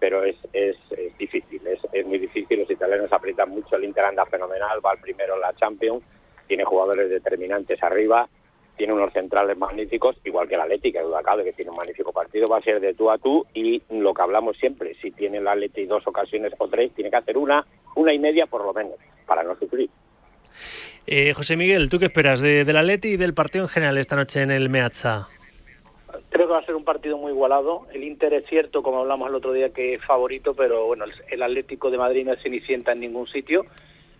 pero 0.00 0.24
es, 0.24 0.34
es, 0.52 0.76
es 0.90 1.16
difícil, 1.18 1.64
es, 1.68 1.78
es 1.92 2.04
muy 2.04 2.18
difícil. 2.18 2.58
Los 2.58 2.70
italianos 2.70 3.12
aprietan 3.12 3.50
mucho, 3.50 3.76
el 3.76 3.84
Inter 3.84 4.06
anda 4.06 4.26
fenomenal, 4.26 4.84
va 4.84 4.94
el 4.94 5.00
primero 5.00 5.36
en 5.36 5.42
la 5.42 5.54
Champions, 5.54 6.02
tiene 6.48 6.64
jugadores 6.64 7.08
determinantes 7.10 7.80
arriba, 7.80 8.28
tiene 8.76 8.92
unos 8.92 9.12
centrales 9.12 9.56
magníficos, 9.58 10.16
igual 10.24 10.48
que 10.48 10.54
el 10.54 10.60
Atleti, 10.60 10.92
que 10.92 11.00
duda 11.00 11.22
cabe 11.22 11.44
que 11.44 11.52
tiene 11.52 11.70
un 11.70 11.76
magnífico 11.76 12.12
partido, 12.12 12.48
va 12.48 12.58
a 12.58 12.62
ser 12.62 12.80
de 12.80 12.94
tú 12.94 13.10
a 13.10 13.18
tú 13.18 13.46
y 13.54 13.82
lo 13.90 14.14
que 14.14 14.22
hablamos 14.22 14.56
siempre, 14.56 14.94
si 15.00 15.10
tiene 15.10 15.38
el 15.38 15.48
Atleti 15.48 15.84
dos 15.86 16.06
ocasiones 16.06 16.52
o 16.58 16.68
tres, 16.68 16.92
tiene 16.94 17.10
que 17.10 17.16
hacer 17.16 17.36
una, 17.36 17.64
una 17.96 18.12
y 18.12 18.18
media 18.18 18.46
por 18.46 18.64
lo 18.64 18.72
menos, 18.72 18.94
para 19.26 19.42
no 19.42 19.54
sufrir. 19.56 19.90
Eh, 21.06 21.32
José 21.34 21.56
Miguel, 21.56 21.90
¿tú 21.90 21.98
qué 21.98 22.06
esperas 22.06 22.40
de, 22.40 22.64
del 22.64 22.76
Atleti 22.76 23.08
y 23.08 23.16
del 23.16 23.34
partido 23.34 23.64
en 23.64 23.68
general 23.68 23.98
esta 23.98 24.16
noche 24.16 24.42
en 24.42 24.50
el 24.50 24.68
Meazza? 24.68 25.28
Creo 26.30 26.46
que 26.46 26.52
va 26.52 26.60
a 26.60 26.66
ser 26.66 26.74
un 26.74 26.84
partido 26.84 27.18
muy 27.18 27.32
igualado. 27.32 27.86
El 27.92 28.04
Inter 28.04 28.32
es 28.34 28.46
cierto, 28.46 28.82
como 28.82 29.00
hablamos 29.00 29.28
el 29.28 29.34
otro 29.34 29.52
día, 29.52 29.70
que 29.70 29.94
es 29.94 30.04
favorito, 30.04 30.54
pero 30.54 30.86
bueno, 30.86 31.04
el, 31.04 31.12
el 31.28 31.42
Atlético 31.42 31.90
de 31.90 31.98
Madrid 31.98 32.24
no 32.24 32.32
es 32.32 32.42
cenicienta 32.42 32.92
en 32.92 33.00
ningún 33.00 33.26
sitio. 33.26 33.66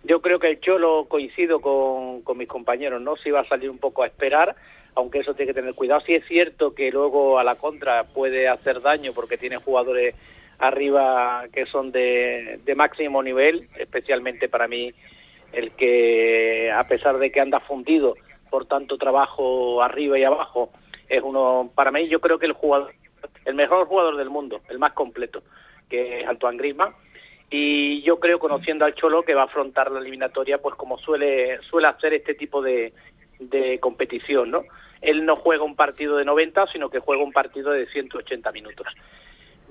Yo 0.03 0.21
creo 0.21 0.39
que 0.39 0.49
el 0.49 0.59
Cholo 0.59 1.05
coincido 1.07 1.59
con, 1.59 2.23
mis 2.37 2.47
compañeros, 2.47 3.01
¿no? 3.01 3.15
Si 3.17 3.29
va 3.29 3.41
a 3.41 3.47
salir 3.47 3.69
un 3.69 3.77
poco 3.77 4.03
a 4.03 4.07
esperar, 4.07 4.55
aunque 4.95 5.19
eso 5.19 5.33
tiene 5.35 5.53
que 5.53 5.59
tener 5.59 5.75
cuidado. 5.75 6.01
Sí 6.01 6.13
es 6.13 6.25
cierto 6.27 6.73
que 6.73 6.91
luego 6.91 7.37
a 7.37 7.43
la 7.43 7.55
contra 7.55 8.05
puede 8.05 8.47
hacer 8.47 8.81
daño 8.81 9.13
porque 9.13 9.37
tiene 9.37 9.57
jugadores 9.57 10.15
arriba 10.57 11.45
que 11.53 11.65
son 11.65 11.91
de, 11.91 12.59
de 12.63 12.75
máximo 12.75 13.21
nivel, 13.21 13.67
especialmente 13.77 14.49
para 14.49 14.67
mí 14.67 14.93
el 15.53 15.71
que, 15.71 16.71
a 16.71 16.87
pesar 16.87 17.17
de 17.17 17.31
que 17.31 17.41
anda 17.41 17.59
fundido 17.59 18.15
por 18.49 18.65
tanto 18.65 18.97
trabajo 18.97 19.81
arriba 19.81 20.19
y 20.19 20.23
abajo, 20.23 20.71
es 21.07 21.21
uno, 21.23 21.71
para 21.73 21.91
mí 21.91 22.07
yo 22.07 22.19
creo 22.19 22.39
que 22.39 22.45
el 22.45 22.53
jugador, 22.53 22.93
el 23.45 23.55
mejor 23.55 23.87
jugador 23.87 24.17
del 24.17 24.29
mundo, 24.29 24.61
el 24.69 24.79
más 24.79 24.93
completo, 24.93 25.41
que 25.89 26.21
es 26.21 26.27
Antoine 26.27 26.57
Griezmann. 26.57 26.93
Y 27.53 28.01
yo 28.03 28.17
creo, 28.19 28.39
conociendo 28.39 28.85
al 28.85 28.95
Cholo, 28.95 29.23
que 29.23 29.33
va 29.33 29.41
a 29.41 29.45
afrontar 29.45 29.91
la 29.91 29.99
eliminatoria, 29.99 30.57
pues 30.59 30.73
como 30.75 30.97
suele, 30.97 31.59
suele 31.69 31.87
hacer 31.89 32.13
este 32.13 32.33
tipo 32.33 32.61
de, 32.61 32.93
de 33.39 33.77
competición, 33.79 34.51
¿no? 34.51 34.63
Él 35.01 35.25
no 35.25 35.35
juega 35.35 35.63
un 35.63 35.75
partido 35.75 36.15
de 36.15 36.23
90, 36.23 36.67
sino 36.67 36.89
que 36.89 36.99
juega 36.99 37.21
un 37.23 37.33
partido 37.33 37.71
de 37.71 37.87
180 37.87 38.51
minutos. 38.53 38.87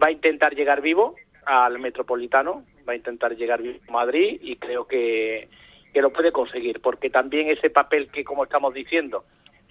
Va 0.02 0.08
a 0.08 0.12
intentar 0.12 0.54
llegar 0.54 0.82
vivo 0.82 1.14
al 1.46 1.78
Metropolitano, 1.78 2.64
va 2.86 2.92
a 2.92 2.96
intentar 2.96 3.34
llegar 3.34 3.62
vivo 3.62 3.78
a 3.88 3.92
Madrid 3.92 4.38
y 4.42 4.56
creo 4.56 4.86
que, 4.86 5.48
que 5.94 6.02
lo 6.02 6.10
puede 6.12 6.32
conseguir, 6.32 6.80
porque 6.80 7.08
también 7.08 7.48
ese 7.48 7.70
papel 7.70 8.10
que, 8.10 8.24
como 8.24 8.44
estamos 8.44 8.74
diciendo, 8.74 9.24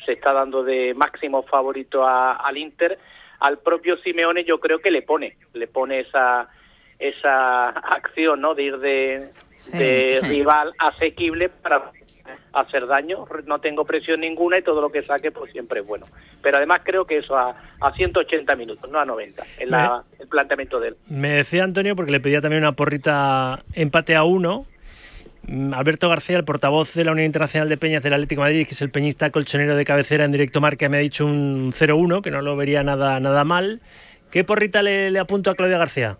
se 0.04 0.14
está 0.14 0.34
dando 0.34 0.64
de 0.64 0.96
máximo 0.96 1.44
favorito 1.44 2.04
a- 2.08 2.38
al 2.38 2.58
Inter, 2.58 2.98
al 3.40 3.60
propio 3.60 3.98
Simeone 3.98 4.44
yo 4.46 4.60
creo 4.60 4.80
que 4.80 4.90
le 4.90 5.04
pone, 5.04 5.38
le 5.54 5.68
pone 5.68 6.00
esa 6.00 6.50
esa 7.00 7.70
acción, 7.70 8.42
¿no? 8.42 8.54
De 8.56 8.64
ir 8.64 8.78
de, 8.78 9.30
de 9.72 10.20
rival 10.24 10.74
asequible 10.78 11.50
para 11.50 11.92
hacer 12.54 12.86
daño. 12.88 13.26
No 13.46 13.60
tengo 13.60 13.86
presión 13.86 14.20
ninguna 14.20 14.60
y 14.60 14.62
todo 14.62 14.82
lo 14.82 14.92
que 14.92 15.02
saque 15.04 15.32
pues 15.32 15.52
siempre 15.52 15.80
es 15.80 15.88
bueno. 15.88 16.06
Pero 16.42 16.58
además 16.58 16.82
creo 16.84 17.06
que 17.06 17.18
eso 17.18 17.38
a, 17.38 17.56
a 17.80 17.92
180 17.94 18.56
minutos, 18.56 18.90
no 18.92 19.00
a 19.00 19.06
90, 19.06 19.44
en 19.60 19.72
la- 19.72 20.04
el 20.20 20.28
planteamiento 20.28 20.80
de 20.80 20.90
él. 20.90 20.96
Me 21.08 21.30
decía 21.30 21.64
Antonio, 21.64 21.96
porque 21.96 22.12
le 22.12 22.20
pedía 22.20 22.42
también 22.42 22.62
una 22.64 22.74
porrita 22.74 23.64
empate 23.74 24.16
a 24.16 24.24
uno. 24.24 24.66
Mm, 25.48 25.74
Alberto 25.74 26.10
García, 26.10 26.38
el 26.38 26.44
portavoz 26.44 26.94
de 26.94 27.06
la 27.06 27.12
Unión 27.14 27.26
Internacional 27.26 27.70
de 27.70 27.78
Peñas 27.78 28.04
del 28.04 28.14
Atlético 28.14 28.42
de 28.44 28.50
Madrid, 28.50 28.68
que 28.68 28.74
es 28.74 28.82
el 28.82 28.92
peñista 28.92 29.30
colchonero 29.32 29.76
de 29.76 29.86
cabecera 29.86 30.26
en 30.26 30.32
directo 30.32 30.60
marca, 30.62 30.88
me 30.90 30.98
ha 30.98 31.00
dicho 31.00 31.26
un 31.26 31.72
0-1, 31.72 32.22
que 32.22 32.30
no 32.30 32.42
lo 32.42 32.56
vería 32.58 32.84
nada, 32.84 33.20
nada 33.20 33.44
mal. 33.46 33.80
¿Qué 34.32 34.44
porrita 34.44 34.84
le, 34.84 35.10
le 35.12 35.18
apunto 35.20 35.50
a 35.50 35.56
Claudia 35.56 35.78
García? 35.78 36.18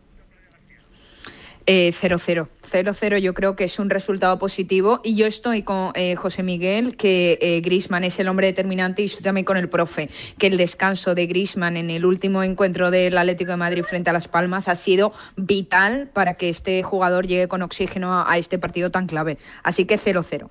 Eh, 1.66 1.92
0-0. 1.92 2.48
0-0 2.72 3.18
yo 3.18 3.34
creo 3.34 3.56
que 3.56 3.64
es 3.64 3.80
un 3.80 3.90
resultado 3.90 4.38
positivo 4.40 5.02
y 5.04 5.16
yo 5.16 5.26
estoy 5.26 5.64
con 5.64 5.92
eh, 5.96 6.16
José 6.16 6.44
Miguel 6.44 6.96
que 6.98 7.38
eh, 7.42 7.62
Grisman 7.62 8.04
es 8.04 8.20
el 8.20 8.28
hombre 8.28 8.48
determinante 8.48 9.02
y 9.02 9.06
estoy 9.06 9.24
también 9.24 9.46
con 9.46 9.58
el 9.58 9.70
profe 9.70 10.10
que 10.38 10.48
el 10.48 10.58
descanso 10.58 11.16
de 11.16 11.26
Grisman 11.26 11.78
en 11.78 11.90
el 11.90 12.06
último 12.06 12.44
encuentro 12.44 12.92
del 12.92 13.18
Atlético 13.18 13.52
de 13.52 13.58
Madrid 13.58 13.84
frente 13.84 14.10
a 14.10 14.14
Las 14.14 14.28
Palmas 14.28 14.68
ha 14.68 14.76
sido 14.76 15.14
vital 15.36 16.10
para 16.14 16.36
que 16.36 16.50
este 16.50 16.84
jugador 16.84 17.28
llegue 17.28 17.48
con 17.48 17.62
oxígeno 17.62 18.14
a, 18.14 18.32
a 18.32 18.38
este 18.38 18.60
partido 18.60 18.92
tan 18.92 19.08
clave. 19.08 19.38
Así 19.64 19.86
que 19.86 20.00
0-0. 20.00 20.50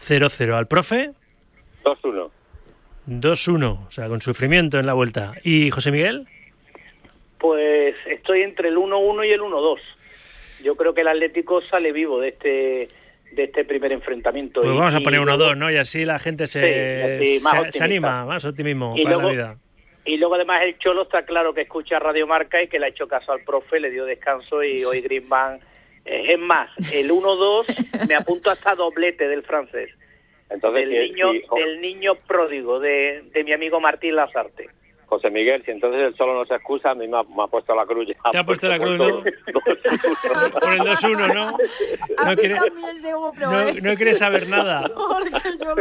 0-0 0.00 0.54
al 0.54 0.66
profe, 0.66 1.12
2-1. 1.84 2.30
2-1, 3.08 3.86
o 3.86 3.90
sea, 3.90 4.08
con 4.08 4.20
sufrimiento 4.20 4.78
en 4.78 4.86
la 4.86 4.92
vuelta. 4.92 5.34
¿Y 5.44 5.70
José 5.70 5.90
Miguel? 5.92 6.26
Pues 7.38 7.94
estoy 8.10 8.42
entre 8.42 8.68
el 8.68 8.76
1-1 8.76 9.26
y 9.26 9.32
el 9.32 9.40
1-2. 9.40 9.78
Yo 10.66 10.74
creo 10.74 10.92
que 10.92 11.02
el 11.02 11.08
Atlético 11.08 11.62
sale 11.62 11.92
vivo 11.92 12.18
de 12.20 12.28
este 12.28 12.88
de 13.32 13.44
este 13.44 13.64
primer 13.64 13.92
enfrentamiento. 13.92 14.60
Pues 14.62 14.72
Y- 14.74 14.76
vamos 14.78 14.94
a 14.94 15.00
poner 15.00 15.20
luego- 15.20 15.44
1-2, 15.44 15.56
¿no? 15.56 15.70
Y 15.70 15.76
así 15.76 16.04
la 16.04 16.18
gente 16.18 16.46
se, 16.46 16.62
Sí, 16.64 17.26
así, 17.36 17.44
más 17.44 17.74
se- 17.74 17.82
anima, 17.84 18.24
más 18.24 18.44
optimismo 18.44 18.94
Y 18.96 19.02
para 19.04 19.14
luego- 19.16 19.28
la 19.28 19.34
vida. 19.34 19.56
Y 20.04 20.16
luego 20.16 20.34
además 20.36 20.60
el 20.62 20.78
Cholo 20.78 21.02
está 21.02 21.24
claro 21.24 21.52
que 21.54 21.62
escucha 21.62 21.98
Radio 21.98 22.26
Marca 22.26 22.62
y 22.62 22.68
que 22.68 22.78
le 22.78 22.86
ha 22.86 22.88
hecho 22.88 23.08
caso 23.08 23.32
al 23.32 23.42
profe, 23.44 23.80
le 23.80 23.90
dio 23.90 24.04
descanso 24.04 24.62
y 24.62 24.82
hoy 24.84 25.00
Griezmann... 25.02 25.58
eh, 26.04 26.34
es 26.34 26.38
más, 26.38 26.70
el 26.94 27.10
1-2 27.10 27.66
me 28.08 28.14
apunto 28.14 28.48
hasta 28.50 28.74
doblete 28.76 29.26
del 29.28 29.42
francés. 29.42 29.90
Entonces, 30.48 30.88
si- 30.88 30.94
niño, 31.12 31.32
del 31.56 31.80
niño 31.80 32.14
pródigo 32.26 32.78
de, 32.78 33.24
de 33.32 33.42
mi 33.44 33.52
amigo 33.52 33.80
Martín 33.80 34.14
Lazarte. 34.14 34.68
José 35.06 35.30
Miguel, 35.30 35.62
si 35.64 35.70
entonces 35.70 36.00
el 36.00 36.16
solo 36.16 36.34
no 36.34 36.44
se 36.44 36.54
excusa, 36.54 36.90
a 36.90 36.94
mí 36.94 37.06
me 37.06 37.16
ha, 37.18 37.22
me 37.22 37.44
ha 37.44 37.46
puesto 37.46 37.74
la 37.74 37.86
cruz. 37.86 38.08
ya. 38.08 38.30
Te 38.32 38.38
ha 38.38 38.44
puesto 38.44 38.68
la 38.68 38.78
cruz, 38.78 38.98
¿no? 38.98 39.22
Por 39.22 40.72
el 40.72 40.80
2-1, 40.80 41.34
¿no? 41.34 41.48
A 42.18 42.24
No 42.24 42.30
mí 42.30 42.36
quiere- 42.36 42.54
también 42.56 42.96
seguro, 42.96 43.32
No, 43.40 43.72
no 43.72 43.94
quiere 43.96 44.14
saber 44.14 44.48
nada. 44.48 44.90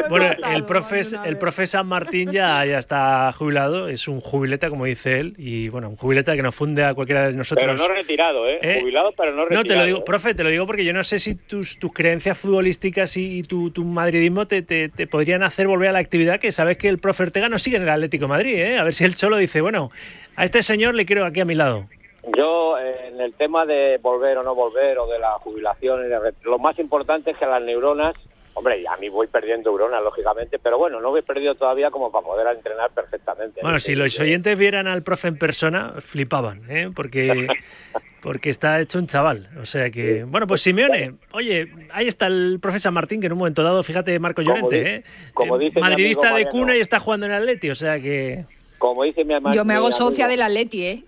Bueno, 0.09 0.27
notado 0.29 0.53
el 0.55 0.65
profe, 0.65 1.01
el 1.25 1.37
profe 1.37 1.65
San 1.65 1.87
Martín 1.87 2.31
ya, 2.31 2.65
ya 2.65 2.77
está 2.79 3.31
jubilado, 3.31 3.87
es 3.87 4.07
un 4.07 4.19
jubileta, 4.19 4.69
como 4.69 4.85
dice 4.85 5.19
él, 5.19 5.33
y 5.37 5.69
bueno, 5.69 5.89
un 5.89 5.95
jubileta 5.95 6.35
que 6.35 6.41
nos 6.41 6.53
funde 6.55 6.83
a 6.83 6.93
cualquiera 6.93 7.27
de 7.27 7.33
nosotros. 7.33 7.65
Pero 7.65 7.77
no 7.77 7.87
retirado, 7.93 8.47
¿eh? 8.47 8.59
¿Eh? 8.61 8.79
Jubilado, 8.81 9.11
pero 9.15 9.31
no 9.33 9.43
retirado. 9.45 9.63
No, 9.63 9.67
te 9.67 9.75
lo 9.75 9.85
digo, 9.85 9.99
¿eh? 9.99 10.03
profe, 10.05 10.33
te 10.33 10.43
lo 10.43 10.49
digo 10.49 10.65
porque 10.65 10.83
yo 10.85 10.93
no 10.93 11.03
sé 11.03 11.19
si 11.19 11.35
tus, 11.35 11.79
tus 11.79 11.91
creencias 11.93 12.37
futbolísticas 12.37 13.15
y, 13.17 13.39
y 13.39 13.43
tu, 13.43 13.71
tu 13.71 13.83
madridismo 13.85 14.47
te, 14.47 14.61
te- 14.61 14.89
te 14.89 15.07
podrían 15.07 15.43
hacer 15.43 15.67
volver 15.67 15.89
a 15.89 15.93
la 15.93 15.99
actividad 15.99 16.39
que 16.39 16.51
sabes 16.51 16.77
que 16.77 16.89
el 16.89 16.99
profe 16.99 17.23
Ortega 17.23 17.47
no 17.49 17.57
sigue 17.57 17.77
en 17.77 17.83
el 17.83 17.89
Atlético 17.89 18.25
de 18.25 18.29
Madrid, 18.29 18.55
¿eh? 18.55 18.77
A 18.79 18.83
ver 18.83 18.93
si 18.93 19.03
Cholo 19.15 19.37
dice, 19.37 19.61
bueno, 19.61 19.91
a 20.35 20.45
este 20.45 20.61
señor 20.63 20.93
le 20.95 21.05
quiero 21.05 21.25
aquí 21.25 21.39
a 21.39 21.45
mi 21.45 21.55
lado. 21.55 21.87
Yo, 22.35 22.77
en 22.79 23.21
el 23.21 23.33
tema 23.33 23.65
de 23.65 23.99
volver 24.01 24.37
o 24.39 24.43
no 24.43 24.55
volver, 24.55 24.97
o 24.97 25.07
de 25.07 25.19
la 25.19 25.33
jubilación, 25.33 26.01
lo 26.43 26.57
más 26.57 26.79
importante 26.79 27.31
es 27.31 27.37
que 27.37 27.45
las 27.45 27.61
neuronas, 27.61 28.15
hombre, 28.55 28.83
a 28.87 28.97
mí 28.97 29.09
voy 29.09 29.27
perdiendo 29.27 29.69
neuronas, 29.69 30.01
lógicamente, 30.03 30.57
pero 30.57 30.79
bueno, 30.79 30.99
no 30.99 31.11
voy 31.11 31.21
perdido 31.21 31.53
todavía 31.53 31.91
como 31.91 32.11
para 32.11 32.25
poder 32.25 32.47
entrenar 32.55 32.89
perfectamente. 32.91 33.61
Bueno, 33.61 33.79
si 33.79 33.93
los 33.93 34.19
oyentes 34.19 34.57
vieran 34.57 34.87
al 34.87 35.03
profe 35.03 35.27
en 35.27 35.37
persona, 35.37 35.93
flipaban, 35.99 36.63
¿eh? 36.67 36.89
Porque, 36.95 37.47
porque 38.23 38.49
está 38.49 38.81
hecho 38.81 38.97
un 38.97 39.05
chaval. 39.05 39.49
O 39.61 39.65
sea 39.65 39.91
que, 39.91 40.23
bueno, 40.23 40.47
pues 40.47 40.61
Simeone, 40.61 41.13
oye, 41.31 41.71
ahí 41.91 42.07
está 42.07 42.25
el 42.25 42.57
profe 42.59 42.79
San 42.79 42.95
Martín, 42.95 43.21
que 43.21 43.27
en 43.27 43.33
un 43.33 43.39
momento 43.39 43.61
dado, 43.61 43.83
fíjate, 43.83 44.17
Marco 44.17 44.41
Como 44.41 44.55
Llorente, 44.55 44.95
¿eh? 44.95 45.03
como 45.35 45.57
Eh, 45.57 45.65
dice 45.65 45.79
Madridista 45.79 46.33
de 46.33 46.47
cuna 46.47 46.75
y 46.75 46.79
está 46.79 46.99
jugando 46.99 47.27
en 47.27 47.33
Atleti, 47.33 47.69
o 47.69 47.75
sea 47.75 47.99
que... 47.99 48.45
Como 48.85 49.03
dice 49.03 49.25
mi 49.25 49.33
ama- 49.33 49.53
Yo 49.53 49.65
me 49.65 49.73
hago 49.73 49.91
socia 49.91 50.27
del 50.27 50.41
Atleti, 50.43 50.85
¿eh? 50.85 51.03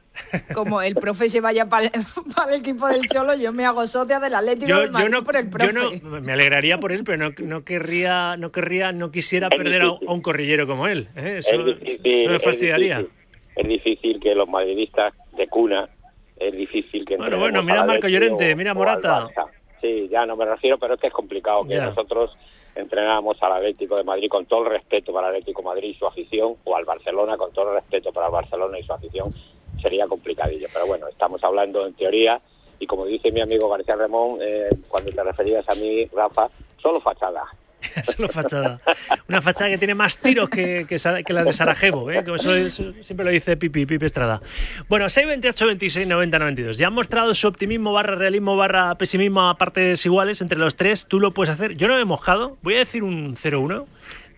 como 0.55 0.81
el 0.81 0.95
profe 0.95 1.29
se 1.29 1.41
vaya 1.41 1.67
para 1.69 1.85
el, 1.85 1.91
equipo 2.55 2.87
del 2.87 3.05
Cholo, 3.07 3.35
yo 3.35 3.53
me 3.53 3.65
hago 3.65 3.85
socia 3.85 4.19
del 4.19 4.33
Atlético 4.33 4.67
Yo, 4.67 4.79
de 4.81 4.89
Madrid 4.89 5.05
yo 5.05 5.09
no, 5.11 5.23
por 5.23 5.35
el 5.35 5.47
profe. 5.47 5.71
yo 5.71 5.73
no, 6.01 6.21
me 6.21 6.33
alegraría 6.33 6.79
por 6.79 6.91
él, 6.91 7.03
pero 7.03 7.17
no, 7.17 7.35
no 7.37 7.63
querría, 7.63 8.35
no 8.35 8.51
querría, 8.51 8.91
no 8.91 9.11
quisiera 9.11 9.49
perder 9.49 9.83
a, 9.83 9.85
a 9.89 10.11
un 10.11 10.21
corrillero 10.23 10.65
como 10.65 10.87
él. 10.87 11.07
¿eh? 11.15 11.35
Eso, 11.37 11.55
es 11.67 11.79
difícil, 11.79 12.19
eso 12.21 12.29
me 12.31 12.35
es 12.37 12.43
fastidiaría. 12.43 12.97
difícil. 12.97 13.17
Es 13.57 13.67
difícil 13.67 14.19
que 14.19 14.33
los 14.33 14.49
madridistas 14.49 15.13
de 15.37 15.47
cuna, 15.47 15.87
es 16.37 16.51
difícil 16.55 17.05
que 17.05 17.15
Bueno, 17.17 17.37
bueno, 17.37 17.61
mira 17.61 17.81
a 17.81 17.85
Marco 17.85 18.07
Atleti 18.07 18.13
Llorente, 18.13 18.53
o- 18.53 18.57
mira 18.57 18.71
a 18.71 18.73
Morata. 18.73 19.27
Sí, 19.81 20.07
ya 20.11 20.25
no 20.25 20.35
me 20.35 20.45
refiero, 20.45 20.79
pero 20.79 20.95
es 20.95 20.99
que 20.99 21.07
es 21.07 21.13
complicado 21.13 21.63
que 21.67 21.75
Ya. 21.75 21.85
nosotros 21.89 22.35
entrenamos 22.77 23.41
al 23.41 23.53
Atlético 23.53 23.97
de 23.97 24.03
Madrid 24.03 24.29
con 24.29 24.45
todo 24.45 24.63
el 24.63 24.71
respeto 24.71 25.11
para 25.11 25.29
el 25.29 25.35
Atlético 25.35 25.61
de 25.61 25.67
Madrid 25.67 25.89
y 25.89 25.93
su 25.95 26.05
afición, 26.05 26.55
o 26.63 26.75
al 26.75 26.85
Barcelona 26.85 27.37
con 27.37 27.51
todo 27.51 27.69
el 27.69 27.75
respeto 27.75 28.11
para 28.11 28.27
el 28.27 28.33
Barcelona 28.33 28.79
y 28.79 28.83
su 28.83 28.93
afición, 28.93 29.33
sería 29.81 30.07
complicadillo. 30.07 30.67
Pero 30.71 30.87
bueno, 30.87 31.07
estamos 31.07 31.43
hablando 31.43 31.85
en 31.85 31.93
teoría 31.93 32.39
y 32.79 32.85
como 32.85 33.05
dice 33.05 33.31
mi 33.31 33.41
amigo 33.41 33.69
García 33.69 33.95
Ramón, 33.95 34.39
eh, 34.41 34.69
cuando 34.87 35.11
te 35.11 35.23
referías 35.23 35.67
a 35.67 35.75
mí, 35.75 36.05
Rafa, 36.13 36.49
solo 36.81 37.01
fachada. 37.01 37.43
Solo 38.03 38.29
fachada. 38.29 38.79
Una 39.27 39.41
fachada 39.41 39.69
que 39.69 39.77
tiene 39.77 39.95
más 39.95 40.17
tiros 40.17 40.49
que, 40.49 40.85
que, 40.87 40.97
que 41.25 41.33
la 41.33 41.43
de 41.43 41.53
Sarajevo, 41.53 42.11
¿eh? 42.11 42.23
Como 42.23 42.35
eso, 42.35 42.55
eso 42.55 42.93
siempre 43.01 43.25
lo 43.25 43.31
dice 43.31 43.57
Pipi, 43.57 43.85
Pipi 43.85 44.05
Estrada. 44.05 44.41
Bueno, 44.87 45.09
628, 45.09 45.65
26, 45.67 46.07
90, 46.07 46.39
92. 46.39 46.77
Ya 46.77 46.87
han 46.87 46.93
mostrado 46.93 47.33
su 47.33 47.47
optimismo 47.47 47.93
barra 47.93 48.15
realismo 48.15 48.55
barra 48.55 48.95
pesimismo 48.95 49.49
a 49.49 49.57
partes 49.57 50.05
iguales 50.05 50.41
entre 50.41 50.57
los 50.57 50.75
tres. 50.75 51.07
Tú 51.07 51.19
lo 51.19 51.31
puedes 51.31 51.53
hacer. 51.53 51.75
Yo 51.75 51.87
no 51.87 51.97
he 51.97 52.05
mojado. 52.05 52.57
Voy 52.61 52.75
a 52.75 52.79
decir 52.79 53.03
un 53.03 53.35
0-1. 53.35 53.85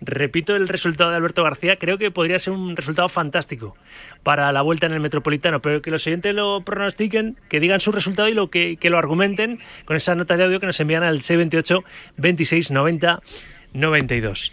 Repito 0.02 0.56
el 0.56 0.66
resultado 0.66 1.10
de 1.10 1.16
Alberto 1.16 1.44
García. 1.44 1.76
Creo 1.76 1.98
que 1.98 2.10
podría 2.10 2.38
ser 2.38 2.54
un 2.54 2.74
resultado 2.74 3.08
fantástico 3.10 3.76
para 4.22 4.50
la 4.50 4.62
vuelta 4.62 4.86
en 4.86 4.92
el 4.92 5.00
Metropolitano. 5.00 5.60
Pero 5.60 5.82
que 5.82 5.90
los 5.90 6.06
oyentes 6.06 6.34
lo 6.34 6.62
pronostiquen, 6.62 7.36
que 7.50 7.60
digan 7.60 7.80
su 7.80 7.92
resultado 7.92 8.28
y 8.28 8.34
lo 8.34 8.48
que, 8.48 8.76
que 8.76 8.88
lo 8.88 8.98
argumenten 8.98 9.60
con 9.84 9.96
esa 9.96 10.14
nota 10.14 10.36
de 10.38 10.44
audio 10.44 10.58
que 10.58 10.66
nos 10.66 10.80
envían 10.80 11.02
al 11.02 11.20
628 11.20 11.84
26 12.16 12.70
90 12.70 13.20
92. 13.72 14.52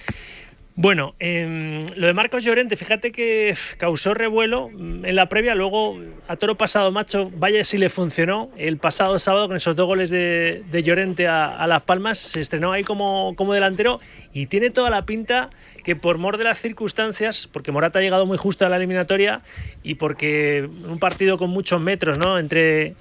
Bueno, 0.80 1.16
em, 1.18 1.88
lo 1.96 2.06
de 2.06 2.14
Marcos 2.14 2.44
Llorente, 2.44 2.76
fíjate 2.76 3.12
que 3.12 3.56
causó 3.80 4.14
revuelo 4.14 4.70
mm, 4.70 5.06
en 5.06 5.16
la 5.16 5.28
previa, 5.28 5.56
luego 5.56 6.00
a 6.28 6.36
toro 6.36 6.56
pasado, 6.56 6.92
macho, 6.92 7.32
vaya 7.36 7.66
si 7.66 7.80
le 7.80 7.90
funcionó. 7.90 8.52
El 8.58 8.78
pasado 8.78 9.18
sábado 9.18 9.48
con 9.48 9.58
esos 9.58 9.76
dos 9.76 9.88
goles 9.88 10.12
de, 10.12 10.64
de 10.70 10.84
Llorente 10.84 11.28
a, 11.28 11.48
a 11.48 11.66
Las 11.66 11.82
Palmas, 11.82 12.20
se 12.20 12.42
estrenó 12.42 12.74
ahí 12.74 12.84
como, 12.84 13.34
como 13.36 13.54
delantero 13.54 14.00
y 14.34 14.46
tiene 14.46 14.70
toda 14.70 14.92
la 14.92 15.04
pinta 15.04 15.50
que 15.84 15.96
por 15.96 16.20
mor 16.20 16.38
de 16.38 16.44
las 16.44 16.60
circunstancias, 16.60 17.50
porque 17.52 17.72
Morata 17.72 17.98
ha 17.98 18.04
llegado 18.04 18.28
muy 18.28 18.38
justo 18.38 18.64
a 18.64 18.70
la 18.70 18.76
eliminatoria 18.76 19.42
y 19.82 19.96
porque 19.96 20.70
un 20.88 21.00
partido 21.00 21.40
con 21.40 21.50
muchos 21.50 21.82
metros, 21.82 22.20
¿no? 22.20 22.38
Entre 22.38 22.94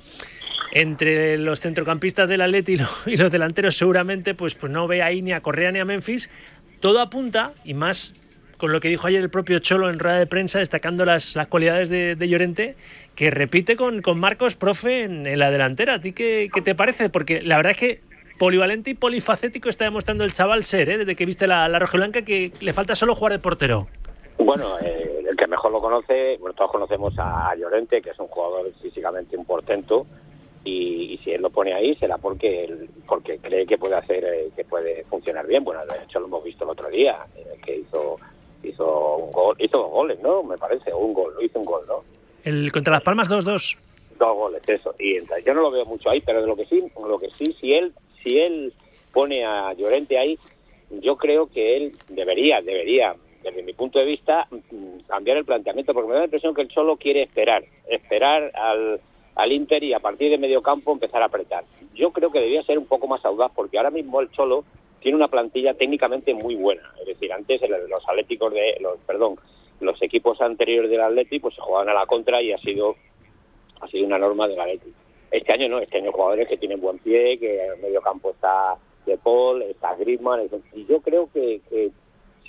entre 0.73 1.39
los 1.39 1.61
centrocampistas 1.61 2.29
del 2.29 2.41
Atleti 2.41 2.73
y, 2.75 2.77
lo- 2.77 2.87
y 3.07 3.17
los 3.17 3.31
delanteros 3.33 3.77
seguramente 3.77 4.35
pues, 4.35 4.55
pues 4.55 4.73
no 4.73 4.87
ve 4.87 5.03
ahí 5.03 5.23
ni 5.23 5.33
a 5.33 5.41
Correa 5.41 5.73
ni 5.73 5.79
a 5.79 5.85
Memphis. 5.85 6.31
Todo 6.81 7.01
apunta, 7.01 7.53
y 7.65 7.75
más 7.75 8.15
con 8.59 8.73
lo 8.73 8.81
que 8.81 8.89
dijo 8.89 9.07
ayer 9.07 9.21
el 9.21 9.29
propio 9.31 9.59
Cholo 9.59 9.91
en 9.91 9.99
rueda 9.99 10.19
de 10.19 10.27
prensa, 10.27 10.59
destacando 10.61 11.05
las, 11.05 11.37
las 11.37 11.47
cualidades 11.49 11.89
de, 11.91 12.17
de 12.17 12.29
Llorente, 12.29 12.75
que 13.15 13.31
repite 13.31 13.77
con, 13.77 14.01
con 14.03 14.19
Marcos, 14.19 14.57
profe, 14.57 15.05
en, 15.05 15.27
en 15.27 15.39
la 15.39 15.51
delantera. 15.51 15.95
¿A 15.95 16.01
ti 16.01 16.13
qué, 16.13 16.49
qué 16.53 16.63
te 16.63 16.75
parece? 16.75 17.09
Porque 17.11 17.43
la 17.43 17.57
verdad 17.57 17.73
es 17.73 17.79
que 17.79 18.01
polivalente 18.39 18.91
y 18.91 18.95
polifacético 18.95 19.69
está 19.69 19.85
demostrando 19.85 20.25
el 20.25 20.33
chaval 20.33 20.65
ser, 20.65 20.89
¿eh? 20.91 20.99
desde 20.99 21.17
que 21.17 21.25
viste 21.27 21.47
la, 21.47 21.69
la 21.69 21.79
rojiblanca, 21.79 22.23
que 22.23 22.53
le 22.61 22.73
falta 22.73 22.95
solo 22.95 23.15
jugar 23.15 23.33
de 23.33 23.39
portero. 23.39 23.89
Bueno, 24.39 24.79
eh, 24.83 25.23
el 25.29 25.37
que 25.37 25.47
mejor 25.47 25.73
lo 25.73 25.79
conoce, 25.79 26.37
bueno, 26.39 26.55
todos 26.55 26.71
conocemos 26.71 27.15
a 27.19 27.55
Llorente, 27.57 28.03
que 28.03 28.11
es 28.11 28.19
un 28.19 28.27
jugador 28.29 28.71
físicamente 28.83 29.37
un 29.37 29.47
y, 30.67 31.15
y 31.15 31.19
si 31.19 31.31
él 31.31 31.43
lo 31.43 31.51
pone 31.51 31.73
ahí 31.73 31.95
será 31.97 32.19
porque 32.19 32.65
él, 32.65 32.91
porque 33.07 33.39
cree 33.39 33.67
que 33.67 33.79
puede 33.79 33.95
hacer, 33.95 34.25
eh, 34.25 34.51
que 34.55 34.65
puede 34.65 35.05
funcionar 35.05 35.47
bien. 35.47 35.65
Bueno, 35.65 35.81
de 35.87 36.05
hecho 36.05 36.19
lo 36.21 36.27
hemos 36.27 36.45
visto 36.45 36.65
el 36.65 36.71
otro 36.71 36.89
día, 36.91 37.25
eh, 37.37 37.59
que 37.65 37.77
hizo 37.77 38.19
hizo 38.63 39.17
un 39.17 39.33
gol, 39.33 39.57
hizo 39.59 39.79
dos 39.79 39.91
goles, 39.91 40.21
¿no? 40.21 40.43
Me 40.43 40.59
parece, 40.59 40.93
un 40.93 41.15
gol, 41.15 41.33
lo 41.35 41.43
hizo 41.43 41.59
un 41.59 41.65
gol, 41.65 41.85
¿no? 41.87 42.03
El, 42.45 42.71
contra 42.73 42.95
Las 42.95 43.03
Palmas 43.03 43.29
2-2. 43.29 43.79
Dos 44.19 44.37
goles, 44.37 44.63
eso. 44.67 44.95
Y 44.99 45.17
entonces, 45.17 45.45
yo 45.45 45.55
no 45.55 45.63
lo 45.63 45.71
veo 45.71 45.85
mucho 45.85 46.11
ahí, 46.11 46.21
pero 46.21 46.41
de 46.41 46.47
lo 46.47 46.57
que 46.57 46.67
sí, 46.67 46.83
lo 46.97 47.19
que 47.19 47.31
sí, 47.31 47.55
si 47.61 47.73
él, 47.73 47.93
si 48.23 48.39
él 48.39 48.73
pone 49.13 49.45
a 49.45 49.73
Llorente 49.75 50.19
ahí, 50.19 50.39
yo 50.91 51.17
creo 51.17 51.47
que 51.47 51.77
él 51.77 51.93
debería, 52.09 52.61
debería, 52.61 53.15
desde 53.43 53.63
mi 53.63 53.73
punto 53.73 53.99
de 53.99 54.05
vista, 54.05 54.47
mm, 54.51 55.01
cambiar 55.07 55.37
el 55.37 55.45
planteamiento, 55.45 55.93
porque 55.93 56.09
me 56.09 56.15
da 56.15 56.21
la 56.21 56.27
impresión 56.27 56.55
que 56.55 56.63
él 56.63 56.71
solo 56.73 56.97
quiere 56.97 57.23
esperar, 57.23 57.65
esperar 57.89 58.51
al, 58.55 59.01
al 59.37 59.53
Inter 59.53 59.85
y 59.85 59.93
a 59.93 60.01
partir 60.01 60.31
de 60.31 60.39
medio 60.39 60.63
campo 60.63 60.93
empezar 60.93 61.23
a 61.23 61.27
apretar. 61.27 61.65
Yo 61.95 62.11
creo 62.11 62.31
que 62.31 62.41
debía 62.41 62.63
ser 62.65 62.79
un 62.79 62.87
poco 62.87 63.07
más 63.07 63.25
audaz, 63.25 63.53
porque 63.55 63.77
ahora 63.77 63.91
mismo 63.91 64.21
el 64.21 64.31
Cholo 64.33 64.65
tiene 65.01 65.17
una 65.17 65.29
plantilla 65.29 65.75
técnicamente 65.75 66.35
muy 66.35 66.57
buena. 66.57 66.83
Es 67.01 67.07
decir, 67.07 67.33
antes 67.33 67.61
los 67.89 68.09
atléticos 68.09 68.53
de, 68.53 68.77
los, 68.81 68.99
perdón, 69.07 69.37
los 69.81 70.01
equipos 70.03 70.41
anteriores 70.41 70.91
del 70.91 71.03
Atleti 71.03 71.39
pues 71.39 71.55
se 71.55 71.61
jugaban 71.61 71.89
a 71.91 71.95
la 71.95 72.07
contra 72.07 72.43
y 72.43 72.53
ha 72.53 72.59
sido 72.59 72.97
ha 73.81 73.89
sido 73.89 74.07
una 74.07 74.19
norma 74.19 74.49
del 74.49 74.59
Atleti. 74.59 74.93
Este 75.31 75.53
año 75.53 75.69
no, 75.69 75.81
este 75.81 75.99
año 75.99 76.13
jugadores 76.13 76.49
que 76.49 76.57
tienen 76.57 76.81
buen 76.81 76.99
pie, 76.99 77.39
que 77.39 77.67
en 77.67 77.81
medio 77.83 78.01
campo 78.01 78.31
está 78.31 78.77
De 79.05 79.19
Paul, 79.19 79.63
está 79.63 79.95
Griezmann, 79.97 80.49
y 80.73 80.87
yo 80.87 81.01
creo 81.01 81.29
que, 81.33 81.61
que 81.69 81.91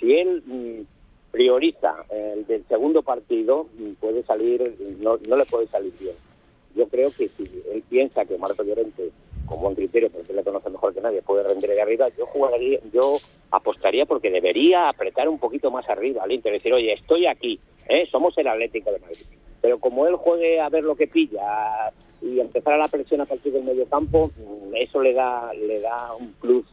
si 0.00 0.18
él 0.18 0.42
mm, 0.46 1.30
prioriza 1.30 2.06
el 2.08 2.46
del 2.46 2.64
segundo 2.66 3.02
partido, 3.02 3.66
mm, 3.78 3.92
puede 4.00 4.22
salir, 4.22 4.74
no, 5.00 5.18
no 5.28 5.36
le 5.36 5.44
puede 5.44 5.66
salir 5.66 5.92
bien. 6.00 6.14
Yo 6.78 6.86
creo 6.88 7.10
que 7.10 7.28
si 7.28 7.42
él 7.72 7.82
piensa 7.90 8.24
que 8.24 8.38
Marco 8.38 8.62
Llorente, 8.62 9.10
con 9.46 9.60
buen 9.60 9.74
criterio, 9.74 10.08
porque 10.10 10.30
él 10.30 10.36
le 10.36 10.44
conoce 10.44 10.70
mejor 10.70 10.94
que 10.94 11.00
nadie, 11.00 11.20
puede 11.22 11.42
rendir 11.42 11.68
de 11.70 11.82
arriba, 11.82 12.08
yo 12.16 12.24
jugaría, 12.26 12.78
yo 12.92 13.14
apostaría 13.50 14.06
porque 14.06 14.30
debería 14.30 14.88
apretar 14.88 15.28
un 15.28 15.38
poquito 15.38 15.70
más 15.70 15.88
arriba 15.90 16.22
al 16.22 16.30
Inter, 16.32 16.52
decir, 16.52 16.72
oye, 16.72 16.92
estoy 16.92 17.26
aquí, 17.26 17.58
¿eh? 17.88 18.06
somos 18.12 18.38
el 18.38 18.46
Atlético 18.46 18.92
de 18.92 19.00
Madrid. 19.00 19.26
Pero 19.60 19.78
como 19.80 20.06
él 20.06 20.14
juegue 20.16 20.60
a 20.60 20.68
ver 20.68 20.84
lo 20.84 20.94
que 20.94 21.08
pilla 21.08 21.90
y 22.22 22.38
empezar 22.40 22.74
a 22.74 22.78
la 22.78 22.88
presión 22.88 23.20
a 23.20 23.26
partir 23.26 23.52
del 23.52 23.64
medio 23.64 23.86
campo, 23.86 24.30
mm, 24.36 24.76
eso 24.76 25.00
le 25.02 25.12
da, 25.14 25.52
le 25.54 25.80
da 25.80 26.14
un 26.14 26.32
plus 26.34 26.64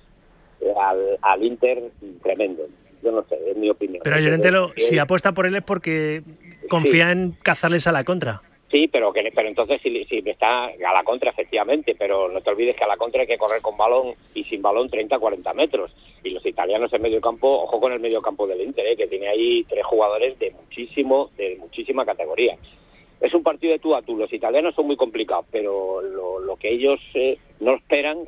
eh, 0.61 0.71
al, 0.79 1.17
al 1.21 1.43
Inter 1.43 1.81
tremendo. 2.21 2.67
Yo 3.01 3.11
no 3.11 3.23
sé, 3.27 3.37
es 3.51 3.57
mi 3.57 3.69
opinión. 3.69 4.01
Pero 4.03 4.15
a 4.15 4.19
Llorente, 4.19 4.51
lo- 4.51 4.71
si 4.77 4.97
apuesta 4.99 5.31
por 5.31 5.45
él 5.47 5.55
es 5.55 5.63
porque 5.63 6.21
confía 6.69 7.11
en 7.11 7.31
cazarles 7.41 7.87
a 7.87 7.91
la 7.91 8.03
contra. 8.03 8.41
Sí, 8.75 8.89
pero 8.89 9.13
que 9.13 9.31
pero 9.33 9.47
entonces 9.47 9.79
si, 9.81 10.03
si 10.03 10.17
está 10.29 10.65
a 10.65 10.93
la 10.93 11.03
contra, 11.05 11.29
efectivamente, 11.29 11.95
pero 11.97 12.27
no 12.27 12.41
te 12.41 12.49
olvides 12.49 12.75
que 12.75 12.83
a 12.83 12.87
la 12.87 12.97
contra 12.97 13.21
hay 13.21 13.27
que 13.27 13.37
correr 13.37 13.61
con 13.61 13.77
balón 13.77 14.15
y 14.33 14.43
sin 14.43 14.61
balón 14.61 14.89
30, 14.89 15.17
40 15.17 15.53
metros. 15.53 15.95
Y 16.25 16.31
los 16.31 16.45
italianos 16.45 16.91
en 16.91 17.01
medio 17.01 17.21
campo, 17.21 17.47
ojo 17.47 17.79
con 17.79 17.93
el 17.93 18.01
medio 18.01 18.21
campo 18.21 18.45
del 18.45 18.59
Inter, 18.59 18.85
¿eh? 18.85 18.97
que 18.97 19.07
tiene 19.07 19.29
ahí 19.29 19.63
tres 19.63 19.85
jugadores 19.85 20.37
de 20.39 20.51
muchísimo, 20.51 21.29
de 21.37 21.55
muchísima 21.55 22.05
categoría. 22.05 22.57
Es 23.21 23.33
un 23.33 23.43
partido 23.43 23.71
de 23.71 23.79
tú 23.79 23.95
a 23.95 24.01
tú. 24.01 24.17
Los 24.17 24.33
italianos 24.33 24.75
son 24.75 24.87
muy 24.87 24.97
complicados, 24.97 25.45
pero 25.49 26.01
lo, 26.01 26.39
lo 26.39 26.57
que 26.57 26.73
ellos 26.73 26.99
eh, 27.13 27.37
no 27.61 27.75
esperan, 27.75 28.27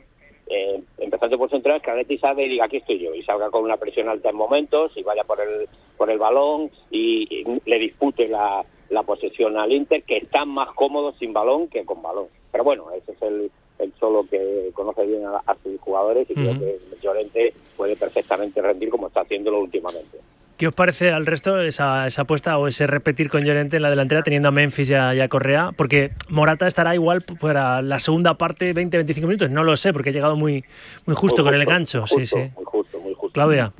eh, 0.49 0.79
empezando 0.99 1.37
por 1.37 1.49
central, 1.49 1.75
es 1.75 1.83
que 1.83 1.91
Atleti 1.91 2.19
sabe 2.19 2.45
y 2.45 2.49
diga 2.51 2.65
aquí 2.65 2.77
estoy 2.77 2.99
yo 2.99 3.13
y 3.13 3.21
salga 3.23 3.49
con 3.49 3.65
una 3.65 3.75
presión 3.75 4.07
alta 4.07 4.29
en 4.29 4.37
momentos 4.37 4.95
y 4.95 5.03
vaya 5.03 5.25
por 5.25 5.41
el 5.41 5.67
por 5.97 6.09
el 6.09 6.19
balón 6.19 6.71
y 6.89 7.43
le 7.65 7.79
dispute 7.79 8.29
la, 8.29 8.63
la 8.89 9.03
posesión 9.03 9.57
al 9.57 9.71
Inter, 9.71 10.03
que 10.03 10.17
están 10.17 10.49
más 10.49 10.69
cómodos 10.73 11.15
sin 11.19 11.33
balón 11.33 11.67
que 11.67 11.83
con 11.85 12.01
balón. 12.01 12.27
Pero 12.51 12.63
bueno, 12.63 12.85
ese 12.95 13.11
es 13.11 13.21
el, 13.21 13.51
el 13.79 13.93
solo 13.99 14.25
que 14.29 14.69
conoce 14.73 15.05
bien 15.05 15.25
a, 15.25 15.37
a 15.45 15.55
sus 15.63 15.79
jugadores 15.81 16.29
y 16.29 16.33
creo 16.33 16.57
que 16.59 16.79
Llorente 17.01 17.53
puede 17.75 17.95
perfectamente 17.95 18.61
rendir 18.61 18.89
como 18.89 19.07
está 19.07 19.21
haciéndolo 19.21 19.59
últimamente. 19.59 20.17
¿Qué 20.57 20.67
os 20.67 20.73
parece 20.73 21.11
al 21.11 21.27
resto 21.27 21.61
esa, 21.61 22.07
esa 22.07 22.23
apuesta 22.23 22.57
o 22.57 22.67
ese 22.67 22.87
repetir 22.87 23.29
con 23.29 23.43
Llorente 23.43 23.75
en 23.75 23.83
la 23.83 23.91
delantera 23.91 24.23
teniendo 24.23 24.47
a 24.47 24.51
Memphis 24.51 24.89
y 24.89 24.93
a, 24.95 25.13
y 25.13 25.19
a 25.19 25.27
Correa? 25.29 25.69
Porque 25.77 26.11
Morata 26.29 26.65
estará 26.65 26.95
igual 26.95 27.21
para 27.21 27.83
la 27.83 27.99
segunda 27.99 28.33
parte 28.39 28.73
20-25 28.73 29.21
minutos. 29.21 29.51
No 29.51 29.63
lo 29.63 29.77
sé 29.77 29.93
porque 29.93 30.09
ha 30.09 30.13
llegado 30.13 30.35
muy, 30.35 30.65
muy 31.05 31.15
justo 31.15 31.43
Muy 31.43 31.51
con 31.51 31.61
el 31.61 31.67
gancho. 31.67 32.07
sí, 32.07 32.25
sí. 32.25 32.37
Muy 32.55 32.65
justo, 32.65 32.99
muy 32.99 33.13
justo. 33.13 33.33
Claudia. 33.33 33.71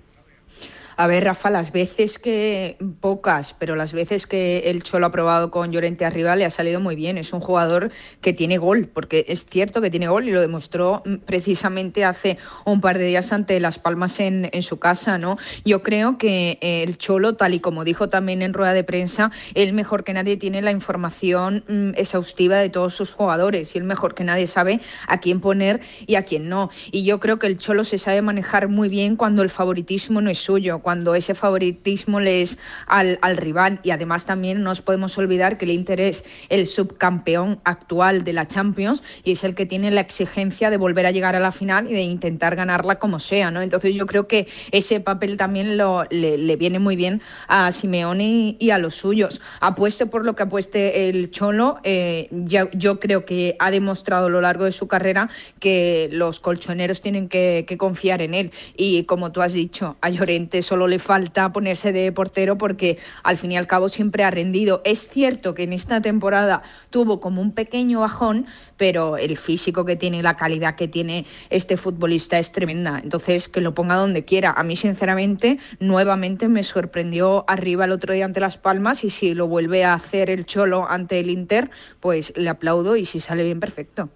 A 0.99 1.05
ver, 1.05 1.25
Rafa, 1.25 1.51
las 1.51 1.71
veces 1.71 2.17
que, 2.17 2.75
pocas, 3.01 3.53
pero 3.53 3.75
las 3.75 3.93
veces 3.93 4.25
que 4.25 4.71
el 4.71 4.81
Cholo 4.81 5.05
ha 5.05 5.11
probado 5.11 5.51
con 5.51 5.71
Llorente 5.71 6.05
arriba 6.05 6.35
le 6.35 6.43
ha 6.43 6.49
salido 6.49 6.79
muy 6.79 6.95
bien. 6.95 7.19
Es 7.19 7.33
un 7.33 7.39
jugador 7.39 7.91
que 8.19 8.33
tiene 8.33 8.57
gol, 8.57 8.89
porque 8.91 9.23
es 9.27 9.45
cierto 9.45 9.79
que 9.79 9.91
tiene 9.91 10.07
gol 10.07 10.27
y 10.27 10.31
lo 10.31 10.41
demostró 10.41 11.03
mm, 11.05 11.17
precisamente 11.17 12.03
hace 12.03 12.39
un 12.65 12.81
par 12.81 12.97
de 12.97 13.05
días 13.05 13.31
ante 13.31 13.59
Las 13.59 13.77
Palmas 13.77 14.19
en, 14.19 14.49
su 14.63 14.79
casa, 14.79 15.19
¿no? 15.19 15.37
Yo 15.63 15.83
creo 15.83 16.17
que 16.17 16.57
eh, 16.61 16.81
el 16.81 16.97
Cholo, 16.97 17.35
tal 17.35 17.53
y 17.53 17.59
como 17.59 17.83
dijo 17.83 18.09
también 18.09 18.41
en 18.41 18.55
rueda 18.55 18.73
de 18.73 18.83
prensa, 18.83 19.31
él 19.53 19.73
mejor 19.73 20.03
que 20.03 20.13
nadie 20.13 20.35
tiene 20.35 20.63
la 20.63 20.71
información 20.71 21.63
mm, 21.67 21.91
exhaustiva 21.95 22.57
de 22.57 22.69
todos 22.71 22.95
sus 22.95 23.13
jugadores 23.13 23.75
y 23.75 23.77
él 23.77 23.83
mejor 23.83 24.15
que 24.15 24.23
nadie 24.23 24.47
sabe 24.47 24.81
a 25.07 25.19
quién 25.19 25.41
poner 25.41 25.79
y 26.07 26.15
a 26.15 26.23
quién 26.23 26.49
no. 26.49 26.71
Y 26.91 27.05
yo 27.05 27.19
creo 27.19 27.37
que 27.37 27.45
el 27.45 27.59
Cholo 27.59 27.83
se 27.83 27.99
sabe 27.99 28.23
manejar 28.23 28.67
muy 28.67 28.89
bien 28.89 29.15
cuando 29.15 29.43
el 29.43 29.51
favoritismo 29.51 30.21
no 30.21 30.31
es 30.31 30.39
suyo, 30.39 30.81
cuando 30.87 31.15
ese 31.15 31.35
favoritismo 31.35 32.21
le 32.21 32.41
es 32.41 32.59
al, 32.85 33.19
al 33.21 33.35
rival. 33.35 33.81
Y 33.83 33.91
además 33.91 34.25
también 34.25 34.63
no 34.63 34.69
nos 34.69 34.79
podemos 34.79 35.17
olvidar 35.17 35.57
que 35.57 35.65
el 35.65 35.71
Inter 35.71 35.99
es 35.99 36.23
el 36.47 36.65
subcampeón 36.65 37.59
actual 37.65 38.23
de 38.23 38.31
la 38.31 38.47
Champions 38.47 39.03
y 39.25 39.33
es 39.33 39.43
el 39.43 39.53
que 39.53 39.65
tiene 39.65 39.91
la 39.91 39.99
exigencia 39.99 40.69
de 40.69 40.77
volver 40.77 41.05
a 41.05 41.11
llegar 41.11 41.35
a 41.35 41.41
la 41.41 41.51
final 41.51 41.91
y 41.91 41.93
de 41.93 42.03
intentar 42.03 42.55
ganarla 42.55 42.99
como 42.99 43.19
sea, 43.19 43.51
¿no? 43.51 43.61
Entonces 43.61 43.95
yo 43.95 44.05
creo 44.05 44.29
que 44.29 44.47
ese 44.71 45.01
papel 45.01 45.35
también 45.35 45.75
lo, 45.75 46.05
le, 46.09 46.55
viene 46.55 46.79
muy 46.79 46.95
bien 46.95 47.21
a 47.49 47.71
Simeone 47.73 48.55
y, 48.57 48.69
a 48.69 48.77
los 48.77 48.95
suyos. 48.95 49.41
Apueste 49.59 50.05
por 50.05 50.23
lo 50.23 50.35
que 50.35 50.43
apueste 50.43 51.09
el 51.09 51.31
Cholo, 51.31 51.79
eh, 51.83 52.29
yo 52.31 52.99
creo 53.01 53.25
que 53.25 53.57
ha 53.59 53.71
demostrado 53.71 54.27
a 54.27 54.29
lo 54.29 54.39
largo 54.39 54.63
de 54.63 54.71
su 54.71 54.87
carrera 54.87 55.29
que 55.59 56.07
los 56.13 56.39
colchoneros 56.39 57.01
tienen 57.01 57.27
que, 57.27 57.65
confiar 57.77 58.21
en 58.21 58.33
él. 58.33 58.51
Y 58.75 59.03
como 59.03 59.31
tú 59.31 59.41
has 59.41 59.53
dicho, 59.53 59.97
a 60.01 60.09
Llorente 60.09 60.61
solo 60.61 60.76
le 60.85 60.99
falta 60.99 61.51
ponerse 61.51 61.91
de 61.91 62.11
portero 62.11 62.57
porque 62.57 62.99
al 63.23 63.37
fin 63.37 63.53
y 63.53 63.57
al 63.57 63.65
cabo 63.65 63.89
siempre 63.89 64.23
ha 64.23 64.29
rendido. 64.29 64.81
Es 64.85 65.07
cierto 65.07 65.55
que 65.55 65.63
en 65.63 65.73
esta 65.73 66.01
temporada 66.01 66.61
tuvo 66.91 67.19
como 67.19 67.41
un 67.41 67.53
pequeño 67.53 68.01
bajón, 68.01 68.45
pero 68.77 69.17
el 69.17 69.37
físico 69.37 69.85
que 69.85 69.95
tiene, 69.95 70.21
la 70.21 70.35
calidad 70.35 70.75
que 70.75 70.87
tiene 70.87 71.25
este 71.49 71.77
futbolista 71.77 72.37
es 72.37 72.51
tremenda. 72.51 72.99
Entonces, 73.01 73.49
que 73.49 73.61
lo 73.61 73.73
ponga 73.73 73.95
donde 73.95 74.25
quiera. 74.25 74.51
A 74.51 74.63
mí, 74.63 74.75
sinceramente, 74.75 75.57
nuevamente 75.79 76.47
me 76.47 76.63
sorprendió 76.63 77.45
arriba 77.47 77.85
el 77.85 77.91
otro 77.91 78.13
día 78.13 78.25
ante 78.25 78.39
Las 78.39 78.57
Palmas 78.57 79.03
y 79.03 79.09
si 79.09 79.33
lo 79.33 79.47
vuelve 79.47 79.85
a 79.85 79.93
hacer 79.93 80.29
el 80.29 80.45
Cholo 80.45 80.85
ante 80.87 81.19
el 81.19 81.29
Inter, 81.29 81.69
pues 81.99 82.33
le 82.35 82.49
aplaudo 82.49 82.97
y 82.97 83.05
si 83.05 83.19
sale 83.19 83.43
bien, 83.43 83.59
perfecto. 83.59 84.09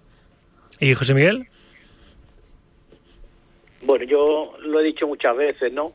¿Y 0.78 0.94
José 0.94 1.14
Miguel? 1.14 1.48
Bueno, 3.82 4.04
yo 4.04 4.54
lo 4.60 4.80
he 4.80 4.84
dicho 4.84 5.06
muchas 5.06 5.36
veces, 5.36 5.72
¿no? 5.72 5.92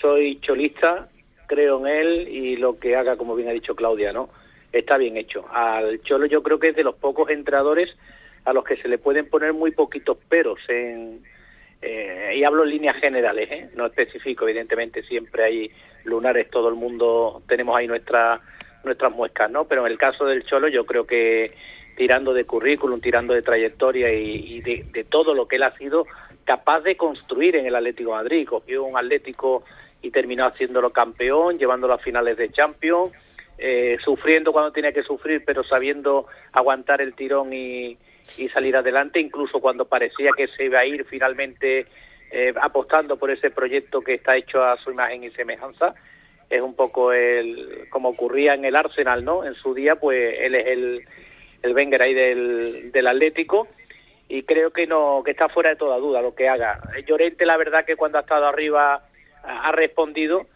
Soy 0.00 0.40
cholista, 0.40 1.08
creo 1.46 1.86
en 1.86 1.86
él 1.86 2.28
y 2.28 2.56
lo 2.56 2.78
que 2.78 2.96
haga, 2.96 3.16
como 3.16 3.34
bien 3.34 3.48
ha 3.48 3.52
dicho 3.52 3.74
Claudia, 3.74 4.12
¿no? 4.12 4.30
Está 4.72 4.96
bien 4.96 5.16
hecho. 5.16 5.44
Al 5.50 6.00
Cholo 6.02 6.26
yo 6.26 6.42
creo 6.42 6.58
que 6.58 6.68
es 6.68 6.76
de 6.76 6.84
los 6.84 6.94
pocos 6.94 7.28
entrenadores 7.30 7.90
a 8.44 8.52
los 8.52 8.64
que 8.64 8.76
se 8.76 8.88
le 8.88 8.98
pueden 8.98 9.28
poner 9.28 9.52
muy 9.52 9.72
poquitos 9.72 10.16
peros 10.28 10.58
en, 10.68 11.22
eh, 11.82 12.34
y 12.36 12.44
hablo 12.44 12.64
en 12.64 12.70
líneas 12.70 12.96
generales, 12.96 13.50
¿eh? 13.50 13.70
no 13.74 13.86
específico, 13.86 14.44
evidentemente 14.44 15.02
siempre 15.02 15.44
hay 15.44 15.70
lunares, 16.04 16.50
todo 16.50 16.68
el 16.68 16.74
mundo 16.74 17.42
tenemos 17.48 17.76
ahí 17.76 17.86
nuestra, 17.86 18.40
nuestras 18.84 19.12
muescas, 19.12 19.50
¿no? 19.50 19.64
Pero 19.64 19.86
en 19.86 19.92
el 19.92 19.98
caso 19.98 20.26
del 20.26 20.44
Cholo 20.44 20.68
yo 20.68 20.84
creo 20.84 21.06
que 21.06 21.52
tirando 21.96 22.32
de 22.32 22.44
currículum, 22.44 23.00
tirando 23.00 23.34
de 23.34 23.42
trayectoria 23.42 24.12
y, 24.12 24.60
de, 24.60 25.04
todo 25.08 25.34
lo 25.34 25.48
que 25.48 25.56
él 25.56 25.62
ha 25.62 25.76
sido 25.76 26.06
capaz 26.44 26.80
de 26.80 26.96
construir 26.96 27.56
en 27.56 27.66
el 27.66 27.74
Atlético 27.74 28.12
Madrid. 28.12 28.46
Cogió 28.48 28.84
un 28.84 28.96
Atlético 28.96 29.64
y 30.02 30.10
terminó 30.10 30.46
haciéndolo 30.46 30.90
campeón, 30.90 31.58
llevándolo 31.58 31.94
a 31.94 31.98
finales 31.98 32.36
de 32.36 32.50
Champions, 32.50 33.12
eh, 33.58 33.98
sufriendo 34.02 34.52
cuando 34.52 34.72
tenía 34.72 34.92
que 34.92 35.02
sufrir, 35.02 35.42
pero 35.44 35.62
sabiendo 35.64 36.26
aguantar 36.52 37.02
el 37.02 37.14
tirón 37.14 37.52
y, 37.52 37.98
salir 38.54 38.76
adelante, 38.76 39.20
incluso 39.20 39.60
cuando 39.60 39.84
parecía 39.84 40.30
que 40.36 40.46
se 40.48 40.64
iba 40.64 40.80
a 40.80 40.86
ir 40.86 41.04
finalmente 41.04 41.86
eh, 42.30 42.54
apostando 42.62 43.16
por 43.16 43.30
ese 43.30 43.50
proyecto 43.50 44.00
que 44.00 44.14
está 44.14 44.36
hecho 44.36 44.64
a 44.64 44.76
su 44.78 44.92
imagen 44.92 45.24
y 45.24 45.30
semejanza. 45.30 45.94
Es 46.48 46.62
un 46.62 46.74
poco 46.74 47.12
el 47.12 47.86
como 47.90 48.10
ocurría 48.10 48.54
en 48.54 48.64
el 48.64 48.76
Arsenal, 48.76 49.24
¿no? 49.24 49.44
En 49.44 49.54
su 49.54 49.74
día, 49.74 49.96
pues 49.96 50.36
él 50.40 50.54
es 50.54 50.66
el, 50.68 51.04
el 51.62 51.74
Wenger 51.74 52.02
ahí 52.02 52.14
del, 52.14 52.92
del 52.92 53.06
Atlético 53.08 53.68
y 54.28 54.44
creo 54.44 54.70
que 54.70 54.86
no 54.86 55.22
que 55.24 55.32
está 55.32 55.48
fuera 55.48 55.70
de 55.70 55.76
toda 55.76 55.98
duda 55.98 56.22
lo 56.22 56.34
que 56.34 56.48
haga. 56.48 56.80
Llorente 57.06 57.44
la 57.44 57.56
verdad 57.56 57.84
que 57.84 57.96
cuando 57.96 58.18
ha 58.18 58.22
estado 58.22 58.46
arriba 58.46 59.02
ha 59.42 59.72
respondido, 59.72 60.46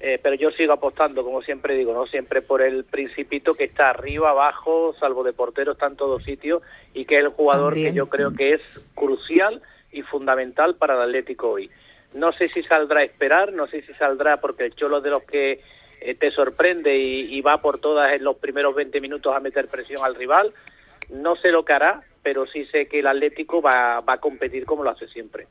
eh, 0.00 0.20
pero 0.22 0.36
yo 0.36 0.50
sigo 0.52 0.72
apostando, 0.72 1.24
como 1.24 1.42
siempre 1.42 1.74
digo, 1.74 1.92
no 1.92 2.06
siempre 2.06 2.40
por 2.40 2.62
el 2.62 2.84
principito 2.84 3.54
que 3.54 3.64
está 3.64 3.90
arriba, 3.90 4.30
abajo, 4.30 4.94
salvo 5.00 5.24
de 5.24 5.32
portero, 5.32 5.72
está 5.72 5.86
en 5.86 5.96
todos 5.96 6.22
sitios 6.22 6.62
y 6.94 7.04
que 7.04 7.16
es 7.16 7.24
el 7.24 7.30
jugador 7.30 7.74
que 7.74 7.92
yo 7.92 8.06
creo 8.06 8.32
que 8.32 8.54
es 8.54 8.60
crucial 8.94 9.60
y 9.90 10.02
fundamental 10.02 10.76
para 10.76 10.94
el 10.94 11.02
Atlético 11.02 11.50
hoy. 11.50 11.70
No 12.14 12.32
sé 12.32 12.48
si 12.48 12.62
saldrá 12.62 13.00
a 13.00 13.04
esperar, 13.04 13.52
no 13.52 13.66
sé 13.66 13.82
si 13.82 13.92
saldrá 13.94 14.36
porque 14.38 14.66
el 14.66 14.74
Cholo 14.74 15.00
de 15.00 15.10
los 15.10 15.24
que 15.24 15.60
eh, 16.00 16.14
te 16.14 16.30
sorprende 16.30 16.96
y, 16.96 17.40
va 17.40 17.60
por 17.60 17.80
todas 17.80 18.12
en 18.12 18.22
los 18.22 18.36
primeros 18.36 18.76
20 18.76 19.00
minutos 19.00 19.34
a 19.34 19.40
meter 19.40 19.66
presión 19.66 20.04
al 20.04 20.14
rival. 20.14 20.52
No 21.10 21.34
sé 21.36 21.50
lo 21.50 21.64
que 21.64 21.72
hará, 21.72 22.02
pero 22.22 22.46
sí 22.46 22.66
sé 22.66 22.86
que 22.86 23.00
el 23.00 23.08
Atlético 23.08 23.60
va, 23.60 24.00
va 24.00 24.14
a 24.14 24.20
competir 24.20 24.64
como 24.64 24.84
lo 24.84 24.90
hace 24.90 25.08
siempre. 25.08 25.48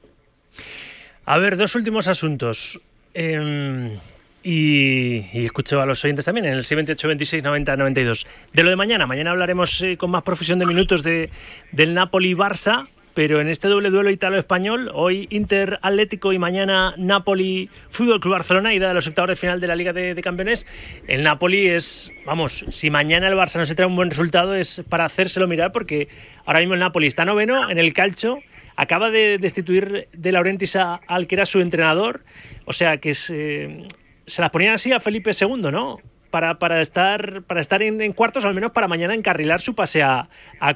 A 1.30 1.40
ver, 1.40 1.58
dos 1.58 1.76
últimos 1.76 2.08
asuntos. 2.08 2.80
Em, 3.14 4.00
y, 4.44 5.26
y, 5.38 5.46
escucho 5.46 5.82
a 5.82 5.86
los 5.86 6.02
oyentes 6.06 6.24
también 6.24 6.46
en 6.46 6.54
el 6.54 6.64
78 6.64 7.06
26 7.06 7.44
90 7.44 7.76
92. 7.76 8.26
De 8.54 8.64
lo 8.64 8.70
de 8.70 8.78
mañana, 8.78 9.06
mañana 9.06 9.32
hablaremos 9.32 9.82
eh, 9.82 9.98
con 9.98 10.10
más 10.10 10.24
profesión 10.24 10.58
de 10.58 10.66
minutos 10.66 11.04
de, 11.04 11.30
del 11.74 11.94
Napoli-Barça 11.94 12.88
pero 13.18 13.42
en 13.42 13.50
este 13.50 13.68
doble 13.68 13.90
duelo 13.90 14.12
italo-español, 14.12 14.92
hoy 14.94 15.26
Inter 15.32 15.80
Atlético 15.82 16.34
y 16.34 16.38
mañana 16.38 16.94
Napoli 16.98 17.68
Fútbol 17.90 18.20
Club 18.20 18.34
Barcelona, 18.34 18.76
ida 18.76 18.90
de 18.90 18.94
los 18.94 19.08
octavos 19.08 19.30
de 19.30 19.36
final 19.36 19.60
de 19.60 19.66
la 19.66 19.76
Liga 19.76 19.92
de, 19.92 20.22
Campeones, 20.22 20.68
el 21.08 21.24
Napoli 21.24 21.66
es, 21.66 22.12
vamos, 22.28 22.64
si 22.70 22.92
mañana 22.92 23.28
el 23.28 23.34
Barça 23.34 23.58
no 23.58 23.66
se 23.66 23.74
trae 23.74 23.88
un 23.88 23.96
buen 23.96 24.12
resultado 24.12 24.54
es 24.54 24.84
para 24.88 25.06
hacérselo 25.06 25.48
mirar 25.48 25.72
porque 25.72 26.10
ahora 26.46 26.60
mismo 26.60 26.76
el 26.76 26.80
Napoli 26.80 27.08
está 27.08 27.26
noveno 27.26 27.72
en 27.72 27.80
el 27.80 27.92
calcio, 27.92 28.44
acaba 28.78 29.12
de 29.12 29.38
destituir 29.38 30.08
de 30.14 30.32
Laurentiis 30.32 30.78
al 30.78 31.28
que 31.28 31.36
era 31.36 31.46
su 31.46 31.60
entrenador, 31.60 32.22
o 32.66 32.72
sea 32.72 32.98
que 32.98 33.14
se, 33.14 33.86
se 34.26 34.42
las 34.42 34.50
ponían 34.50 34.74
así 34.74 34.94
a 34.94 35.02
Felipe 35.02 35.32
II, 35.38 35.72
¿no? 35.72 35.98
para, 36.30 36.60
para 36.60 36.82
estar, 36.82 37.44
para 37.44 37.62
estar 37.62 37.82
en, 37.82 38.14
cuartos, 38.14 38.46
al 38.46 38.54
menos 38.54 38.72
para 38.72 38.88
mañana 38.88 39.14
encarrilar 39.14 39.60
su 39.60 39.76
pase 39.76 40.04
a, 40.04 40.28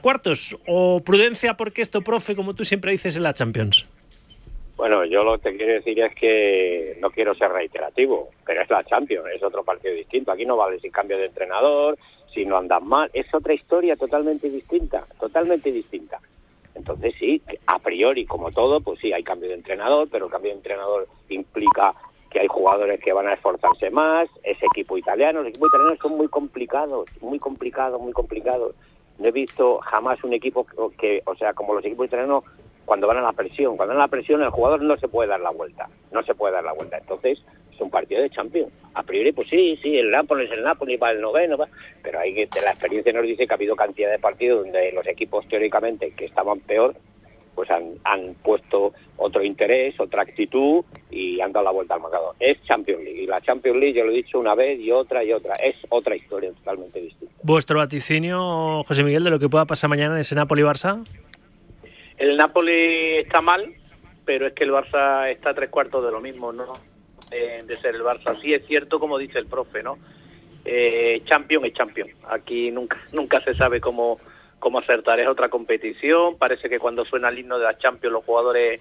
cuartos. 0.01 0.57
¿O 0.67 1.01
prudencia 1.03 1.55
porque 1.55 1.81
esto, 1.81 2.01
profe, 2.01 2.35
como 2.35 2.55
tú 2.55 2.63
siempre 2.63 2.91
dices 2.91 3.15
en 3.17 3.23
la 3.23 3.33
Champions? 3.33 3.87
Bueno, 4.75 5.05
yo 5.05 5.23
lo 5.23 5.37
que 5.37 5.55
quiero 5.55 5.73
decir 5.73 5.99
es 5.99 6.15
que 6.15 6.97
no 6.99 7.11
quiero 7.11 7.35
ser 7.35 7.51
reiterativo, 7.51 8.29
pero 8.45 8.61
es 8.61 8.69
la 8.69 8.83
Champions, 8.83 9.27
es 9.35 9.43
otro 9.43 9.63
partido 9.63 9.93
distinto. 9.93 10.31
Aquí 10.31 10.45
no 10.45 10.57
vale 10.57 10.79
si 10.79 10.89
cambio 10.89 11.17
de 11.17 11.25
entrenador, 11.25 11.97
si 12.33 12.45
no 12.45 12.57
andan 12.57 12.87
mal, 12.87 13.09
es 13.13 13.31
otra 13.33 13.53
historia 13.53 13.95
totalmente 13.95 14.49
distinta, 14.49 15.05
totalmente 15.19 15.71
distinta. 15.71 16.19
Entonces 16.81 17.13
sí, 17.19 17.43
a 17.67 17.77
priori, 17.77 18.25
como 18.25 18.49
todo, 18.49 18.81
pues 18.81 18.99
sí, 18.99 19.13
hay 19.13 19.21
cambio 19.21 19.49
de 19.49 19.53
entrenador, 19.53 20.09
pero 20.11 20.25
el 20.25 20.31
cambio 20.31 20.49
de 20.49 20.57
entrenador 20.57 21.07
implica 21.29 21.93
que 22.31 22.39
hay 22.39 22.47
jugadores 22.47 22.99
que 22.99 23.13
van 23.13 23.27
a 23.27 23.33
esforzarse 23.33 23.91
más, 23.91 24.27
ese 24.41 24.65
equipo 24.65 24.97
italiano, 24.97 25.41
los 25.41 25.49
equipos 25.49 25.69
italianos 25.69 25.99
son 26.01 26.17
muy 26.17 26.27
complicados, 26.27 27.07
muy 27.21 27.37
complicados, 27.37 28.01
muy 28.01 28.13
complicados. 28.13 28.73
No 29.19 29.27
he 29.27 29.31
visto 29.31 29.77
jamás 29.83 30.23
un 30.23 30.33
equipo 30.33 30.65
que, 30.97 31.21
o 31.27 31.35
sea, 31.35 31.53
como 31.53 31.75
los 31.75 31.85
equipos 31.85 32.07
italianos, 32.07 32.45
cuando 32.85 33.05
van 33.05 33.17
a 33.17 33.21
la 33.21 33.33
presión, 33.33 33.77
cuando 33.77 33.93
van 33.93 34.01
a 34.01 34.05
la 34.05 34.11
presión 34.11 34.41
el 34.41 34.49
jugador 34.49 34.81
no 34.81 34.97
se 34.97 35.07
puede 35.07 35.29
dar 35.29 35.39
la 35.39 35.51
vuelta, 35.51 35.87
no 36.11 36.23
se 36.23 36.33
puede 36.33 36.55
dar 36.55 36.63
la 36.63 36.73
vuelta. 36.73 36.97
Entonces, 36.97 37.37
un 37.83 37.89
partido 37.89 38.21
de 38.21 38.29
Champions. 38.29 38.71
A 38.93 39.03
priori, 39.03 39.31
pues 39.31 39.47
sí, 39.49 39.77
sí, 39.81 39.97
el 39.97 40.11
Nápoles 40.11 40.49
es 40.49 40.57
el 40.57 40.63
Nápoles, 40.63 40.99
va 41.01 41.11
el 41.11 41.21
noveno, 41.21 41.57
va, 41.57 41.67
pero 42.01 42.19
hay 42.19 42.33
que, 42.33 42.47
la 42.63 42.71
experiencia 42.71 43.13
nos 43.13 43.23
dice 43.23 43.47
que 43.47 43.53
ha 43.53 43.55
habido 43.55 43.75
cantidad 43.75 44.11
de 44.11 44.19
partidos 44.19 44.63
donde 44.63 44.91
los 44.91 45.07
equipos 45.07 45.47
teóricamente 45.47 46.11
que 46.11 46.25
estaban 46.25 46.59
peor 46.59 46.95
pues 47.55 47.69
han, 47.69 47.95
han 48.05 48.33
puesto 48.35 48.93
otro 49.17 49.43
interés, 49.43 49.99
otra 49.99 50.23
actitud 50.23 50.83
y 51.09 51.39
han 51.41 51.51
dado 51.51 51.65
la 51.65 51.71
vuelta 51.71 51.95
al 51.95 52.01
marcador. 52.01 52.35
Es 52.39 52.61
Champions 52.63 53.03
League 53.03 53.23
y 53.23 53.27
la 53.27 53.41
Champions 53.41 53.77
League, 53.77 53.93
yo 53.93 54.05
lo 54.05 54.11
he 54.11 54.15
dicho 54.15 54.39
una 54.39 54.55
vez 54.55 54.79
y 54.79 54.91
otra 54.91 55.23
y 55.23 55.31
otra, 55.31 55.53
es 55.55 55.75
otra 55.89 56.15
historia 56.15 56.51
totalmente 56.53 57.01
distinta. 57.01 57.35
¿Vuestro 57.43 57.77
vaticinio, 57.77 58.83
José 58.83 59.03
Miguel, 59.03 59.23
de 59.23 59.29
lo 59.29 59.39
que 59.39 59.49
pueda 59.49 59.65
pasar 59.65 59.89
mañana 59.89 60.15
en 60.15 60.21
ese 60.21 60.35
Napoli-Barça? 60.35 61.05
El 62.17 62.37
Napoli 62.37 63.17
está 63.17 63.41
mal, 63.41 63.73
pero 64.25 64.47
es 64.47 64.53
que 64.53 64.63
el 64.63 64.71
Barça 64.71 65.29
está 65.29 65.53
tres 65.53 65.69
cuartos 65.69 66.05
de 66.05 66.11
lo 66.11 66.21
mismo, 66.21 66.53
¿no? 66.53 66.73
De 67.31 67.77
ser 67.81 67.95
el 67.95 68.03
Barça. 68.03 68.39
Sí 68.41 68.53
es 68.53 68.65
cierto, 68.67 68.99
como 68.99 69.17
dice 69.17 69.39
el 69.39 69.47
profe, 69.47 69.81
¿no? 69.81 69.97
Eh, 70.65 71.21
champion 71.25 71.65
es 71.65 71.73
champion. 71.73 72.09
Aquí 72.29 72.69
nunca, 72.71 72.97
nunca 73.13 73.41
se 73.41 73.55
sabe 73.55 73.81
cómo 73.81 74.19
cómo 74.61 74.79
acertar. 74.79 75.19
Es 75.19 75.27
otra 75.27 75.49
competición. 75.49 76.37
Parece 76.37 76.69
que 76.69 76.79
cuando 76.79 77.03
suena 77.03 77.27
el 77.27 77.39
himno 77.39 77.57
de 77.57 77.65
la 77.65 77.77
Champions 77.77 78.13
los 78.13 78.23
jugadores 78.23 78.79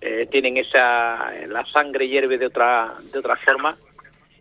eh, 0.00 0.26
tienen 0.30 0.56
esa 0.56 1.32
la 1.48 1.66
sangre 1.72 2.08
hierve 2.08 2.38
de 2.38 2.46
otra 2.46 2.94
de 3.12 3.18
otra 3.18 3.36
forma. 3.36 3.76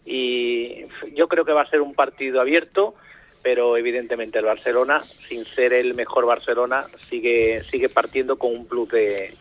Y 0.05 0.85
yo 1.13 1.27
creo 1.27 1.43
que 1.43 1.51
va 1.51 1.63
a 1.63 1.69
ser 1.69 1.81
un 1.81 1.95
partido 1.95 2.39
abierto, 2.39 2.93
pero 3.41 3.75
evidentemente 3.75 4.37
el 4.37 4.45
Barcelona, 4.45 5.01
sin 5.01 5.43
ser 5.45 5.73
el 5.73 5.95
mejor 5.95 6.25
Barcelona, 6.25 6.85
sigue 7.09 7.63
sigue 7.71 7.89
partiendo 7.89 8.37
con 8.37 8.51
un 8.51 8.67
plus 8.67 8.89
de, 8.89 9.33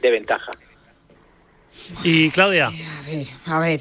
de 0.00 0.10
ventaja. 0.10 0.52
Y 2.04 2.30
Claudia. 2.30 2.70
A 3.46 3.58
ver. 3.58 3.80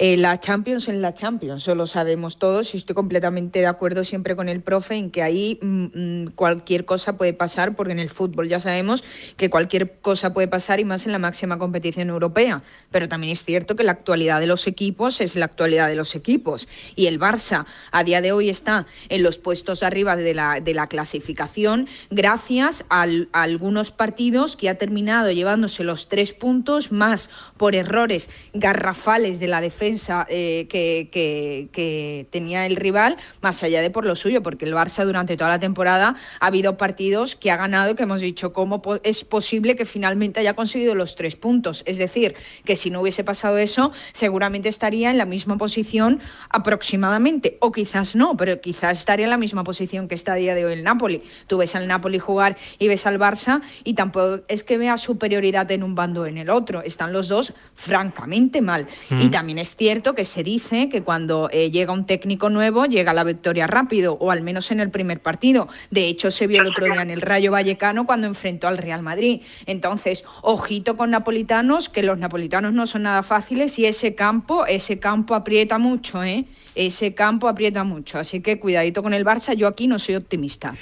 Eh, 0.00 0.16
la 0.16 0.38
Champions 0.38 0.88
en 0.88 1.02
la 1.02 1.12
Champions, 1.12 1.62
eso 1.62 1.74
lo 1.74 1.88
sabemos 1.88 2.38
todos 2.38 2.72
y 2.72 2.76
estoy 2.76 2.94
completamente 2.94 3.58
de 3.58 3.66
acuerdo 3.66 4.04
siempre 4.04 4.36
con 4.36 4.48
el 4.48 4.60
profe 4.60 4.94
en 4.94 5.10
que 5.10 5.24
ahí 5.24 5.58
mm, 5.60 5.86
mm, 5.92 6.26
cualquier 6.36 6.84
cosa 6.84 7.16
puede 7.16 7.32
pasar, 7.32 7.74
porque 7.74 7.94
en 7.94 7.98
el 7.98 8.08
fútbol 8.08 8.48
ya 8.48 8.60
sabemos 8.60 9.02
que 9.36 9.50
cualquier 9.50 9.98
cosa 9.98 10.32
puede 10.32 10.46
pasar 10.46 10.78
y 10.78 10.84
más 10.84 11.04
en 11.06 11.10
la 11.10 11.18
máxima 11.18 11.58
competición 11.58 12.10
europea. 12.10 12.62
Pero 12.92 13.08
también 13.08 13.32
es 13.32 13.44
cierto 13.44 13.74
que 13.74 13.82
la 13.82 13.90
actualidad 13.90 14.38
de 14.38 14.46
los 14.46 14.68
equipos 14.68 15.20
es 15.20 15.34
la 15.34 15.46
actualidad 15.46 15.88
de 15.88 15.96
los 15.96 16.14
equipos. 16.14 16.68
Y 16.94 17.08
el 17.08 17.18
Barça 17.18 17.66
a 17.90 18.04
día 18.04 18.20
de 18.20 18.30
hoy 18.30 18.50
está 18.50 18.86
en 19.08 19.24
los 19.24 19.38
puestos 19.38 19.82
arriba 19.82 20.14
de 20.14 20.32
la, 20.32 20.60
de 20.60 20.74
la 20.74 20.86
clasificación 20.86 21.88
gracias 22.08 22.84
a 22.88 23.04
algunos 23.32 23.90
partidos 23.90 24.54
que 24.54 24.68
ha 24.68 24.76
terminado 24.76 25.32
llevándose 25.32 25.82
los 25.82 26.08
tres 26.08 26.32
puntos 26.32 26.92
más 26.92 27.30
por 27.56 27.74
errores 27.74 28.30
garrafales 28.54 29.40
de 29.40 29.48
la 29.48 29.60
defensa 29.60 29.87
eh, 30.28 30.66
que, 30.68 31.08
que- 31.12 31.68
que 31.72 32.26
tenía 32.30 32.66
el 32.66 32.76
rival, 32.76 33.16
más 33.40 33.62
allá 33.62 33.80
de 33.80 33.90
por 33.90 34.04
lo 34.04 34.16
suyo, 34.16 34.42
porque 34.42 34.64
el 34.64 34.74
Barça 34.74 35.04
durante 35.04 35.36
toda 35.36 35.50
la 35.50 35.58
temporada 35.58 36.16
ha 36.40 36.46
habido 36.46 36.76
partidos 36.76 37.36
que 37.36 37.50
ha 37.50 37.56
ganado 37.56 37.94
que 37.94 38.02
hemos 38.04 38.20
dicho 38.20 38.52
cómo 38.52 38.82
es 39.02 39.24
posible 39.24 39.76
que 39.76 39.84
finalmente 39.86 40.40
haya 40.40 40.54
conseguido 40.54 40.94
los 40.94 41.16
tres 41.16 41.36
puntos. 41.36 41.82
Es 41.86 41.98
decir, 41.98 42.34
que 42.64 42.76
si 42.76 42.90
no 42.90 43.00
hubiese 43.00 43.24
pasado 43.24 43.58
eso, 43.58 43.92
seguramente 44.12 44.68
estaría 44.68 45.10
en 45.10 45.18
la 45.18 45.24
misma 45.24 45.56
posición 45.56 46.20
aproximadamente, 46.50 47.56
o 47.60 47.72
quizás 47.72 48.14
no, 48.14 48.36
pero 48.36 48.60
quizás 48.60 48.98
estaría 48.98 49.24
en 49.26 49.30
la 49.30 49.38
misma 49.38 49.64
posición 49.64 50.06
que 50.08 50.14
está 50.14 50.32
a 50.34 50.36
día 50.36 50.54
de 50.54 50.64
hoy 50.64 50.72
el 50.74 50.84
Napoli. 50.84 51.22
Tú 51.46 51.56
ves 51.58 51.74
al 51.74 51.86
Napoli 51.88 52.18
jugar 52.18 52.56
y 52.78 52.88
ves 52.88 53.06
al 53.06 53.18
Barça 53.18 53.62
y 53.84 53.94
tampoco 53.94 54.40
es 54.48 54.64
que 54.64 54.76
vea 54.78 54.96
superioridad 54.96 55.70
en 55.72 55.82
un 55.82 55.94
bando 55.94 56.22
o 56.22 56.26
en 56.26 56.38
el 56.38 56.50
otro. 56.50 56.82
Están 56.82 57.12
los 57.12 57.28
dos 57.28 57.54
francamente 57.74 58.60
mal. 58.60 58.86
Mm. 59.10 59.20
Y 59.20 59.28
también 59.30 59.58
es 59.58 59.76
cierto 59.78 60.14
que 60.14 60.24
se 60.24 60.42
dice 60.42 60.88
que 60.88 61.02
cuando 61.02 61.48
eh, 61.52 61.70
llega 61.70 61.92
un 61.92 62.04
técnico 62.04 62.50
nuevo 62.50 62.84
llega 62.84 63.14
la 63.14 63.24
victoria 63.24 63.66
rápido, 63.66 64.14
o 64.20 64.30
al 64.30 64.42
menos 64.42 64.70
en 64.70 64.80
el 64.80 64.90
primer 64.90 65.20
partido. 65.20 65.68
De 65.90 66.06
hecho, 66.08 66.30
se 66.30 66.46
vio 66.46 66.60
el 66.60 66.68
otro 66.68 66.86
día 66.86 67.00
en 67.00 67.10
el 67.10 67.22
Rayo 67.22 67.52
Vallecano 67.52 68.04
cuando 68.04 68.26
enfrentó 68.26 68.68
al 68.68 68.76
Real 68.76 69.02
Madrid. 69.02 69.42
Entonces, 69.66 70.24
ojito 70.42 70.96
con 70.96 71.10
napolitanos, 71.10 71.88
que 71.88 72.02
los 72.02 72.18
napolitanos 72.18 72.72
no 72.72 72.86
son 72.86 73.04
nada 73.04 73.22
fáciles 73.22 73.78
y 73.78 73.86
ese 73.86 74.14
campo, 74.14 74.66
ese 74.66 74.98
campo 74.98 75.34
aprieta 75.34 75.78
mucho, 75.78 76.22
¿eh? 76.24 76.44
Ese 76.74 77.14
campo 77.14 77.48
aprieta 77.48 77.84
mucho. 77.84 78.18
Así 78.18 78.40
que 78.40 78.58
cuidadito 78.58 79.02
con 79.02 79.14
el 79.14 79.24
Barça, 79.24 79.54
yo 79.54 79.68
aquí 79.68 79.86
no 79.86 79.98
soy 79.98 80.16
optimista. 80.16 80.74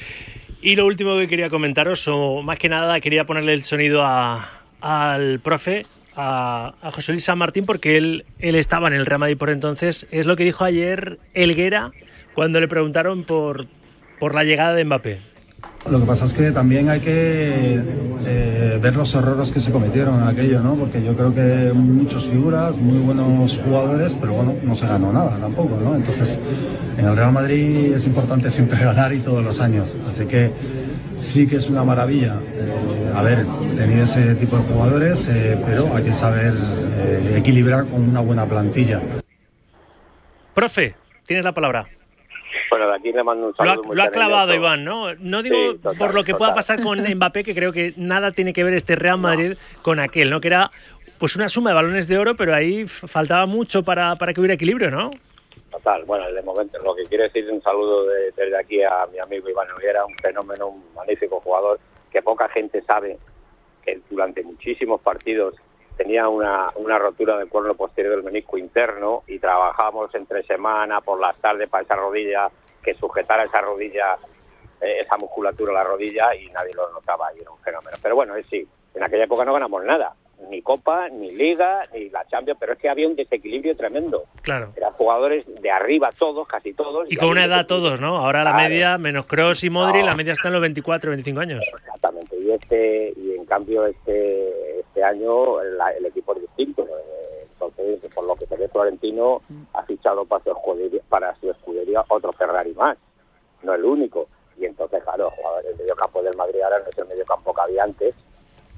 Y 0.62 0.74
lo 0.74 0.86
último 0.86 1.16
que 1.16 1.28
quería 1.28 1.50
comentaros, 1.50 2.08
o 2.08 2.42
más 2.42 2.58
que 2.58 2.68
nada 2.68 2.98
quería 3.00 3.26
ponerle 3.26 3.52
el 3.52 3.62
sonido 3.62 4.02
al 4.80 5.40
profe, 5.40 5.84
a, 6.16 6.74
José 6.92 7.12
Luis 7.12 7.24
San 7.24 7.38
Martín, 7.38 7.66
porque 7.66 7.96
él, 7.96 8.24
él 8.38 8.54
estaba 8.54 8.88
en 8.88 8.94
el 8.94 9.06
Real 9.06 9.20
Madrid 9.20 9.36
por 9.36 9.50
entonces. 9.50 10.06
Es 10.10 10.26
lo 10.26 10.36
que 10.36 10.44
dijo 10.44 10.64
ayer 10.64 11.18
Elguera 11.34 11.92
cuando 12.34 12.60
le 12.60 12.68
preguntaron 12.68 13.24
por, 13.24 13.66
por 14.18 14.34
la 14.34 14.44
llegada 14.44 14.74
de 14.74 14.84
Mbappé. 14.84 15.36
Lo 15.90 16.00
que 16.00 16.06
pasa 16.06 16.24
es 16.24 16.32
que 16.32 16.50
también 16.50 16.88
hay 16.88 16.98
que 17.00 17.80
eh, 18.26 18.78
ver 18.82 18.96
los 18.96 19.14
errores 19.14 19.52
que 19.52 19.60
se 19.60 19.70
cometieron 19.70 20.20
en 20.20 20.26
aquello, 20.26 20.60
¿no? 20.60 20.74
Porque 20.74 21.02
yo 21.02 21.14
creo 21.14 21.32
que 21.32 21.72
muchas 21.72 22.24
figuras, 22.24 22.76
muy 22.76 22.98
buenos 22.98 23.58
jugadores, 23.58 24.16
pero 24.20 24.32
bueno, 24.32 24.54
no 24.64 24.74
se 24.74 24.86
ganó 24.86 25.12
nada 25.12 25.38
tampoco, 25.38 25.78
¿no? 25.80 25.94
Entonces, 25.94 26.40
en 26.98 27.04
el 27.04 27.16
Real 27.16 27.30
Madrid 27.30 27.92
es 27.94 28.04
importante 28.06 28.50
siempre 28.50 28.78
ganar 28.84 29.12
y 29.12 29.20
todos 29.20 29.44
los 29.44 29.60
años. 29.60 29.96
Así 30.08 30.26
que 30.26 30.50
sí 31.16 31.48
que 31.48 31.56
es 31.56 31.68
una 31.68 31.84
maravilla 31.84 32.38
eh, 32.52 33.12
haber 33.14 33.44
tenido 33.74 34.04
ese 34.04 34.34
tipo 34.34 34.56
de 34.56 34.62
jugadores, 34.62 35.28
eh, 35.28 35.58
pero 35.66 35.94
hay 35.94 36.04
que 36.04 36.12
saber 36.12 36.54
eh, 36.98 37.34
equilibrar 37.36 37.86
con 37.86 38.08
una 38.08 38.20
buena 38.20 38.46
plantilla. 38.46 39.00
Profe, 40.54 40.94
tienes 41.26 41.44
la 41.44 41.52
palabra. 41.52 41.86
Bueno, 42.70 42.88
de 42.88 42.96
aquí 42.96 43.12
le 43.12 43.22
mando 43.22 43.48
un 43.48 43.54
Lo 43.58 43.64
ha, 43.64 43.66
saludo 43.66 43.84
muy 43.84 43.96
lo 43.96 44.02
ha 44.02 44.10
clavado. 44.10 44.54
Iván, 44.54 44.84
¿no? 44.84 45.14
No 45.14 45.42
digo 45.42 45.56
Sí, 45.56 45.78
total, 45.78 45.98
por 45.98 46.14
lo 46.14 46.24
que 46.24 46.34
pueda 46.34 46.54
pasar 46.54 46.80
con 46.82 46.98
Mbappé, 47.14 47.44
que 47.44 47.54
creo 47.54 47.72
que 47.72 47.94
nada 47.96 48.32
tiene 48.32 48.52
que 48.52 48.64
ver 48.64 48.74
este 48.74 48.96
Real 48.96 49.18
Madrid 49.18 49.56
con 49.82 50.00
aquel, 50.00 50.30
¿no? 50.30 50.40
Que 50.40 50.48
era 50.48 50.70
pues 51.18 51.36
una 51.36 51.48
suma 51.48 51.70
de 51.70 51.74
balones 51.74 52.08
de 52.08 52.18
oro, 52.18 52.36
pero 52.36 52.54
ahí 52.54 52.86
faltaba 52.86 53.46
mucho 53.46 53.82
para, 53.82 54.16
para 54.16 54.34
que 54.34 54.40
hubiera 54.40 54.54
equilibrio, 54.54 54.90
¿no? 54.90 55.10
Total, 55.76 56.04
bueno, 56.06 56.32
de 56.32 56.40
momento 56.40 56.78
lo 56.78 56.94
que 56.94 57.04
quiero 57.04 57.24
decir 57.24 57.44
es 57.44 57.50
un 57.52 57.60
saludo 57.60 58.06
de- 58.06 58.32
desde 58.32 58.56
aquí 58.58 58.82
a 58.82 59.04
mi 59.12 59.18
amigo 59.18 59.50
Iván 59.50 59.68
Noguera, 59.68 60.06
un 60.06 60.16
fenómeno, 60.16 60.68
un 60.68 60.94
magnífico 60.94 61.38
jugador 61.40 61.78
que 62.10 62.22
poca 62.22 62.48
gente 62.48 62.80
sabe 62.80 63.18
que 63.84 64.00
durante 64.08 64.42
muchísimos 64.42 65.02
partidos 65.02 65.54
tenía 65.98 66.30
una, 66.30 66.72
rotura 66.98 67.36
del 67.36 67.50
cuerno 67.50 67.74
posterior 67.74 68.14
del 68.14 68.24
menisco 68.24 68.56
interno 68.56 69.22
y 69.26 69.38
trabajábamos 69.38 70.14
entre 70.14 70.44
semana 70.44 71.02
por 71.02 71.20
las 71.20 71.36
tardes 71.42 71.68
para 71.68 71.84
esa 71.84 71.94
rodilla, 71.96 72.48
que 72.82 72.94
sujetara 72.94 73.44
esa 73.44 73.60
rodilla, 73.60 74.16
eh, 74.80 75.00
esa 75.00 75.18
musculatura 75.18 75.72
a 75.72 75.74
la 75.74 75.84
rodilla 75.84 76.34
y 76.34 76.48
nadie 76.52 76.72
lo 76.72 76.90
notaba 76.90 77.28
y 77.36 77.40
era 77.42 77.50
un 77.50 77.58
fenómeno. 77.58 77.98
Pero 78.02 78.14
bueno, 78.14 78.34
es 78.34 78.46
sí, 78.46 78.66
en 78.94 79.02
aquella 79.04 79.24
época 79.24 79.44
no 79.44 79.52
ganamos 79.52 79.84
nada, 79.84 80.14
ni 80.50 80.60
Copa, 80.62 81.08
ni 81.08 81.32
Liga, 81.32 81.82
ni 81.94 82.08
la 82.10 82.24
Champions, 82.26 82.58
pero 82.60 82.74
es 82.74 82.78
que 82.78 82.88
había 82.88 83.08
un 83.08 83.16
desequilibrio 83.16 83.76
tremendo. 83.76 84.24
Claro. 84.42 84.72
Eran 84.76 84.92
jugadores 84.92 85.44
de 85.62 85.70
arriba 85.70 86.10
todos, 86.16 86.46
casi 86.46 86.72
todos. 86.74 87.10
Y 87.10 87.16
con 87.16 87.28
una 87.30 87.44
edad 87.44 87.66
todos, 87.66 88.00
¿no? 88.00 88.18
Ahora 88.18 88.44
la 88.44 88.52
Claro. 88.52 88.68
media, 88.68 88.98
menos 88.98 89.26
Cross 89.26 89.64
y 89.64 89.70
Modri, 89.70 90.00
No. 90.00 90.06
la 90.06 90.14
media 90.14 90.32
está 90.34 90.48
en 90.48 90.52
los 90.54 90.60
24, 90.62 91.10
25 91.10 91.40
años. 91.40 91.64
Exactamente, 91.76 92.36
y 92.38 92.50
este 92.50 93.12
y 93.16 93.32
en 93.34 93.44
cambio 93.46 93.86
este 93.86 94.80
este 94.80 95.02
año 95.02 95.62
la- 95.62 95.90
el 95.92 96.06
equipo 96.06 96.34
es 96.34 96.42
distinto. 96.42 96.86
Entonces, 97.52 98.00
por 98.14 98.24
lo 98.24 98.36
que 98.36 98.46
se 98.46 98.56
ve, 98.56 98.68
Florentino 98.68 99.40
ha 99.72 99.82
fichado 99.84 100.24
para 100.26 100.44
su 100.44 100.50
escudería, 100.50 101.00
para 101.08 101.34
su 101.36 101.50
escudería 101.50 102.04
otro 102.08 102.32
Ferrari 102.32 102.72
más, 102.74 102.96
no 103.62 103.74
el 103.74 103.84
único. 103.84 104.28
Y 104.58 104.64
entonces, 104.66 105.02
claro, 105.02 105.32
el 105.68 105.76
mediocampo 105.76 106.22
del 106.22 106.36
Madrid 106.36 106.60
ahora 106.62 106.78
no 106.80 106.86
es 106.88 106.98
el 106.98 107.06
mediocampo 107.06 107.52
que 107.54 107.60
había 107.62 107.84
antes 107.84 108.14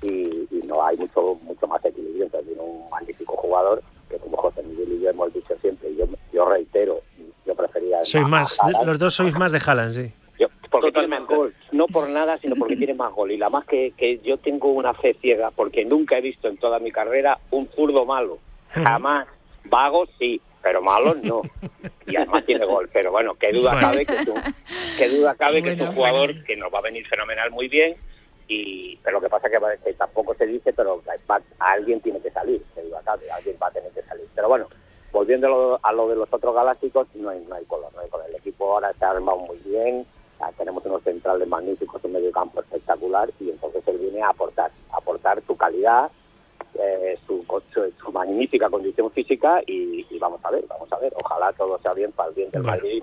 y, 0.03 0.47
y 0.51 0.61
no 0.67 0.85
hay 0.85 0.97
mucho 0.97 1.35
mucho 1.43 1.67
más 1.67 1.85
equilibrio. 1.85 2.25
Entonces, 2.25 2.49
tiene 2.49 2.63
un 2.63 2.89
magnífico 2.91 3.37
jugador 3.37 3.83
que, 4.09 4.17
como 4.19 4.37
José 4.39 4.63
Miguel 4.63 4.93
y 4.93 5.01
yo 5.03 5.11
hemos 5.11 5.33
dicho 5.35 5.55
siempre, 5.57 5.91
y 5.91 5.97
yo, 5.97 6.07
yo 6.33 6.49
reitero, 6.49 7.01
yo 7.47 7.55
prefería. 7.55 8.05
Sois 8.05 8.27
más, 8.27 8.59
los 8.85 8.99
dos 8.99 9.15
sois 9.15 9.35
más 9.35 9.53
de 9.53 9.61
Haaland, 9.65 9.91
sí. 9.93 10.13
Yo- 10.39 10.49
porque 10.71 10.93
tiene 10.93 11.09
más 11.09 11.27
gol, 11.27 11.55
no 11.73 11.87
por 11.87 12.09
nada, 12.11 12.37
sino 12.39 12.55
porque 12.57 12.77
tiene 12.77 12.95
más 12.95 13.13
gol. 13.13 13.33
Y 13.33 13.37
la 13.39 13.49
más 13.49 13.65
que, 13.67 13.93
que 13.97 14.19
yo 14.19 14.37
tengo 14.39 14.69
una 14.71 14.93
fe 14.95 15.15
ciega, 15.15 15.51
porque 15.51 15.85
nunca 15.85 16.19
he 16.19 16.21
visto 16.21 16.47
en 16.49 16.59
toda 16.59 16.79
mi 16.79 16.91
carrera 16.93 17.39
un 17.51 17.69
zurdo 17.69 18.05
malo. 18.05 18.39
Jamás. 18.71 19.27
Vagos 19.65 20.09
sí, 20.19 20.41
pero 20.63 20.81
malos 20.83 21.17
no. 21.23 21.43
Y 22.07 22.17
además 22.17 22.45
tiene 22.47 22.65
gol. 22.67 22.89
Pero 22.93 23.11
bueno, 23.11 23.35
qué 23.35 23.51
duda 23.53 23.73
Bueno. 23.73 23.89
cabe 23.89 24.07
que 24.07 24.17
es 24.17 24.29
un, 24.29 24.43
qué 24.97 25.09
duda 25.09 25.35
cabe 25.35 25.63
que 25.63 25.71
es 25.71 25.75
un 25.81 25.87
Bueno, 25.87 25.95
jugador 25.95 26.45
que 26.45 26.57
nos 26.57 26.73
va 26.73 26.79
a 26.79 26.83
venir 26.83 27.07
fenomenal 27.09 27.51
muy 27.51 27.69
bien. 27.69 27.97
Y, 28.49 28.97
pero 29.03 29.19
lo 29.19 29.21
que 29.21 29.29
pasa 29.29 29.51
que, 29.51 29.59
va- 29.59 29.77
que 29.77 29.93
tampoco 29.95 30.35
se 30.35 30.47
dice, 30.47 30.73
pero 30.73 31.03
va- 31.31 31.43
alguien 31.59 32.01
tiene 32.01 32.21
que 32.21 32.31
salir, 32.31 32.63
qué 32.75 32.83
duda 32.83 33.03
cabe, 33.05 33.31
alguien 33.31 33.57
va 33.63 33.67
a 33.69 33.71
tener 33.73 33.91
que 33.93 34.03
salir. 34.03 34.27
Pero 34.35 34.49
bueno, 34.49 34.69
volviendo 35.13 35.79
a 35.83 35.93
lo, 35.93 36.09
de 36.09 36.17
los 36.17 36.33
otros 36.33 36.55
galácticos, 36.55 37.07
no 37.15 37.29
hay, 37.29 37.45
no 37.47 37.55
hay 37.55 37.65
color, 37.67 37.93
no 37.95 38.01
hay 38.01 38.09
color. 38.09 38.27
El 38.31 38.37
equipo 38.37 38.73
ahora 38.73 38.93
se 38.99 39.05
ha 39.05 39.11
armado 39.11 39.39
muy 39.39 39.59
bien, 39.59 40.07
ah, 40.41 40.51
tenemos 40.57 40.85
unos 40.87 41.03
centrales 41.03 41.47
magníficos, 41.47 42.03
un 42.05 42.13
medio 42.13 42.33
campo 42.33 42.61
espectacular 42.61 43.31
y 43.39 43.51
entonces 43.51 43.83
él 43.87 43.99
viene 43.99 44.23
a 44.23 44.31
aportar, 44.31 44.71
a 44.93 44.97
aportar 44.97 45.43
su 45.47 45.55
calidad, 45.57 46.11
eh, 46.81 47.19
su, 47.27 47.45
su, 47.75 47.93
su 48.03 48.13
magnífica 48.13 48.71
condición 48.71 49.11
física 49.11 49.61
y, 49.67 50.07
y 50.09 50.19
vamos 50.19 50.41
a 50.45 50.51
ver, 50.51 50.65
vamos 50.69 50.91
a 50.93 50.99
ver, 50.99 51.13
ojalá 51.23 51.53
todo 51.53 51.79
sea 51.81 51.93
bien 51.93 52.13
para 52.13 52.31
el 52.31 52.35
bien 52.35 52.51
del 52.51 52.63
Bueno. 52.63 52.77
Madrid. 52.77 53.03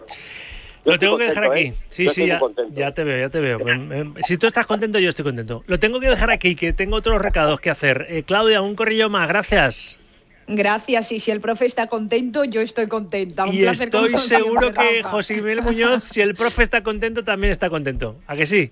Lo 0.85 0.99
tengo 0.99 1.17
que 1.17 1.25
dejar 1.25 1.47
contento, 1.47 1.73
aquí. 1.73 1.81
¿eh? 1.81 1.87
Sí, 1.89 2.09
sí, 2.09 2.27
ya, 2.27 2.91
te 2.91 3.03
veo, 3.03 3.19
ya 3.19 3.29
te 3.29 3.39
veo. 3.39 3.59
Em, 3.67 3.91
em, 3.91 4.13
Si 4.23 4.37
tú 4.37 4.47
estás 4.47 4.65
contento, 4.65 4.99
yo 4.99 5.09
estoy 5.09 5.25
contento. 5.25 5.63
Lo 5.67 5.79
tengo 5.79 5.99
que 5.99 6.09
dejar 6.09 6.31
aquí, 6.31 6.55
que 6.55 6.73
tengo 6.73 6.95
otros 6.97 7.21
recados 7.21 7.59
que 7.59 7.69
hacer. 7.69 8.05
Eh, 8.09 8.23
Claudia, 8.23 8.61
un 8.61 8.75
corrillo 8.75 9.09
más, 9.09 9.27
gracias. 9.27 9.99
Gracias, 10.47 11.11
y 11.11 11.19
si 11.19 11.31
el 11.31 11.41
profe 11.41 11.65
está 11.65 11.87
contento, 11.87 12.43
yo 12.43 12.61
estoy 12.61 12.87
contenta. 12.87 13.45
Un 13.45 13.55
Y 13.55 13.61
placer 13.61 13.87
estoy 13.87 14.15
seguro 14.17 14.71
que 14.73 15.01
Rafa. 15.01 15.09
José 15.09 15.35
Miguel 15.35 15.63
Muñoz, 15.63 16.03
si 16.03 16.21
el 16.21 16.35
profe 16.35 16.61
está 16.61 16.83
contento, 16.83 17.23
también 17.23 17.49
está 17.49 17.69
contento. 17.69 18.17
¿A 18.27 18.35
que 18.35 18.45
sí? 18.45 18.71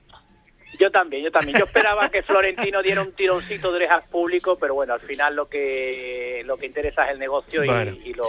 Yo 0.80 0.92
también, 0.92 1.24
yo 1.24 1.32
también. 1.32 1.58
Yo 1.58 1.66
esperaba 1.66 2.10
que 2.10 2.22
Florentino 2.22 2.82
diera 2.84 3.02
un 3.02 3.12
tironcito 3.14 3.70
de 3.72 3.78
orejas 3.78 4.04
público, 4.08 4.58
pero 4.60 4.74
bueno, 4.76 4.94
al 4.94 5.02
final 5.02 5.36
lo 5.36 5.48
que 5.48 6.42
lo 6.46 6.58
que 6.58 6.66
interesa 6.66 7.06
es 7.06 7.14
el 7.14 7.20
negocio 7.20 7.64
y 7.64 8.14
lo, 8.14 8.26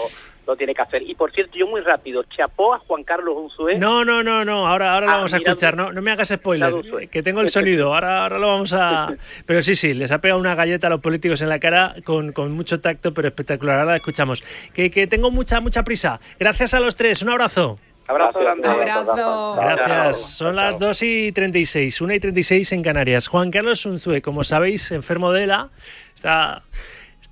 lo 0.46 0.56
tiene 0.56 0.74
que 0.74 0.82
hacer. 0.82 1.02
Y 1.02 1.14
por 1.14 1.32
cierto, 1.32 1.56
yo 1.56 1.66
muy 1.66 1.80
rápido, 1.80 2.24
chapó 2.24 2.74
a 2.74 2.78
Juan 2.80 3.04
Carlos 3.04 3.34
Unzué. 3.36 3.78
No, 3.78 4.04
no, 4.04 4.22
no, 4.22 4.44
no. 4.44 4.66
Ahora, 4.66 4.94
ahora 4.94 5.06
lo 5.06 5.12
Ah, 5.12 5.16
vamos 5.16 5.34
a 5.34 5.38
escuchar. 5.38 5.76
No, 5.76 5.92
no 5.92 6.02
me 6.02 6.10
hagas 6.10 6.28
spoiler. 6.28 6.74
Que 7.10 7.22
tengo 7.22 7.40
el 7.40 7.48
sonido. 7.48 7.94
Ahora, 7.94 8.22
ahora 8.24 8.38
lo 8.38 8.48
vamos 8.48 8.72
a. 8.72 9.14
Pero 9.46 9.62
sí, 9.62 9.74
sí, 9.74 9.94
les 9.94 10.12
ha 10.12 10.20
pegado 10.20 10.40
una 10.40 10.54
galleta 10.54 10.86
a 10.86 10.90
los 10.90 11.00
políticos 11.00 11.40
en 11.42 11.48
la 11.48 11.58
cara 11.58 11.94
con, 12.04 12.32
con 12.32 12.52
mucho 12.52 12.80
tacto, 12.80 13.12
pero 13.14 13.28
espectacular. 13.28 13.80
Ahora 13.80 13.92
la 13.92 13.96
escuchamos. 13.96 14.42
Que, 14.72 14.90
que 14.90 15.06
tengo 15.06 15.30
mucha, 15.30 15.60
mucha 15.60 15.82
prisa. 15.82 16.20
Gracias 16.38 16.74
a 16.74 16.80
los 16.80 16.96
tres. 16.96 17.22
Un 17.22 17.30
abrazo. 17.30 17.78
Abrazo 18.06 18.38
grande. 18.40 18.68
Abrazo. 18.68 19.56
Gracias. 19.56 20.36
Son 20.36 20.56
las 20.56 20.78
2 20.78 21.02
y 21.02 21.32
36, 21.32 22.00
1 22.00 22.14
y 22.14 22.20
36 22.20 22.72
en 22.72 22.82
Canarias. 22.82 23.28
Juan 23.28 23.50
Carlos 23.50 23.86
Unzue, 23.86 24.20
como 24.20 24.44
sabéis, 24.44 24.90
enfermo 24.92 25.32
de 25.32 25.44
ELA, 25.44 25.70
está, 26.14 26.62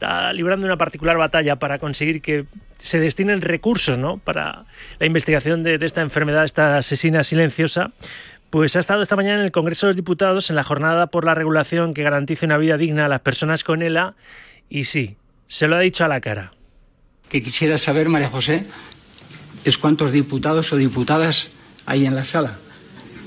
está 0.03 0.33
librando 0.33 0.67
una 0.67 0.77
particular 0.77 1.17
batalla 1.17 1.57
para 1.57 1.79
conseguir 1.79 2.21
que 2.21 2.47
se 2.79 2.99
destinen 2.99 3.41
recursos 3.41 3.99
¿no? 3.99 4.19
para 4.19 4.65
la 4.99 5.07
investigación 5.07 5.63
de, 5.63 5.79
de 5.79 5.87
esta 5.87 6.01
enfermedad, 6.01 6.45
esta 6.45 6.79
asesina 6.79 7.23
silenciosa. 7.23 7.93
Pues 8.51 8.77
ha 8.77 8.81
estado 8.81 9.01
esta 9.01 9.17
mañana 9.17 9.39
en 9.39 9.45
el 9.47 9.53
Congreso 9.53 9.87
de 9.87 9.93
los 9.93 9.97
Diputados 9.97 10.51
en 10.51 10.57
la 10.57 10.65
jornada 10.65 11.07
por 11.07 11.25
la 11.25 11.35
regulación 11.35 11.95
que 11.95 12.03
garantice 12.03 12.45
una 12.45 12.59
vida 12.59 12.77
digna 12.77 13.07
a 13.07 13.09
las 13.09 13.21
personas 13.21 13.65
con 13.65 13.81
ELA 13.81 14.15
y 14.69 14.85
sí, 14.85 15.17
se 15.47 15.69
lo 15.69 15.77
ha 15.77 15.81
dicho 15.81 16.05
a 16.05 16.09
la 16.09 16.21
cara. 16.21 16.53
que 17.31 17.43
quisiera 17.43 17.79
saber, 17.79 18.09
María 18.09 18.29
José, 18.29 18.67
es 19.65 19.79
cuántos 19.79 20.13
diputados 20.13 20.73
o 20.73 20.77
diputadas 20.77 21.49
hay 21.87 22.05
en 22.05 22.15
la 22.15 22.25
sala. 22.25 22.59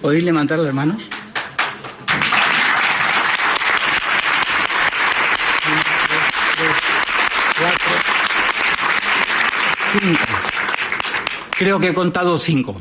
¿Podéis 0.02 0.24
levantar 0.24 0.60
las 0.60 0.74
manos? 0.74 1.02
Cinco. 10.00 10.26
Creo 11.52 11.80
que 11.80 11.88
he 11.88 11.94
contado 11.94 12.38
cinco. 12.38 12.76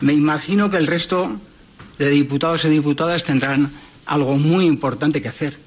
Me 0.00 0.14
imagino 0.14 0.70
que 0.70 0.78
el 0.78 0.86
resto 0.86 1.38
de 1.98 2.08
diputados 2.08 2.64
y 2.64 2.70
diputadas 2.70 3.24
tendrán 3.24 3.70
algo 4.06 4.38
muy 4.38 4.64
importante 4.64 5.20
que 5.20 5.28
hacer. 5.28 5.58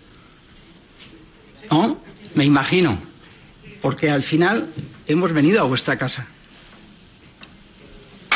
¿No? 1.70 2.00
Me 2.34 2.44
imagino. 2.44 2.98
Porque 3.82 4.10
al 4.10 4.24
final 4.24 4.74
hemos 5.06 5.32
venido 5.32 5.60
a 5.60 5.64
vuestra 5.64 5.96
casa. 5.96 6.26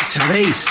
Sabéis. 0.05 0.65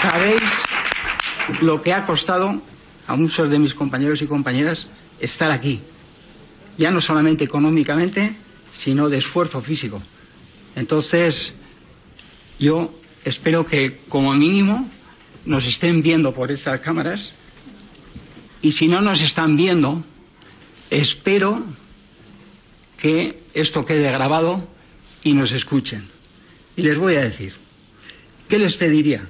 Sabéis 0.00 0.50
lo 1.62 1.82
que 1.82 1.92
ha 1.92 2.06
costado 2.06 2.62
a 3.10 3.16
muchos 3.16 3.50
de 3.50 3.58
mis 3.58 3.74
compañeros 3.74 4.22
y 4.22 4.28
compañeras 4.28 4.86
estar 5.18 5.50
aquí. 5.50 5.80
Ya 6.78 6.92
no 6.92 7.00
solamente 7.00 7.42
económicamente, 7.42 8.32
sino 8.72 9.08
de 9.08 9.18
esfuerzo 9.18 9.60
físico. 9.60 10.00
Entonces, 10.76 11.54
yo 12.60 12.94
espero 13.24 13.66
que 13.66 13.98
como 14.08 14.32
mínimo 14.32 14.88
nos 15.44 15.66
estén 15.66 16.02
viendo 16.02 16.32
por 16.32 16.52
estas 16.52 16.80
cámaras 16.80 17.32
y 18.62 18.70
si 18.70 18.86
no 18.86 19.00
nos 19.00 19.22
están 19.22 19.56
viendo, 19.56 20.04
espero 20.88 21.64
que 22.96 23.42
esto 23.54 23.82
quede 23.82 24.12
grabado 24.12 24.68
y 25.24 25.32
nos 25.32 25.50
escuchen. 25.50 26.06
Y 26.76 26.82
les 26.82 26.96
voy 26.96 27.16
a 27.16 27.22
decir, 27.22 27.54
¿qué 28.48 28.60
les 28.60 28.76
pediría 28.76 29.26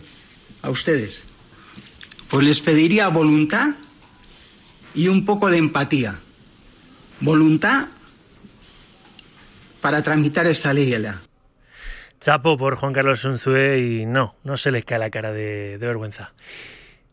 a 0.60 0.68
ustedes? 0.68 1.29
Pues 2.30 2.44
les 2.44 2.60
pediría 2.60 3.08
voluntad 3.08 3.70
y 4.94 5.08
un 5.08 5.24
poco 5.24 5.50
de 5.50 5.58
empatía. 5.58 6.14
Voluntad 7.20 7.88
para 9.80 10.02
tramitar 10.02 10.46
esta 10.46 10.72
ley. 10.72 10.92
ELA. 10.92 11.20
Chapo 12.20 12.56
por 12.56 12.76
Juan 12.76 12.92
Carlos 12.92 13.24
Unzué 13.24 13.80
y 13.80 14.06
no, 14.06 14.34
no 14.44 14.56
se 14.56 14.70
les 14.70 14.84
cae 14.84 14.98
la 14.98 15.10
cara 15.10 15.32
de, 15.32 15.78
de 15.78 15.86
vergüenza. 15.86 16.32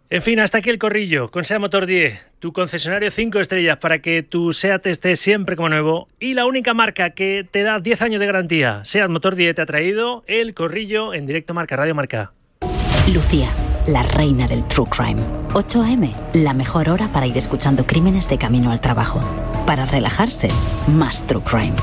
En 0.09 0.21
fin, 0.21 0.39
hasta 0.39 0.59
aquí 0.59 0.69
el 0.69 0.79
corrillo 0.79 1.29
con 1.31 1.43
SEA 1.43 1.59
Motor 1.59 1.85
10, 1.85 2.17
tu 2.39 2.53
concesionario 2.53 3.11
5 3.11 3.39
estrellas 3.39 3.77
para 3.77 3.99
que 3.99 4.23
tu 4.23 4.53
SEAT 4.53 4.87
esté 4.87 5.17
siempre 5.17 5.57
como 5.57 5.67
nuevo 5.67 6.07
y 6.17 6.33
la 6.33 6.45
única 6.45 6.73
marca 6.73 7.09
que 7.09 7.45
te 7.49 7.61
da 7.63 7.79
10 7.79 8.01
años 8.03 8.19
de 8.21 8.25
garantía. 8.25 8.85
SEAT 8.85 9.09
Motor 9.09 9.35
10 9.35 9.55
te 9.55 9.61
ha 9.61 9.65
traído 9.65 10.23
el 10.27 10.53
corrillo 10.53 11.13
en 11.13 11.25
directo 11.25 11.53
Marca 11.53 11.75
Radio 11.75 11.93
Marca. 11.93 12.31
Lucía, 13.13 13.49
la 13.87 14.03
reina 14.03 14.47
del 14.47 14.63
True 14.65 14.87
Crime. 14.89 15.21
8 15.53 15.81
a.m., 15.81 16.13
la 16.33 16.53
mejor 16.53 16.89
hora 16.89 17.11
para 17.11 17.25
ir 17.25 17.37
escuchando 17.37 17.85
crímenes 17.85 18.29
de 18.29 18.37
camino 18.37 18.71
al 18.71 18.81
trabajo. 18.81 19.21
Para 19.65 19.85
relajarse, 19.85 20.49
más 20.87 21.25
True 21.25 21.41
Crime. 21.43 21.73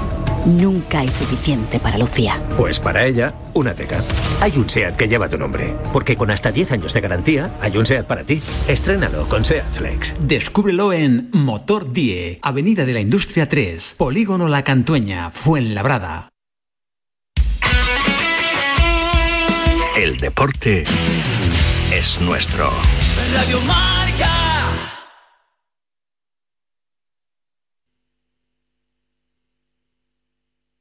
Nunca 0.44 1.00
hay 1.00 1.10
suficiente 1.10 1.80
para 1.80 1.96
Lucía. 1.96 2.42
Pues 2.58 2.78
para 2.78 3.06
ella, 3.06 3.32
una 3.54 3.72
teca. 3.72 4.02
Hay 4.42 4.52
un 4.58 4.68
SEAT 4.68 4.94
que 4.94 5.08
lleva 5.08 5.28
tu 5.28 5.38
nombre. 5.38 5.74
Porque 5.90 6.16
con 6.16 6.30
hasta 6.30 6.52
10 6.52 6.72
años 6.72 6.92
de 6.92 7.00
garantía, 7.00 7.50
hay 7.62 7.76
un 7.78 7.86
SEAT 7.86 8.06
para 8.06 8.24
ti. 8.24 8.42
Estrénalo 8.68 9.26
con 9.26 9.42
SEAT 9.42 9.64
Flex. 9.72 10.14
Descúbrelo 10.20 10.92
en 10.92 11.30
Motor 11.32 11.90
10, 11.90 12.40
Avenida 12.42 12.84
de 12.84 12.92
la 12.92 13.00
Industria 13.00 13.48
3, 13.48 13.94
Polígono 13.96 14.46
La 14.48 14.62
Cantueña, 14.62 15.30
Fuenlabrada. 15.30 16.28
El 19.96 20.16
deporte 20.18 20.84
es 21.96 22.20
nuestro. 22.20 22.68
Radio 23.34 23.60
Marca. 23.60 24.30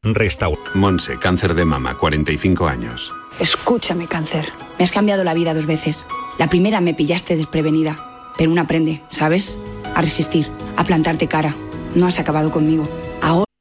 Restaur. 0.02 0.58
Monse, 0.74 1.18
cáncer 1.20 1.54
de 1.54 1.66
mama, 1.66 1.98
45 1.98 2.68
años. 2.68 3.14
Escúchame, 3.40 4.08
cáncer. 4.08 4.52
Me 4.78 4.86
has 4.86 4.92
cambiado 4.92 5.24
la 5.24 5.34
vida 5.34 5.54
dos 5.54 5.66
veces. 5.66 6.08
La 6.40 6.50
primera 6.50 6.82
me 6.82 6.94
pillaste 6.94 7.38
desprevenida, 7.38 7.98
pero 8.38 8.52
uno 8.52 8.62
aprende, 8.62 9.02
¿sabes? 9.10 9.58
A 9.96 10.02
resistir, 10.02 10.48
a 10.78 10.84
plantarte 10.84 11.28
cara. 11.28 11.56
No 11.96 12.08
has 12.08 12.20
acabado 12.20 12.52
conmigo. 12.52 12.88
Ahora... 13.22 13.53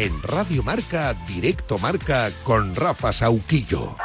En 0.00 0.22
Radio 0.22 0.62
Marca, 0.62 1.12
Directo 1.26 1.76
Marca 1.76 2.30
con 2.44 2.76
Rafa 2.76 3.12
Sauquillo. 3.12 3.96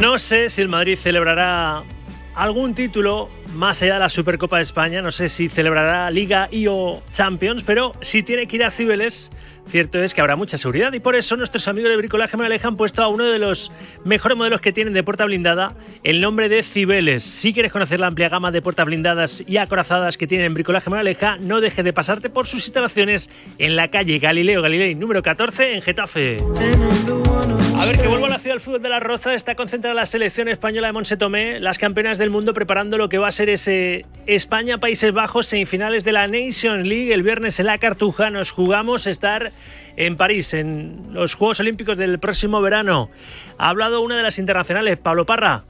No 0.00 0.16
sé 0.18 0.50
si 0.50 0.62
el 0.62 0.68
Madrid 0.68 0.96
celebrará 0.96 1.82
algún 2.36 2.76
título 2.76 3.28
más 3.54 3.82
allá 3.82 3.94
de 3.94 4.00
la 4.00 4.08
Supercopa 4.08 4.56
de 4.56 4.62
España. 4.62 5.02
No 5.02 5.10
sé 5.10 5.28
si 5.28 5.48
celebrará 5.48 6.10
Liga 6.10 6.48
y 6.50 6.66
o 6.66 7.02
Champions, 7.10 7.62
pero 7.62 7.94
si 8.00 8.22
tiene 8.22 8.46
que 8.46 8.56
ir 8.56 8.64
a 8.64 8.70
Cibeles, 8.70 9.30
cierto 9.66 10.02
es 10.02 10.14
que 10.14 10.20
habrá 10.20 10.36
mucha 10.36 10.58
seguridad 10.58 10.92
y 10.92 11.00
por 11.00 11.16
eso 11.16 11.36
nuestros 11.36 11.66
amigos 11.68 11.90
de 11.90 11.96
Bricolaje 11.96 12.36
Moraleja 12.36 12.68
han 12.68 12.76
puesto 12.76 13.02
a 13.02 13.08
uno 13.08 13.24
de 13.24 13.38
los 13.38 13.72
mejores 14.04 14.36
modelos 14.36 14.60
que 14.60 14.72
tienen 14.72 14.92
de 14.92 15.02
puerta 15.02 15.24
blindada 15.24 15.74
el 16.02 16.20
nombre 16.20 16.48
de 16.48 16.62
Cibeles. 16.62 17.22
Si 17.22 17.52
quieres 17.52 17.72
conocer 17.72 18.00
la 18.00 18.08
amplia 18.08 18.28
gama 18.28 18.50
de 18.50 18.60
puertas 18.62 18.86
blindadas 18.86 19.42
y 19.46 19.56
acorazadas 19.56 20.16
que 20.16 20.26
tienen 20.26 20.54
Bricolaje 20.54 20.90
Moraleja, 20.90 21.38
no 21.38 21.60
dejes 21.60 21.84
de 21.84 21.92
pasarte 21.92 22.30
por 22.30 22.46
sus 22.46 22.64
instalaciones 22.66 23.30
en 23.58 23.76
la 23.76 23.88
calle 23.88 24.18
Galileo 24.18 24.62
Galilei 24.62 24.94
número 24.94 25.22
14 25.22 25.74
en 25.74 25.82
Getafe. 25.82 26.38
A 27.76 27.86
ver, 27.86 28.00
que 28.00 28.06
vuelvo 28.06 28.26
a 28.26 28.28
la 28.28 28.38
ciudad 28.38 28.54
del 28.54 28.60
fútbol 28.60 28.82
de 28.82 28.88
la 28.88 29.00
Roza. 29.00 29.34
Está 29.34 29.56
concentrada 29.56 29.94
la 29.94 30.06
selección 30.06 30.48
española 30.48 30.86
de 30.86 30.92
Monse 30.92 31.16
Tomé, 31.16 31.60
las 31.60 31.76
campeonas 31.76 32.18
del 32.18 32.30
mundo, 32.30 32.54
preparando 32.54 32.96
lo 32.96 33.08
que 33.08 33.18
va 33.18 33.28
a 33.28 33.32
ser 33.32 33.43
ese 33.50 34.06
España-Países 34.26 35.12
Bajos, 35.12 35.46
semifinales 35.46 36.04
de 36.04 36.12
la 36.12 36.26
Nation 36.26 36.88
League. 36.88 37.12
El 37.12 37.22
viernes 37.22 37.60
en 37.60 37.66
la 37.66 37.78
Cartuja 37.78 38.30
nos 38.30 38.50
jugamos 38.50 39.06
estar 39.06 39.50
en 39.96 40.16
París, 40.16 40.54
en 40.54 41.08
los 41.12 41.34
Juegos 41.34 41.60
Olímpicos 41.60 41.96
del 41.96 42.18
próximo 42.18 42.60
verano. 42.60 43.10
Ha 43.58 43.68
hablado 43.68 44.00
una 44.00 44.16
de 44.16 44.22
las 44.22 44.38
internacionales, 44.38 44.98
Pablo 44.98 45.26
Parra. 45.26 45.62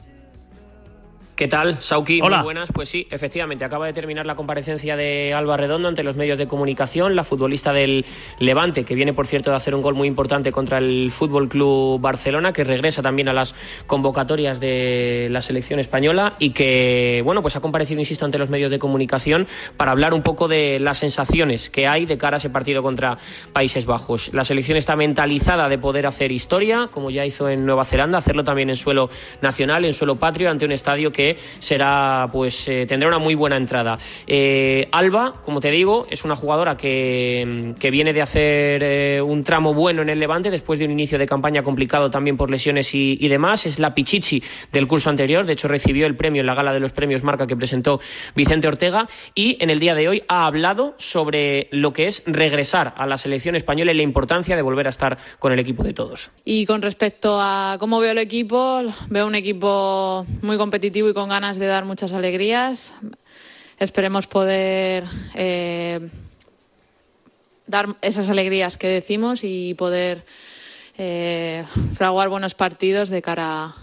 ¿Qué 1.37 1.49
tal, 1.49 1.83
Sauki? 1.83 2.21
Hola. 2.23 2.37
Muy 2.37 2.45
buenas. 2.45 2.71
Pues 2.73 2.89
sí, 2.89 3.09
efectivamente, 3.11 3.65
acaba 3.65 3.87
de 3.87 3.93
terminar 3.93 4.25
la 4.25 4.37
comparecencia 4.37 4.97
de 4.97 5.35
Alba 5.35 5.57
Redondo 5.57 5.89
ante 5.89 6.05
los 6.05 6.15
medios 6.15 6.39
de 6.39 6.47
comunicación, 6.47 7.17
la 7.17 7.25
futbolista 7.25 7.73
del 7.73 8.05
Levante, 8.39 8.85
que 8.85 8.95
viene, 8.95 9.13
por 9.13 9.27
cierto, 9.27 9.51
de 9.51 9.57
hacer 9.57 9.75
un 9.75 9.83
gol 9.83 9.97
muy 9.97 10.07
importante 10.07 10.53
contra 10.53 10.79
el 10.79 11.11
Fútbol 11.11 11.49
Club 11.49 12.01
Barcelona, 12.01 12.53
que 12.53 12.63
regresa 12.63 13.03
también 13.03 13.29
a 13.29 13.33
las 13.33 13.57
convocatorias 13.89 14.61
de 14.61 15.27
la 15.33 15.41
selección 15.41 15.81
española 15.81 16.35
y 16.39 16.51
que, 16.51 17.21
bueno, 17.25 17.43
pues 17.43 17.57
ha 17.57 17.61
comparecido, 17.61 17.99
insisto, 17.99 18.25
ante 18.25 18.39
los 18.39 18.49
medios 18.49 18.71
de 18.71 18.79
comunicación 18.79 19.49
para 19.77 19.91
hablar 19.91 20.15
un 20.15 20.23
poco 20.23 20.47
de 20.47 20.79
las 20.79 20.99
sensaciones 20.99 21.69
que 21.69 21.89
hay 21.89 22.07
de 22.07 22.17
cara 22.17 22.37
a 22.37 22.39
ese 22.39 22.51
partido 22.51 22.81
contra 22.81 23.19
Países 23.53 23.87
Bajos. 23.87 24.33
La 24.33 24.45
selección 24.45 24.79
está 24.79 24.95
mentalizada 24.95 25.69
de 25.69 25.79
poder 25.79 26.07
hacer 26.07 26.31
historia, 26.31 26.91
como 26.93 27.11
ya 27.11 27.27
hizo 27.27 27.49
en 27.49 27.67
Nueva 27.67 27.85
Zelanda, 27.85 28.19
hacerlo 28.19 28.45
también 28.45 28.71
en 28.71 28.77
suelo 28.77 29.11
nacional, 29.43 29.85
en 29.85 29.93
suelo 29.93 30.15
patrio, 30.15 30.49
ante 30.49 30.65
un 30.65 30.71
estadio 30.71 31.11
que 31.11 31.24
será, 31.59 32.27
pues, 32.33 32.69
eh, 32.69 32.87
tendrá 32.87 33.09
una 33.09 33.19
muy 33.19 33.35
buena 33.35 33.57
entrada. 33.57 33.99
Eh, 34.27 34.89
Alba, 34.93 35.35
como 35.43 35.61
te 35.61 35.71
digo, 35.71 36.07
es 36.11 36.25
una 36.25 36.37
jugadora 36.37 36.77
que, 36.77 37.75
que 37.79 37.91
viene 37.91 38.13
de 38.13 38.23
hacer 38.23 38.83
eh, 38.83 39.23
un 39.23 39.45
tramo 39.45 39.75
bueno 39.75 40.03
en 40.03 40.09
el 40.11 40.21
Levante 40.21 40.51
después 40.51 40.79
de 40.79 40.85
un 40.85 40.91
inicio 40.91 41.19
de 41.19 41.27
campaña 41.27 41.63
complicado 41.63 42.11
también 42.11 42.37
por 42.37 42.51
lesiones 42.51 42.95
y, 42.95 43.17
y 43.21 43.29
demás. 43.29 43.67
Es 43.67 43.79
la 43.79 43.95
Pichichi 43.95 44.43
del 44.73 44.87
curso 44.87 45.11
anterior, 45.11 45.47
de 45.47 45.53
hecho 45.55 45.69
recibió 45.69 46.07
el 46.07 46.17
premio 46.17 46.41
en 46.41 46.47
la 46.47 46.55
gala 46.55 46.73
de 46.73 46.81
los 46.81 46.93
premios 46.93 47.23
Marca 47.23 47.47
que 47.47 47.57
presentó 47.57 48.01
Vicente 48.35 48.69
Ortega 48.69 49.07
y 49.35 49.57
en 49.61 49.71
el 49.71 49.79
día 49.79 49.95
de 49.95 50.09
hoy 50.09 50.23
ha 50.29 50.47
hablado 50.47 50.95
sobre 50.99 51.69
lo 51.71 51.93
que 51.93 52.07
es 52.07 52.23
regresar 52.27 52.95
a 52.97 53.07
la 53.07 53.17
selección 53.17 53.57
española 53.57 53.93
y 53.93 53.97
la 53.97 54.03
importancia 54.03 54.57
de 54.57 54.63
volver 54.63 54.87
a 54.87 54.91
estar 54.91 55.19
con 55.39 55.53
el 55.53 55.59
equipo 55.59 55.83
de 55.83 55.95
todos. 55.95 56.31
Y 56.45 56.67
con 56.67 56.83
respecto 56.83 57.39
a 57.41 57.77
cómo 57.79 58.01
veo 58.01 58.13
el 58.13 58.19
equipo, 58.19 58.83
veo 59.09 59.27
un 59.27 59.35
equipo 59.35 60.27
muy 60.43 60.57
competitivo 60.57 61.09
y 61.09 61.14
con 61.15 61.29
ganas 61.29 61.59
de 61.59 61.67
dar 61.67 61.85
muchas 61.85 62.13
alegrías. 62.13 62.93
Esperemos 63.79 64.27
poder 64.27 65.05
eh, 65.35 66.11
dar 67.67 67.97
esas 68.03 68.29
alegrías 68.29 68.77
que 68.77 68.89
decimos 68.89 69.41
y 69.43 69.75
poder 69.75 70.25
eh, 70.99 71.65
fraguar 71.95 72.29
buenos 72.29 72.55
partidos 72.55 73.09
de 73.09 73.23
cara 73.23 73.75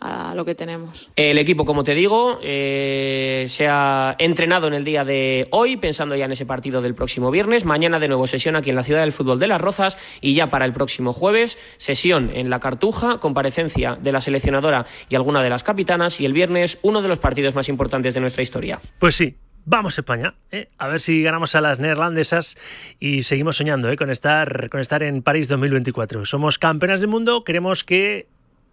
a 0.00 0.18
a 0.28 0.34
lo 0.34 0.44
que 0.44 0.54
tenemos. 0.54 1.10
El 1.16 1.38
equipo, 1.38 1.64
como 1.64 1.84
te 1.84 1.94
digo, 1.94 2.38
eh, 2.42 3.44
se 3.46 3.66
ha 3.68 4.14
entrenado 4.18 4.66
en 4.66 4.74
el 4.74 4.84
día 4.84 5.04
de 5.04 5.48
hoy, 5.50 5.76
pensando 5.76 6.14
ya 6.16 6.26
en 6.26 6.32
ese 6.32 6.46
partido 6.46 6.80
del 6.80 6.94
próximo 6.94 7.30
viernes. 7.30 7.64
Mañana 7.64 7.98
de 7.98 8.08
nuevo 8.08 8.26
sesión 8.26 8.56
aquí 8.56 8.70
en 8.70 8.76
la 8.76 8.82
Ciudad 8.82 9.00
del 9.00 9.12
Fútbol 9.12 9.38
de 9.38 9.46
Las 9.46 9.60
Rozas 9.60 9.98
y 10.20 10.34
ya 10.34 10.50
para 10.50 10.64
el 10.64 10.72
próximo 10.72 11.12
jueves 11.12 11.58
sesión 11.78 12.30
en 12.34 12.50
la 12.50 12.60
Cartuja, 12.60 13.18
comparecencia 13.18 13.96
de 14.00 14.12
la 14.12 14.20
seleccionadora 14.20 14.86
y 15.08 15.14
alguna 15.14 15.42
de 15.42 15.50
las 15.50 15.64
capitanas 15.64 16.20
y 16.20 16.26
el 16.26 16.32
viernes 16.32 16.78
uno 16.82 17.02
de 17.02 17.08
los 17.08 17.18
partidos 17.18 17.54
más 17.54 17.68
importantes 17.68 18.14
de 18.14 18.20
nuestra 18.20 18.42
historia. 18.42 18.80
Pues 18.98 19.14
sí, 19.14 19.36
Vamos 19.70 19.98
España, 19.98 20.32
¿eh? 20.50 20.68
a 20.78 20.88
ver 20.88 20.98
si 20.98 21.22
ganamos 21.22 21.54
a 21.54 21.60
las 21.60 21.78
neerlandesas 21.78 22.56
y 22.98 23.22
seguimos 23.22 23.58
soñando 23.58 23.90
¿eh? 23.90 23.96
con, 23.96 24.08
estar, 24.08 24.70
con 24.70 24.80
estar 24.80 25.02
en 25.02 25.20
París 25.20 25.46
2024. 25.46 26.24
Somos 26.24 26.58
campeonas 26.58 27.00
del 27.00 27.10
mundo, 27.10 27.44
queremos 27.44 27.84
que 27.84 28.28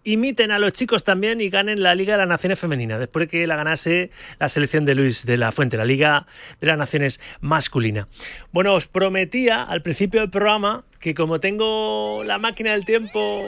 imiten 0.06 0.52
a 0.52 0.58
los 0.58 0.72
chicos 0.72 1.04
también 1.04 1.40
y 1.40 1.50
ganen 1.50 1.82
la 1.82 1.94
Liga 1.94 2.14
de 2.14 2.18
las 2.18 2.28
Naciones 2.28 2.58
Femenina, 2.58 2.98
después 2.98 3.24
de 3.24 3.28
que 3.28 3.46
la 3.46 3.56
ganase 3.56 4.10
la 4.38 4.48
selección 4.48 4.84
de 4.84 4.94
Luis 4.94 5.26
de 5.26 5.36
la 5.36 5.50
Fuente, 5.50 5.76
la 5.76 5.84
Liga 5.84 6.26
de 6.60 6.68
las 6.68 6.78
Naciones 6.78 7.20
Masculina. 7.40 8.06
Bueno, 8.52 8.74
os 8.74 8.86
prometía 8.86 9.64
al 9.64 9.82
principio 9.82 10.20
del 10.20 10.30
programa 10.30 10.84
que 11.00 11.14
como 11.14 11.40
tengo 11.40 12.22
la 12.24 12.38
máquina 12.38 12.72
del 12.72 12.84
tiempo 12.84 13.44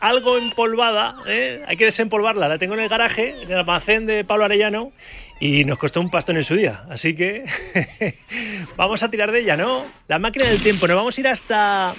algo 0.00 0.38
empolvada, 0.38 1.16
¿eh? 1.26 1.62
hay 1.66 1.76
que 1.76 1.84
desempolvarla, 1.84 2.48
la 2.48 2.58
tengo 2.58 2.74
en 2.74 2.80
el 2.80 2.88
garaje, 2.88 3.42
en 3.42 3.50
el 3.50 3.58
almacén 3.58 4.06
de 4.06 4.24
Pablo 4.24 4.46
Arellano, 4.46 4.92
y 5.38 5.64
nos 5.64 5.78
costó 5.78 6.00
un 6.00 6.10
pastón 6.10 6.36
en 6.36 6.44
su 6.44 6.54
día. 6.54 6.84
Así 6.88 7.14
que 7.14 7.44
vamos 8.76 9.02
a 9.02 9.10
tirar 9.10 9.32
de 9.32 9.40
ella, 9.40 9.56
¿no? 9.56 9.84
La 10.08 10.18
máquina 10.18 10.48
del 10.48 10.62
tiempo, 10.62 10.86
nos 10.86 10.96
vamos 10.96 11.18
a 11.18 11.20
ir 11.20 11.28
hasta 11.28 11.94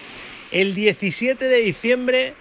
el 0.51 0.73
17 0.73 1.45
de 1.45 1.57
diciembre 1.57 2.33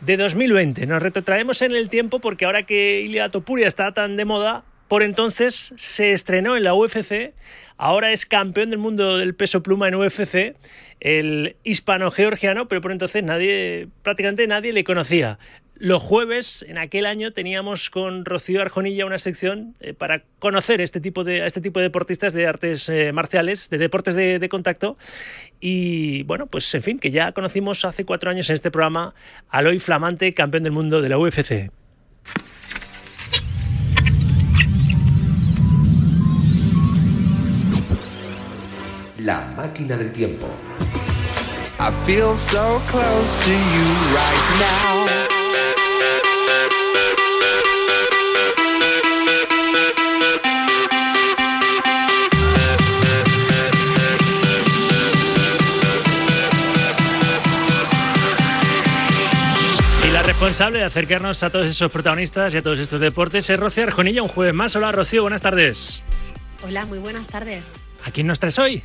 de 0.00 0.16
2020. 0.16 0.86
Nos 0.86 1.02
retrotraemos 1.02 1.62
en 1.62 1.74
el 1.74 1.88
tiempo 1.88 2.20
porque 2.20 2.44
ahora 2.44 2.64
que 2.64 3.00
Ilia 3.00 3.30
Topuria 3.30 3.66
está 3.66 3.92
tan 3.92 4.16
de 4.16 4.24
moda, 4.24 4.64
por 4.88 5.02
entonces 5.02 5.74
se 5.76 6.12
estrenó 6.12 6.56
en 6.56 6.62
la 6.62 6.74
UFC, 6.74 7.34
ahora 7.76 8.12
es 8.12 8.26
campeón 8.26 8.70
del 8.70 8.78
mundo 8.78 9.18
del 9.18 9.34
peso 9.34 9.62
pluma 9.62 9.88
en 9.88 9.96
UFC, 9.96 10.54
el 11.00 11.56
hispano-georgiano, 11.64 12.68
pero 12.68 12.80
por 12.80 12.92
entonces 12.92 13.22
nadie, 13.24 13.88
prácticamente 14.02 14.46
nadie 14.46 14.72
le 14.72 14.84
conocía. 14.84 15.38
Los 15.78 16.02
jueves, 16.02 16.64
en 16.66 16.78
aquel 16.78 17.04
año, 17.04 17.32
teníamos 17.32 17.90
con 17.90 18.24
Rocío 18.24 18.62
Arjonilla 18.62 19.04
una 19.04 19.18
sección 19.18 19.74
eh, 19.80 19.92
para 19.92 20.22
conocer 20.38 20.80
este 20.80 21.00
tipo 21.00 21.22
de, 21.22 21.42
a 21.42 21.46
este 21.46 21.60
tipo 21.60 21.80
de 21.80 21.84
deportistas 21.84 22.32
de 22.32 22.46
artes 22.46 22.88
eh, 22.88 23.12
marciales, 23.12 23.68
de 23.68 23.76
deportes 23.76 24.14
de, 24.14 24.38
de, 24.38 24.48
contacto. 24.48 24.96
Y 25.60 26.22
bueno, 26.22 26.46
pues 26.46 26.74
en 26.74 26.82
fin, 26.82 26.98
que 26.98 27.10
ya 27.10 27.32
conocimos 27.32 27.84
hace 27.84 28.06
cuatro 28.06 28.30
años 28.30 28.48
en 28.48 28.54
este 28.54 28.70
programa 28.70 29.14
al 29.50 29.66
hoy 29.66 29.78
flamante 29.78 30.32
campeón 30.32 30.62
del 30.62 30.72
mundo 30.72 31.02
de 31.02 31.08
la 31.10 31.18
UFC. 31.18 31.70
La 39.18 39.52
máquina 39.56 39.96
del 39.98 40.10
tiempo. 40.12 40.46
I 41.78 41.90
feel 41.90 42.34
so 42.34 42.80
close 42.86 43.36
to 43.44 43.50
you 43.50 43.84
right 44.14 45.26
now. 45.28 45.35
Responsable 60.46 60.78
de 60.78 60.84
acercarnos 60.84 61.42
a 61.42 61.50
todos 61.50 61.66
esos 61.66 61.90
protagonistas 61.90 62.54
y 62.54 62.58
a 62.58 62.62
todos 62.62 62.78
estos 62.78 63.00
deportes 63.00 63.50
es 63.50 63.58
Rocío 63.58 63.82
Arjonilla, 63.82 64.22
un 64.22 64.28
jueves 64.28 64.54
más. 64.54 64.76
Hola 64.76 64.92
Rocío, 64.92 65.22
buenas 65.22 65.42
tardes. 65.42 66.04
Hola, 66.64 66.86
muy 66.86 66.98
buenas 67.00 67.26
tardes. 67.26 67.72
¿A 68.04 68.12
quién 68.12 68.28
nos 68.28 68.38
traes 68.38 68.56
hoy? 68.60 68.80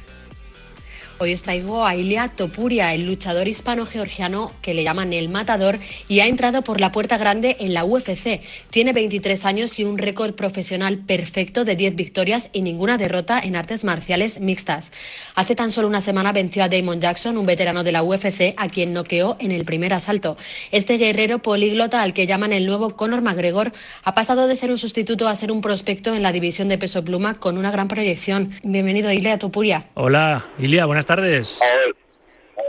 Hoy 1.22 1.34
os 1.34 1.44
traigo 1.44 1.86
a 1.86 1.96
Ilia 1.96 2.30
Topuria, 2.30 2.96
el 2.96 3.06
luchador 3.06 3.48
hispano-georgiano 3.48 4.52
que 4.64 4.74
le 4.74 4.84
llaman 4.84 5.14
el 5.14 5.30
matador 5.30 5.78
y 6.08 6.22
ha 6.22 6.26
entrado 6.26 6.64
por 6.64 6.82
la 6.82 6.92
puerta 6.92 7.20
grande 7.20 7.58
en 7.60 7.76
la 7.76 7.86
UFC. 7.86 8.42
Tiene 8.72 8.92
23 8.92 9.46
años 9.46 9.78
y 9.78 9.84
un 9.84 10.00
récord 10.00 10.34
profesional 10.34 10.98
perfecto 10.98 11.64
de 11.64 11.76
10 11.76 11.96
victorias 11.96 12.50
y 12.54 12.64
ninguna 12.64 12.98
derrota 12.98 13.40
en 13.40 13.56
artes 13.56 13.84
marciales 13.84 14.40
mixtas. 14.40 14.92
Hace 15.36 15.54
tan 15.54 15.70
solo 15.70 15.88
una 15.88 16.02
semana 16.02 16.32
venció 16.32 16.64
a 16.64 16.70
Damon 16.70 17.00
Jackson, 17.00 17.38
un 17.38 17.46
veterano 17.46 17.84
de 17.84 17.92
la 17.92 18.02
UFC, 18.02 18.56
a 18.58 18.70
quien 18.70 18.92
noqueó 18.92 19.38
en 19.40 19.52
el 19.52 19.64
primer 19.64 19.94
asalto. 19.94 20.38
Este 20.72 20.98
guerrero 20.98 21.38
políglota, 21.38 22.02
al 22.02 22.16
que 22.16 22.26
llaman 22.26 22.52
el 22.52 22.66
nuevo 22.66 22.96
Conor 22.96 23.22
McGregor, 23.22 23.74
ha 24.04 24.16
pasado 24.16 24.48
de 24.48 24.56
ser 24.56 24.72
un 24.72 24.80
sustituto 24.80 25.28
a 25.28 25.36
ser 25.36 25.52
un 25.52 25.62
prospecto 25.62 26.16
en 26.16 26.24
la 26.24 26.32
división 26.32 26.68
de 26.68 26.80
peso 26.80 27.06
pluma 27.06 27.36
con 27.36 27.60
una 27.60 27.70
gran 27.70 27.88
proyección. 27.88 28.54
Bienvenido, 28.64 29.12
Ilia 29.12 29.38
Topuria. 29.38 29.86
Hola, 29.94 30.48
Ilia, 30.58 30.88
buenas 30.88 31.06
tardes 31.06 31.11
tardes. 31.16 31.62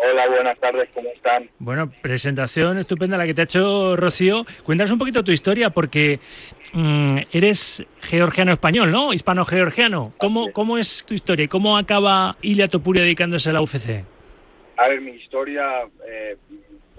Hola, 0.04 0.26
buenas 0.26 0.58
tardes, 0.58 0.88
¿cómo 0.92 1.08
están? 1.10 1.48
Bueno, 1.60 1.92
presentación 2.02 2.76
estupenda 2.78 3.16
la 3.16 3.24
que 3.24 3.34
te 3.34 3.42
ha 3.42 3.44
hecho 3.44 3.94
Rocío. 3.94 4.44
Cuéntanos 4.64 4.90
un 4.90 4.98
poquito 4.98 5.22
tu 5.22 5.30
historia, 5.30 5.70
porque 5.70 6.18
mmm, 6.72 7.18
eres 7.32 7.84
georgiano-español, 8.00 8.90
¿no? 8.90 9.12
Hispano-georgiano. 9.12 10.12
¿Cómo, 10.18 10.50
¿Cómo 10.52 10.76
es 10.76 11.04
tu 11.06 11.14
historia 11.14 11.44
y 11.44 11.48
cómo 11.48 11.76
acaba 11.76 12.36
Ilia 12.42 12.66
Topuria 12.66 13.04
dedicándose 13.04 13.50
a 13.50 13.52
la 13.52 13.62
UFC? 13.62 14.02
A 14.76 14.88
ver, 14.88 15.00
mi 15.00 15.12
historia 15.12 15.64
eh, 16.08 16.36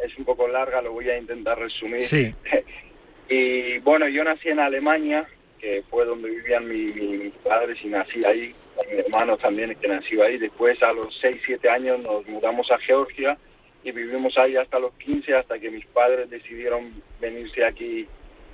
es 0.02 0.18
un 0.18 0.24
poco 0.24 0.48
larga, 0.48 0.82
lo 0.82 0.94
voy 0.94 1.10
a 1.10 1.18
intentar 1.18 1.60
resumir. 1.60 2.00
Sí. 2.00 2.34
y 3.28 3.80
bueno, 3.80 4.08
yo 4.08 4.24
nací 4.24 4.48
en 4.48 4.62
Alemania, 4.62 5.28
que 5.64 5.82
fue 5.90 6.04
donde 6.04 6.30
vivían 6.30 6.68
mi, 6.68 6.92
mi, 6.92 7.18
mis 7.18 7.34
padres 7.36 7.80
y 7.82 7.88
nací 7.88 8.24
ahí 8.26 8.54
mi 8.92 9.00
hermano 9.00 9.38
también 9.38 9.74
que 9.76 9.88
nació 9.88 10.24
ahí. 10.24 10.38
Después 10.38 10.82
a 10.84 10.92
los 10.92 11.18
6, 11.22 11.38
7 11.46 11.70
años 11.70 12.02
nos 12.02 12.28
mudamos 12.28 12.70
a 12.70 12.78
Georgia 12.80 13.38
y 13.82 13.94
vivimos 13.94 14.38
ahí 14.38 14.58
hasta 14.58 14.78
los 14.78 14.94
15, 14.96 15.34
hasta 15.36 15.58
que 15.60 15.72
mis 15.72 15.86
padres 15.86 16.30
decidieron 16.30 16.92
venirse 17.22 17.64
aquí 17.64 18.06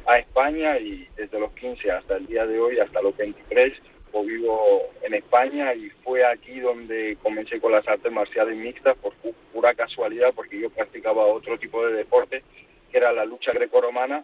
a 0.05 0.19
España 0.19 0.77
y 0.77 1.07
desde 1.17 1.39
los 1.39 1.51
15 1.53 1.91
hasta 1.91 2.17
el 2.17 2.27
día 2.27 2.45
de 2.45 2.59
hoy, 2.59 2.77
hasta 2.77 3.01
los 3.01 3.17
23, 3.17 3.73
pues 4.11 4.27
vivo 4.27 4.81
en 5.01 5.15
España 5.15 5.73
y 5.73 5.89
fue 6.03 6.23
aquí 6.23 6.59
donde 6.59 7.17
comencé 7.23 7.59
con 7.59 7.71
las 7.71 7.87
artes 7.87 8.11
marciales 8.11 8.55
mixtas 8.55 8.95
por 8.97 9.13
pura 9.51 9.73
casualidad, 9.73 10.31
porque 10.35 10.59
yo 10.59 10.69
practicaba 10.69 11.25
otro 11.25 11.57
tipo 11.57 11.83
de 11.87 11.93
deporte, 11.93 12.43
que 12.91 12.97
era 12.97 13.11
la 13.13 13.25
lucha 13.25 13.51
grecorromana, 13.51 14.23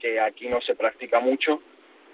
que 0.00 0.18
aquí 0.18 0.48
no 0.48 0.62
se 0.62 0.74
practica 0.74 1.20
mucho 1.20 1.60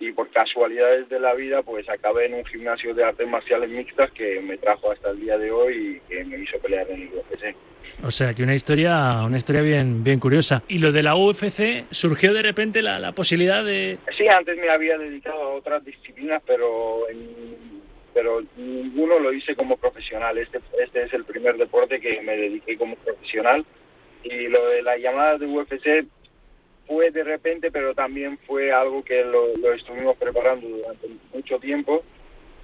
y 0.00 0.12
por 0.12 0.30
casualidades 0.30 1.08
de 1.08 1.20
la 1.20 1.34
vida 1.34 1.62
pues 1.62 1.88
acabé 1.88 2.26
en 2.26 2.34
un 2.34 2.44
gimnasio 2.44 2.94
de 2.94 3.04
artes 3.04 3.26
marciales 3.26 3.68
mixtas 3.70 4.10
que 4.12 4.40
me 4.40 4.56
trajo 4.58 4.92
hasta 4.92 5.10
el 5.10 5.20
día 5.20 5.38
de 5.38 5.50
hoy 5.50 5.96
y 5.96 6.08
que 6.08 6.24
me 6.24 6.38
hizo 6.38 6.58
pelear 6.58 6.88
en 6.90 7.02
el 7.02 7.08
UFC. 7.08 7.54
O 8.04 8.10
sea, 8.12 8.32
que 8.32 8.44
una 8.44 8.54
historia, 8.54 9.22
una 9.24 9.38
historia 9.38 9.60
bien, 9.60 10.04
bien 10.04 10.20
curiosa. 10.20 10.62
¿Y 10.68 10.78
lo 10.78 10.92
de 10.92 11.02
la 11.02 11.16
UFC 11.16 11.84
surgió 11.90 12.32
de 12.32 12.42
repente 12.42 12.80
la, 12.80 13.00
la 13.00 13.12
posibilidad 13.12 13.64
de...? 13.64 13.98
Sí, 14.16 14.28
antes 14.28 14.56
me 14.56 14.68
había 14.68 14.96
dedicado 14.98 15.42
a 15.42 15.54
otras 15.54 15.84
disciplinas, 15.84 16.40
pero 16.46 17.08
en, 17.08 17.58
pero 18.14 18.42
ninguno 18.56 19.18
lo 19.18 19.32
hice 19.32 19.56
como 19.56 19.76
profesional. 19.76 20.38
Este, 20.38 20.60
este 20.80 21.04
es 21.04 21.12
el 21.12 21.24
primer 21.24 21.56
deporte 21.56 22.00
que 22.00 22.20
me 22.22 22.36
dediqué 22.36 22.76
como 22.76 22.94
profesional. 22.96 23.64
Y 24.22 24.48
lo 24.48 24.68
de 24.68 24.82
la 24.82 24.96
llamada 24.96 25.38
de 25.38 25.46
UFC 25.46 26.06
fue 26.88 27.10
de 27.10 27.22
repente, 27.22 27.70
pero 27.70 27.94
también 27.94 28.38
fue 28.38 28.72
algo 28.72 29.04
que 29.04 29.22
lo, 29.22 29.54
lo, 29.56 29.74
estuvimos 29.74 30.16
preparando 30.16 30.66
durante 30.66 31.06
mucho 31.32 31.58
tiempo. 31.58 32.02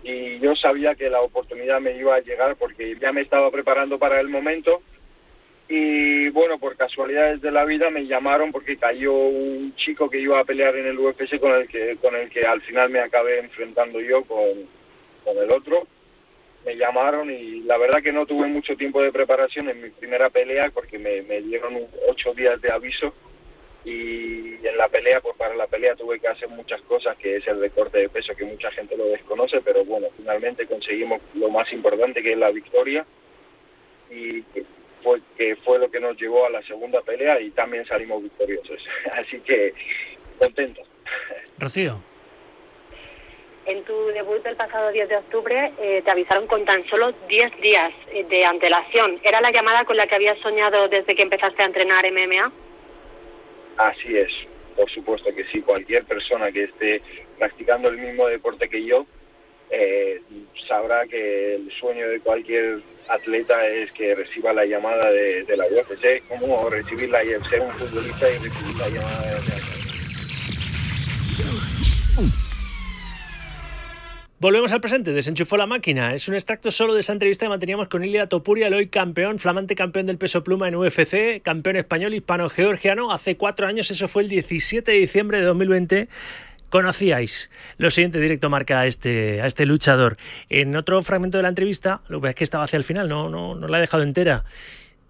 Y 0.02 0.38
yo 0.40 0.56
sabía 0.56 0.94
que 0.94 1.10
la 1.10 1.20
oportunidad 1.20 1.80
me 1.80 1.96
iba 1.96 2.16
a 2.16 2.20
llegar 2.20 2.56
porque 2.56 2.96
ya 3.00 3.12
me 3.12 3.20
estaba 3.20 3.50
preparando 3.50 3.98
para 3.98 4.20
el 4.20 4.28
momento. 4.28 4.82
Y 5.68 6.28
bueno, 6.30 6.58
por 6.58 6.76
casualidades 6.76 7.40
de 7.42 7.50
la 7.50 7.64
vida 7.64 7.90
me 7.90 8.06
llamaron 8.06 8.50
porque 8.50 8.76
cayó 8.76 9.14
un 9.14 9.74
chico 9.76 10.10
que 10.10 10.20
iba 10.20 10.40
a 10.40 10.44
pelear 10.44 10.76
en 10.76 10.86
el 10.86 10.98
UFC 10.98 11.38
con 11.38 11.52
el 11.52 11.68
que, 11.68 11.96
con 11.96 12.14
el 12.16 12.28
que 12.30 12.42
al 12.42 12.60
final 12.62 12.90
me 12.90 13.00
acabé 13.00 13.38
enfrentando 13.38 14.00
yo 14.00 14.24
con, 14.24 14.66
con 15.22 15.36
el 15.36 15.52
otro. 15.54 15.86
Me 16.64 16.76
llamaron 16.76 17.30
y 17.30 17.60
la 17.60 17.76
verdad 17.76 18.02
que 18.02 18.12
no 18.12 18.24
tuve 18.24 18.46
mucho 18.46 18.74
tiempo 18.74 19.02
de 19.02 19.12
preparación 19.12 19.68
en 19.68 19.82
mi 19.82 19.90
primera 19.90 20.30
pelea 20.30 20.70
porque 20.72 20.98
me, 20.98 21.22
me 21.22 21.42
dieron 21.42 21.78
ocho 22.08 22.32
días 22.32 22.60
de 22.62 22.72
aviso 22.72 23.14
y 23.84 24.66
en 24.66 24.78
la 24.78 24.88
pelea, 24.88 25.20
pues 25.20 25.36
para 25.36 25.54
la 25.54 25.66
pelea 25.66 25.94
tuve 25.94 26.18
que 26.18 26.28
hacer 26.28 26.48
muchas 26.48 26.80
cosas, 26.82 27.16
que 27.18 27.36
es 27.36 27.46
el 27.46 27.60
recorte 27.60 27.98
de 27.98 28.08
peso, 28.08 28.34
que 28.34 28.44
mucha 28.44 28.70
gente 28.70 28.96
lo 28.96 29.06
desconoce, 29.06 29.60
pero 29.60 29.84
bueno, 29.84 30.08
finalmente 30.16 30.66
conseguimos 30.66 31.20
lo 31.34 31.50
más 31.50 31.70
importante, 31.72 32.22
que 32.22 32.32
es 32.32 32.38
la 32.38 32.50
victoria, 32.50 33.04
y 34.10 34.42
fue, 35.02 35.20
que 35.36 35.56
fue 35.56 35.78
lo 35.78 35.90
que 35.90 36.00
nos 36.00 36.16
llevó 36.16 36.46
a 36.46 36.50
la 36.50 36.62
segunda 36.62 37.02
pelea 37.02 37.40
y 37.40 37.50
también 37.50 37.84
salimos 37.86 38.22
victoriosos. 38.22 38.82
Así 39.12 39.38
que 39.40 39.74
contentos. 40.38 40.88
Rocío. 41.58 42.00
En 43.66 43.82
tu 43.84 43.94
debut 44.08 44.42
del 44.42 44.56
pasado 44.56 44.90
10 44.92 45.08
de 45.08 45.16
octubre 45.16 45.72
eh, 45.78 46.02
te 46.04 46.10
avisaron 46.10 46.46
con 46.46 46.64
tan 46.66 46.84
solo 46.86 47.12
10 47.28 47.60
días 47.60 47.92
eh, 48.12 48.24
de 48.24 48.44
antelación. 48.44 49.18
¿Era 49.22 49.40
la 49.40 49.50
llamada 49.52 49.84
con 49.84 49.96
la 49.96 50.06
que 50.06 50.14
habías 50.14 50.38
soñado 50.40 50.88
desde 50.88 51.14
que 51.14 51.22
empezaste 51.22 51.62
a 51.62 51.66
entrenar 51.66 52.04
MMA? 52.10 52.52
Así 53.76 54.16
es, 54.16 54.32
por 54.76 54.90
supuesto 54.90 55.34
que 55.34 55.44
sí. 55.46 55.60
Cualquier 55.62 56.04
persona 56.04 56.50
que 56.52 56.64
esté 56.64 57.02
practicando 57.38 57.90
el 57.90 57.98
mismo 57.98 58.26
deporte 58.26 58.68
que 58.68 58.84
yo 58.84 59.06
eh, 59.70 60.20
sabrá 60.68 61.06
que 61.06 61.56
el 61.56 61.70
sueño 61.80 62.08
de 62.08 62.20
cualquier 62.20 62.80
atleta 63.08 63.66
es 63.66 63.90
que 63.92 64.14
reciba 64.14 64.52
la 64.52 64.64
llamada 64.64 65.10
de, 65.10 65.44
la 65.56 65.66
UFC, 65.66 66.26
como 66.28 66.68
recibir 66.70 67.10
la, 67.10 67.24
ser 67.24 67.60
un 67.60 67.70
futbolista 67.72 68.30
y 68.30 68.38
recibir 68.38 68.76
la 68.78 68.88
llamada 68.88 69.26
de 69.26 69.32
la 69.32 69.63
Volvemos 74.44 74.70
al 74.72 74.82
presente, 74.82 75.14
desenchufó 75.14 75.56
la 75.56 75.64
máquina. 75.64 76.12
Es 76.12 76.28
un 76.28 76.34
extracto 76.34 76.70
solo 76.70 76.92
de 76.92 77.00
esa 77.00 77.14
entrevista 77.14 77.46
que 77.46 77.48
manteníamos 77.48 77.88
con 77.88 78.04
Ilia 78.04 78.26
Topuria, 78.26 78.66
el 78.66 78.74
hoy 78.74 78.88
campeón, 78.88 79.38
flamante 79.38 79.74
campeón 79.74 80.04
del 80.04 80.18
peso 80.18 80.44
pluma 80.44 80.68
en 80.68 80.74
UFC, 80.74 81.40
campeón 81.40 81.76
español 81.76 82.12
hispano-georgiano. 82.12 83.10
Hace 83.10 83.38
cuatro 83.38 83.66
años, 83.66 83.90
eso 83.90 84.06
fue 84.06 84.22
el 84.22 84.28
17 84.28 84.92
de 84.92 84.98
diciembre 84.98 85.38
de 85.38 85.46
2020 85.46 86.08
conocíais. 86.68 87.50
Lo 87.78 87.88
siguiente 87.88 88.20
directo 88.20 88.50
marca 88.50 88.80
a 88.80 88.86
este, 88.86 89.40
a 89.40 89.46
este 89.46 89.64
luchador. 89.64 90.18
En 90.50 90.76
otro 90.76 91.00
fragmento 91.00 91.38
de 91.38 91.42
la 91.44 91.48
entrevista, 91.48 92.02
lo 92.08 92.20
que 92.20 92.28
es 92.28 92.34
que 92.34 92.44
estaba 92.44 92.64
hacia 92.64 92.76
el 92.76 92.84
final, 92.84 93.08
no, 93.08 93.30
no, 93.30 93.54
no 93.54 93.66
la 93.66 93.78
he 93.78 93.80
dejado 93.80 94.02
entera. 94.02 94.44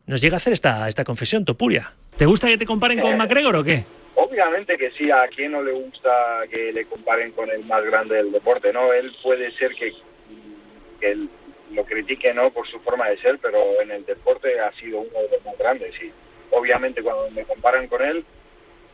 Nos 0.06 0.20
llega 0.20 0.36
a 0.36 0.38
hacer 0.38 0.52
esta, 0.52 0.88
esta 0.88 1.02
confesión, 1.02 1.44
Topuria. 1.44 1.92
¿Te 2.16 2.26
gusta 2.26 2.46
que 2.46 2.56
te 2.56 2.66
comparen 2.66 3.00
con 3.00 3.16
McGregor 3.16 3.56
o 3.56 3.64
qué? 3.64 3.84
Obviamente 4.16 4.76
que 4.78 4.92
sí, 4.92 5.10
a 5.10 5.26
quien 5.28 5.52
no 5.52 5.62
le 5.62 5.72
gusta 5.72 6.44
que 6.52 6.72
le 6.72 6.84
comparen 6.86 7.32
con 7.32 7.50
el 7.50 7.64
más 7.64 7.84
grande 7.84 8.16
del 8.16 8.30
deporte, 8.30 8.72
¿no? 8.72 8.92
Él 8.92 9.12
puede 9.22 9.50
ser 9.52 9.74
que, 9.74 9.92
que 11.00 11.18
lo 11.72 11.84
critique, 11.84 12.32
¿no? 12.32 12.50
Por 12.50 12.66
su 12.68 12.78
forma 12.80 13.08
de 13.08 13.18
ser, 13.18 13.38
pero 13.40 13.80
en 13.80 13.90
el 13.90 14.04
deporte 14.04 14.60
ha 14.60 14.72
sido 14.72 15.00
uno 15.00 15.20
de 15.20 15.28
los 15.30 15.44
más 15.44 15.58
grandes, 15.58 15.94
sí. 15.98 16.12
Obviamente 16.50 17.02
cuando 17.02 17.28
me 17.30 17.44
comparan 17.44 17.88
con 17.88 18.02
él, 18.02 18.24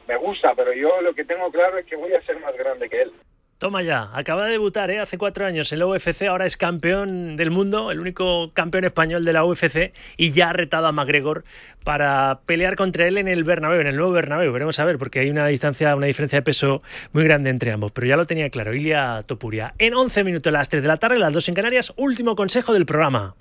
me 0.09 0.17
gusta, 0.17 0.55
pero 0.55 0.73
yo 0.73 1.01
lo 1.03 1.13
que 1.13 1.25
tengo 1.25 1.51
claro 1.51 1.79
es 1.79 1.87
que 1.87 1.97
voy 1.97 2.15
a 2.15 2.23
ser 2.23 2.41
más 2.41 2.57
grande 2.57 2.89
que 2.89 3.03
él. 3.03 3.13
Toma 3.61 3.83
ya, 3.83 4.09
acaba 4.15 4.47
de 4.47 4.53
debutar 4.53 4.91
¿eh? 4.91 5.01
hace 5.01 5.19
cuatro 5.19 5.45
años 5.45 5.71
en 5.71 5.81
la 5.81 5.87
UFC, 5.87 6.23
ahora 6.23 6.47
es 6.47 6.57
campeón 6.57 7.37
del 7.37 7.51
mundo, 7.51 7.91
el 7.91 8.01
único 8.01 8.53
campeón 8.55 8.85
español 8.85 9.23
de 9.23 9.35
la 9.35 9.45
UFC 9.45 9.93
y 10.17 10.33
ya 10.33 10.49
ha 10.49 10.55
retado 10.55 10.87
a 10.87 10.93
McGregor 10.93 11.45
para 11.85 12.41
pelear 12.47 12.75
contra 12.75 13.07
él 13.07 13.19
en 13.19 13.29
el 13.29 13.45
Bernabéu, 13.45 13.83
en 13.83 13.89
el 13.89 13.97
nuevo 13.97 14.13
Bernabéu. 14.13 14.51
Veremos 14.51 14.79
a 14.79 14.87
ver, 14.87 14.97
porque 14.97 15.19
hay 15.21 15.29
una 15.29 15.47
distancia, 15.47 15.95
una 15.95 16.07
diferencia 16.07 16.39
de 16.39 16.43
peso 16.43 16.81
muy 17.13 17.23
grande 17.25 17.51
entre 17.51 17.71
ambos, 17.71 17.93
pero 17.93 18.07
ya 18.07 18.17
lo 18.17 18.25
tenía 18.25 18.49
claro, 18.49 18.73
Ilia 18.73 19.25
Topuria. 19.27 19.75
En 19.77 19.93
11 19.93 20.25
minutos, 20.25 20.51
las 20.51 20.71
3 20.71 20.81
de 20.81 20.89
la 20.89 20.97
tarde, 20.97 21.19
las 21.19 21.35
2 21.35 21.51
en 21.51 21.55
Canarias, 21.55 21.93
último 21.99 22.35
consejo 22.35 22.73
del 22.73 22.87
programa. 22.87 23.35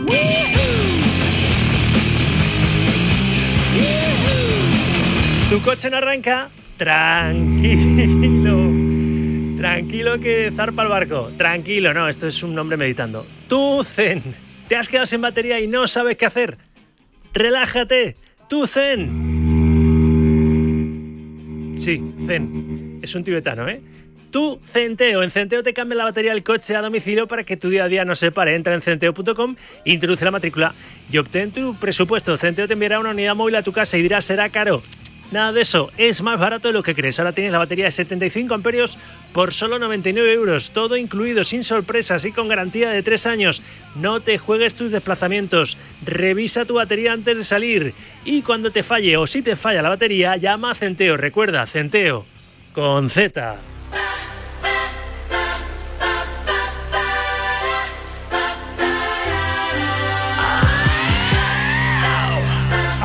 Tu 5.50 5.62
coche 5.62 5.90
no 5.90 5.96
arranca, 5.96 6.50
tranquilo. 6.76 8.39
Tranquilo 9.60 10.20
que 10.22 10.52
zarpa 10.56 10.84
el 10.84 10.88
barco. 10.88 11.30
Tranquilo, 11.36 11.94
no, 11.94 12.08
esto 12.08 12.28
es 12.28 12.42
un 12.44 12.56
nombre 12.56 12.78
meditando. 12.78 13.28
Tú, 13.50 13.84
Zen, 13.84 14.24
te 14.70 14.78
has 14.78 14.88
quedado 14.88 15.06
sin 15.06 15.20
batería 15.20 15.60
y 15.60 15.68
no 15.68 15.86
sabes 15.86 16.16
qué 16.16 16.26
hacer. 16.26 16.58
Relájate. 17.34 18.16
Tú, 18.48 18.66
Zen. 18.66 19.10
Sí, 21.78 22.02
Zen. 22.26 23.00
Es 23.02 23.14
un 23.16 23.26
tibetano, 23.26 23.68
¿eh? 23.68 23.82
Tú, 24.32 24.62
Centeo. 24.72 25.24
En 25.24 25.30
Centeo 25.30 25.62
te 25.62 25.74
cambia 25.74 25.98
la 25.98 26.06
batería 26.06 26.32
del 26.32 26.44
coche 26.44 26.78
a 26.78 26.82
domicilio 26.82 27.28
para 27.28 27.44
que 27.44 27.58
tu 27.58 27.68
día 27.68 27.84
a 27.84 27.90
día 27.90 28.06
no 28.06 28.16
se 28.16 28.32
pare. 28.32 28.56
Entra 28.56 28.74
en 28.74 28.82
centeo.com, 28.82 29.58
introduce 29.84 30.24
la 30.24 30.32
matrícula 30.32 30.74
y 31.12 31.18
obtén 31.18 31.52
tu 31.52 31.76
presupuesto. 31.76 32.38
Centeo 32.38 32.66
te 32.66 32.76
enviará 32.76 33.02
una 33.02 33.10
unidad 33.10 33.36
móvil 33.36 33.58
a 33.58 33.64
tu 33.64 33.74
casa 33.74 33.98
y 33.98 34.04
dirá 34.04 34.22
será 34.22 34.48
caro. 34.48 34.82
Nada 35.32 35.52
de 35.52 35.62
eso, 35.62 35.92
es 35.98 36.24
más 36.24 36.40
barato 36.40 36.70
de 36.70 36.74
lo 36.74 36.82
que 36.82 36.96
crees. 36.96 37.20
Ahora 37.20 37.34
tienes 37.34 37.52
la 37.52 37.60
batería 37.60 37.86
de 37.86 37.92
75 37.92 38.52
amperios 38.56 38.98
por 39.32 39.54
solo 39.54 39.78
99 39.78 40.34
euros, 40.34 40.72
todo 40.72 40.98
incluido, 40.98 41.44
sin 41.44 41.64
sorpresas 41.64 42.26
y 42.26 42.32
con 42.32 42.48
garantía 42.48 42.90
de 42.90 43.04
3 43.04 43.28
años. 43.28 43.62
No 43.96 44.22
te 44.22 44.40
juegues 44.40 44.74
tus 44.74 44.92
desplazamientos, 44.92 45.78
revisa 46.04 46.66
tu 46.66 46.76
batería 46.76 47.14
antes 47.14 47.38
de 47.38 47.44
salir 47.44 47.94
y 48.26 48.42
cuando 48.42 48.72
te 48.72 48.82
falle 48.82 49.18
o 49.18 49.28
si 49.28 49.44
te 49.44 49.56
falla 49.56 49.84
la 49.84 49.90
batería, 49.90 50.36
llama 50.36 50.72
a 50.72 50.76
Centeo. 50.76 51.16
Recuerda, 51.16 51.66
Centeo, 51.68 52.26
con 52.74 53.12
Z. 53.12 53.58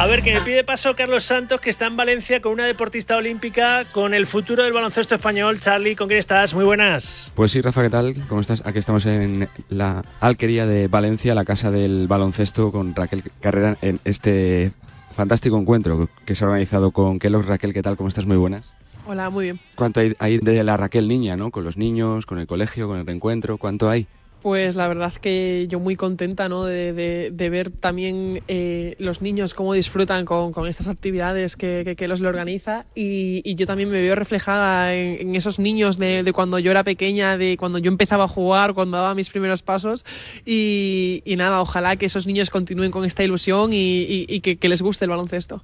A 0.04 0.06
ver, 0.06 0.22
que 0.22 0.34
me 0.34 0.42
pide 0.42 0.64
paso 0.64 0.94
Carlos 0.94 1.24
Santos, 1.24 1.62
que 1.62 1.70
está 1.70 1.86
en 1.86 1.96
Valencia 1.96 2.42
con 2.42 2.52
una 2.52 2.66
deportista 2.66 3.16
olímpica, 3.16 3.86
con 3.90 4.12
el 4.12 4.26
futuro 4.26 4.62
del 4.62 4.74
baloncesto 4.74 5.14
español. 5.14 5.60
Charlie, 5.60 5.96
¿con 5.96 6.08
quién 6.08 6.18
estás? 6.18 6.52
Muy 6.52 6.62
buenas. 6.62 7.32
Pues 7.34 7.52
sí, 7.52 7.62
Rafa, 7.62 7.82
¿qué 7.82 7.88
tal? 7.88 8.14
¿Cómo 8.28 8.42
estás? 8.42 8.66
Aquí 8.66 8.78
estamos 8.78 9.06
en 9.06 9.48
la 9.70 10.04
alquería 10.20 10.66
de 10.66 10.88
Valencia, 10.88 11.34
la 11.34 11.46
casa 11.46 11.70
del 11.70 12.06
baloncesto, 12.06 12.70
con 12.70 12.94
Raquel 12.94 13.22
Carrera, 13.40 13.78
en 13.80 13.98
este 14.04 14.72
fantástico 15.16 15.56
encuentro 15.56 16.10
que 16.26 16.34
se 16.34 16.44
ha 16.44 16.48
organizado 16.48 16.90
con 16.90 17.18
Kellogg. 17.18 17.46
Raquel, 17.46 17.72
¿qué 17.72 17.80
tal? 17.80 17.96
¿Cómo 17.96 18.10
estás? 18.10 18.26
Muy 18.26 18.36
buenas. 18.36 18.74
Hola, 19.06 19.30
muy 19.30 19.44
bien. 19.44 19.60
¿Cuánto 19.74 20.00
hay, 20.00 20.12
hay 20.18 20.36
de 20.36 20.62
la 20.64 20.76
Raquel 20.76 21.08
niña, 21.08 21.38
¿no? 21.38 21.50
Con 21.50 21.64
los 21.64 21.78
niños, 21.78 22.26
con 22.26 22.38
el 22.38 22.46
colegio, 22.46 22.88
con 22.88 22.98
el 22.98 23.06
reencuentro, 23.06 23.56
¿cuánto 23.56 23.88
hay? 23.88 24.06
Pues 24.44 24.76
la 24.76 24.88
verdad 24.88 25.10
que 25.14 25.68
yo 25.70 25.80
muy 25.80 25.96
contenta 25.96 26.50
¿no? 26.50 26.66
de, 26.66 27.30
ver 27.34 27.70
también 27.70 28.42
eh, 28.46 28.94
los 28.98 29.22
niños 29.22 29.54
cómo 29.54 29.72
disfrutan 29.72 30.26
con, 30.26 30.66
estas 30.66 30.86
actividades 30.86 31.56
que, 31.56 31.94
que, 31.96 32.08
los 32.08 32.20
organiza 32.20 32.84
y, 32.94 33.54
yo 33.54 33.64
también 33.64 33.88
me 33.88 34.02
veo 34.02 34.14
reflejada 34.14 34.94
en, 34.94 35.34
esos 35.34 35.58
niños 35.58 35.96
de, 35.96 36.30
cuando 36.34 36.58
yo 36.58 36.70
era 36.70 36.84
pequeña, 36.84 37.38
de 37.38 37.56
cuando 37.56 37.78
yo 37.78 37.90
empezaba 37.90 38.24
a 38.24 38.28
jugar, 38.28 38.74
cuando 38.74 38.98
daba 38.98 39.14
mis 39.14 39.30
primeros 39.30 39.62
pasos 39.62 40.04
y, 40.44 41.22
nada, 41.38 41.62
ojalá 41.62 41.96
que 41.96 42.04
esos 42.04 42.26
niños 42.26 42.50
continúen 42.50 42.90
con 42.90 43.06
esta 43.06 43.24
ilusión 43.24 43.70
y, 43.72 44.40
que, 44.40 44.58
que 44.58 44.68
les 44.68 44.82
guste 44.82 45.06
el 45.06 45.10
baloncesto. 45.10 45.62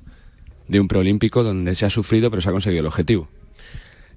De 0.69 0.81
un 0.81 0.89
preolímpico 0.89 1.43
donde 1.43 1.75
se 1.75 1.85
ha 1.85 1.91
sufrido 1.91 2.31
pero 2.31 2.41
se 2.41 2.49
ha 2.49 2.53
conseguido 2.53 2.81
el 2.81 2.87
objetivo. 2.87 3.29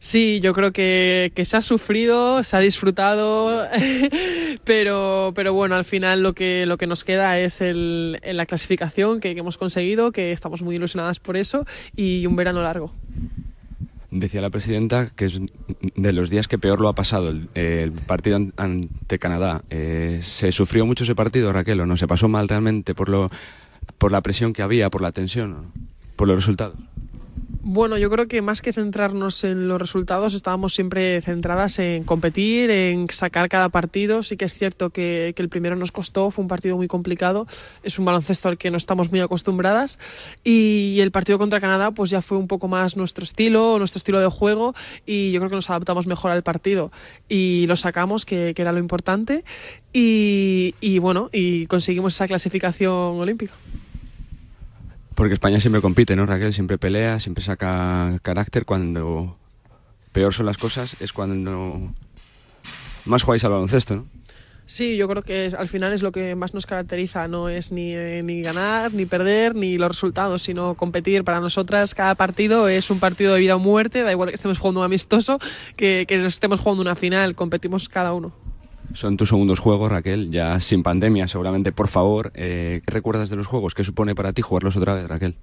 Sí, 0.04 0.42
yo 0.42 0.52
creo 0.52 0.74
que, 0.74 1.32
se 1.46 1.56
ha 1.56 1.62
sufrido, 1.62 2.44
se 2.44 2.58
ha 2.58 2.60
disfrutado, 2.60 3.66
pero, 4.66 5.32
pero 5.34 5.54
bueno, 5.54 5.76
al 5.76 5.86
final 5.86 6.22
lo 6.22 6.34
que, 6.34 6.66
lo 6.66 6.76
que 6.76 6.88
nos 6.88 7.06
queda 7.06 7.40
es 7.40 7.62
el, 7.62 8.20
la 8.22 8.46
clasificación 8.46 9.22
que, 9.22 9.32
hemos 9.32 9.58
conseguido, 9.58 10.12
que 10.12 10.34
estamos 10.34 10.62
muy 10.62 10.76
ilusionadas 10.76 11.22
por 11.22 11.38
eso 11.38 11.66
y 11.96 12.26
un 12.26 12.36
verano 12.36 12.62
largo. 12.62 12.94
Decía 14.12 14.42
la 14.42 14.50
presidenta 14.50 15.10
que 15.16 15.24
es 15.24 15.40
de 15.96 16.12
los 16.12 16.30
días 16.30 16.50
que 16.50 16.58
peor 16.58 16.82
lo 16.82 16.90
ha 16.90 16.96
pasado 16.96 17.30
el, 17.54 17.92
partido 17.94 18.40
ante 18.58 19.20
Canadá. 19.20 19.64
Eh, 19.70 20.20
¿Se 20.22 20.52
sufrió 20.52 20.86
mucho 20.86 21.06
ese 21.06 21.16
partido, 21.16 21.54
Raquel, 21.54 21.80
o 21.80 21.86
no? 21.86 21.96
¿Se 21.96 22.10
pasó 22.10 22.28
mal 22.28 22.50
realmente 22.50 22.94
por, 22.94 23.08
lo, 23.08 23.30
por 24.00 24.12
la 24.12 24.20
presión 24.20 24.52
que 24.52 24.64
había, 24.64 24.90
por 24.90 25.02
la 25.02 25.14
tensión, 25.14 25.72
por 26.18 26.28
los 26.28 26.36
resultados? 26.36 26.76
Bueno, 27.66 27.98
yo 27.98 28.10
creo 28.10 28.28
que 28.28 28.42
más 28.42 28.62
que 28.62 28.74
centrarnos 28.74 29.46
en 29.46 29.70
los 29.70 29.80
resultados, 29.80 30.34
estábamos 30.34 30.74
siempre 30.74 31.22
centradas 31.22 31.80
en 31.80 32.04
competir, 32.04 32.70
en 32.70 33.08
sacar 33.10 33.48
cada 33.48 33.70
partido. 33.70 34.22
Sí 34.22 34.36
que 34.36 34.44
es 34.44 34.54
cierto 34.54 34.90
que, 34.90 35.34
el 35.34 35.48
primero 35.48 35.78
nos 35.78 35.94
costó, 35.94 36.30
fue 36.30 36.42
un 36.42 36.50
partido 36.50 36.76
muy 36.76 36.90
complicado, 36.90 37.48
es 37.82 37.98
un 38.00 38.04
baloncesto 38.04 38.50
al 38.50 38.58
que 38.58 38.70
no 38.70 38.76
estamos 38.76 39.12
muy 39.12 39.22
acostumbradas. 39.22 39.98
Y 40.44 41.00
el 41.00 41.12
partido 41.12 41.38
contra 41.38 41.62
Canadá, 41.62 41.92
pues 41.92 42.10
ya 42.10 42.22
fue 42.22 42.38
un 42.38 42.50
poco 42.50 42.68
más 42.68 42.98
nuestro 42.98 43.24
estilo, 43.24 43.80
nuestro 43.80 43.98
estilo 44.00 44.20
de 44.20 44.28
juego, 44.28 44.76
y 45.06 45.32
yo 45.32 45.40
creo 45.40 45.50
que 45.50 45.56
nos 45.56 45.70
adaptamos 45.70 46.06
mejor 46.06 46.32
al 46.32 46.44
partido. 46.44 46.92
Y 47.30 47.66
lo 47.68 47.78
sacamos, 47.78 48.26
que, 48.26 48.54
era 48.58 48.74
lo 48.74 48.80
importante, 48.80 49.46
y, 49.94 51.00
bueno, 51.00 51.30
y 51.32 51.66
conseguimos 51.68 52.14
esa 52.14 52.28
clasificación 52.28 52.92
olímpica. 52.92 53.54
Porque 55.16 55.34
España 55.34 55.60
siempre 55.60 55.82
compite, 55.82 56.16
¿no, 56.16 56.26
Raquel? 56.26 56.54
Siempre 56.54 56.78
pelea, 56.78 57.20
siempre 57.20 57.44
saca 57.44 58.20
carácter. 58.22 58.66
Cuando 58.66 59.34
peor 60.12 60.34
son 60.34 60.46
las 60.46 60.58
cosas 60.58 60.96
es 61.00 61.12
cuando 61.14 61.92
más 63.06 63.24
jugáis 63.24 63.44
al 63.44 63.52
baloncesto, 63.52 63.96
¿no? 63.96 64.06
Sí, 64.66 64.96
yo 64.96 65.10
creo 65.10 65.24
que 65.24 65.52
al 65.58 65.68
final 65.68 65.92
es 65.92 66.02
lo 66.04 66.14
que 66.14 66.36
más 66.36 66.54
nos 66.54 66.66
caracteriza, 66.66 67.28
no 67.28 67.50
es 67.50 67.74
ni, 67.74 67.94
eh, 67.94 68.22
ni 68.24 68.42
ganar, 68.42 68.94
ni 68.94 69.06
perder, 69.06 69.56
ni 69.56 69.78
los 69.78 69.90
resultados, 69.90 70.42
sino 70.42 70.76
competir. 70.76 71.26
Para 71.26 71.42
nosotras 71.42 71.94
cada 71.94 72.16
partido 72.16 72.70
es 72.70 72.90
un 72.90 73.00
partido 73.00 73.34
de 73.34 73.42
vida 73.42 73.58
o 73.58 73.60
muerte, 73.60 74.04
da 74.04 74.12
igual 74.12 74.30
que 74.30 74.36
estemos 74.36 74.58
jugando 74.58 74.80
un 74.80 74.86
amistoso, 74.86 75.38
que, 75.76 76.06
que 76.08 76.26
estemos 76.26 76.62
jugando 76.62 76.82
una 76.82 76.96
final, 76.96 77.36
competimos 77.36 77.90
cada 77.90 78.14
uno. 78.14 78.32
Son 78.94 79.18
tus 79.18 79.30
segundos 79.30 79.60
juegos, 79.60 79.92
Raquel, 79.92 80.32
ya 80.32 80.60
sin 80.60 80.84
pandemia, 80.84 81.28
seguramente. 81.28 81.72
Por 81.72 81.88
favor, 81.88 82.32
eh, 82.36 82.82
¿qué 82.86 82.94
recuerdas 82.94 83.30
de 83.30 83.36
los 83.36 83.48
juegos? 83.48 83.74
¿Qué 83.74 83.84
supone 83.84 84.14
para 84.14 84.34
ti 84.34 84.42
jugarlos 84.42 84.76
otra 84.76 84.94
vez, 84.96 85.08
Raquel? 85.08 85.36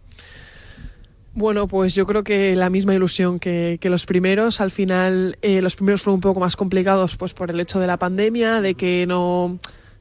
Bueno, 1.34 1.68
pues 1.68 1.94
yo 1.94 2.06
creo 2.06 2.24
que 2.24 2.56
la 2.56 2.70
misma 2.70 2.94
ilusión 2.94 3.38
que, 3.38 3.78
los 3.82 4.06
primeros. 4.06 4.60
Al 4.60 4.70
final, 4.70 5.36
eh, 5.42 5.62
los 5.62 5.76
primeros 5.76 6.02
fueron 6.02 6.16
un 6.16 6.20
poco 6.20 6.40
más 6.40 6.56
complicados, 6.56 7.16
pues 7.16 7.34
por 7.34 7.50
el 7.50 7.60
hecho 7.60 7.80
de 7.80 7.86
la 7.86 7.98
pandemia, 7.98 8.60
de 8.60 8.74
que 8.74 9.06
no 9.06 9.58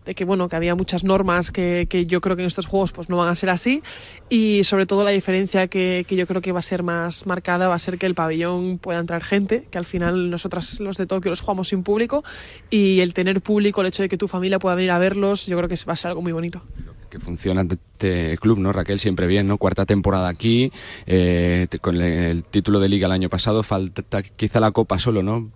de 0.10 0.16
que 0.16 0.26
bueno 0.26 0.50
que 0.50 0.56
había 0.56 0.74
muchas 0.74 1.04
normas 1.04 1.52
que, 1.52 1.86
que, 1.88 2.08
yo 2.08 2.20
creo 2.20 2.36
que 2.36 2.42
en 2.42 2.48
estos 2.48 2.66
juegos 2.66 2.92
pues 2.92 3.10
no 3.10 3.18
van 3.18 3.30
a 3.30 3.36
ser 3.36 3.52
así 3.52 3.84
y 4.28 4.64
sobre 4.64 4.88
todo 4.88 5.04
la 5.04 5.12
diferencia 5.12 5.68
que, 5.68 6.04
que, 6.08 6.16
yo 6.16 6.26
creo 6.26 6.42
que 6.42 6.52
va 6.52 6.60
a 6.60 6.64
ser 6.64 6.82
más 6.82 7.28
marcada 7.28 7.68
va 7.68 7.76
a 7.76 7.80
ser 7.80 8.00
que 8.00 8.08
el 8.08 8.16
pabellón 8.16 8.80
pueda 8.80 8.98
entrar 8.98 9.24
gente 9.24 9.68
que 9.70 9.78
al 9.78 9.86
final 9.86 10.32
nosotras 10.32 10.80
los 10.80 10.98
de 10.98 11.06
Tokio 11.06 11.30
los 11.30 11.42
jugamos 11.42 11.68
sin 11.68 11.84
público 11.84 12.24
y 12.72 13.02
el 13.02 13.14
tener 13.14 13.40
público 13.42 13.82
el 13.82 13.88
hecho 13.88 14.02
de 14.02 14.10
que 14.10 14.18
tu 14.18 14.28
familia 14.28 14.58
pueda 14.58 14.74
venir 14.74 14.90
a 14.90 14.98
verlos 14.98 15.46
yo 15.46 15.56
creo 15.58 15.70
que 15.70 15.76
va 15.88 15.94
a 15.94 15.96
ser 15.96 16.10
algo 16.10 16.24
muy 16.24 16.32
bonito 16.32 16.64
que 17.12 17.20
funciona 17.20 17.64
este 17.64 18.38
club, 18.38 18.60
¿no? 18.60 18.72
Raquel, 18.72 19.00
siempre 19.00 19.26
bien, 19.26 19.48
¿no? 19.48 19.58
Cuarta 19.58 19.88
temporada 19.88 20.28
aquí, 20.30 20.72
eh, 21.08 21.66
con 21.82 22.00
el 22.00 22.44
título 22.44 22.80
de 22.80 22.88
liga 22.88 23.08
el 23.08 23.14
año 23.14 23.30
pasado, 23.30 23.64
falta 23.64 24.22
quizá 24.22 24.60
la 24.60 24.70
copa 24.70 25.00
solo, 25.00 25.24
¿no? 25.24 25.50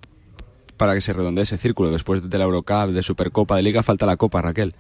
Para 0.77 0.93
que 0.95 1.01
se 1.01 1.13
redondee 1.13 1.43
ese 1.43 1.57
círculo. 1.57 1.91
Después 1.91 2.29
de 2.29 2.37
la 2.37 2.45
Eurocup, 2.45 2.89
de 2.89 3.03
Supercopa, 3.03 3.55
de 3.55 3.63
Liga, 3.63 3.83
falta 3.83 4.05
la 4.05 4.17
copa, 4.17 4.41
Raquel. 4.41 4.73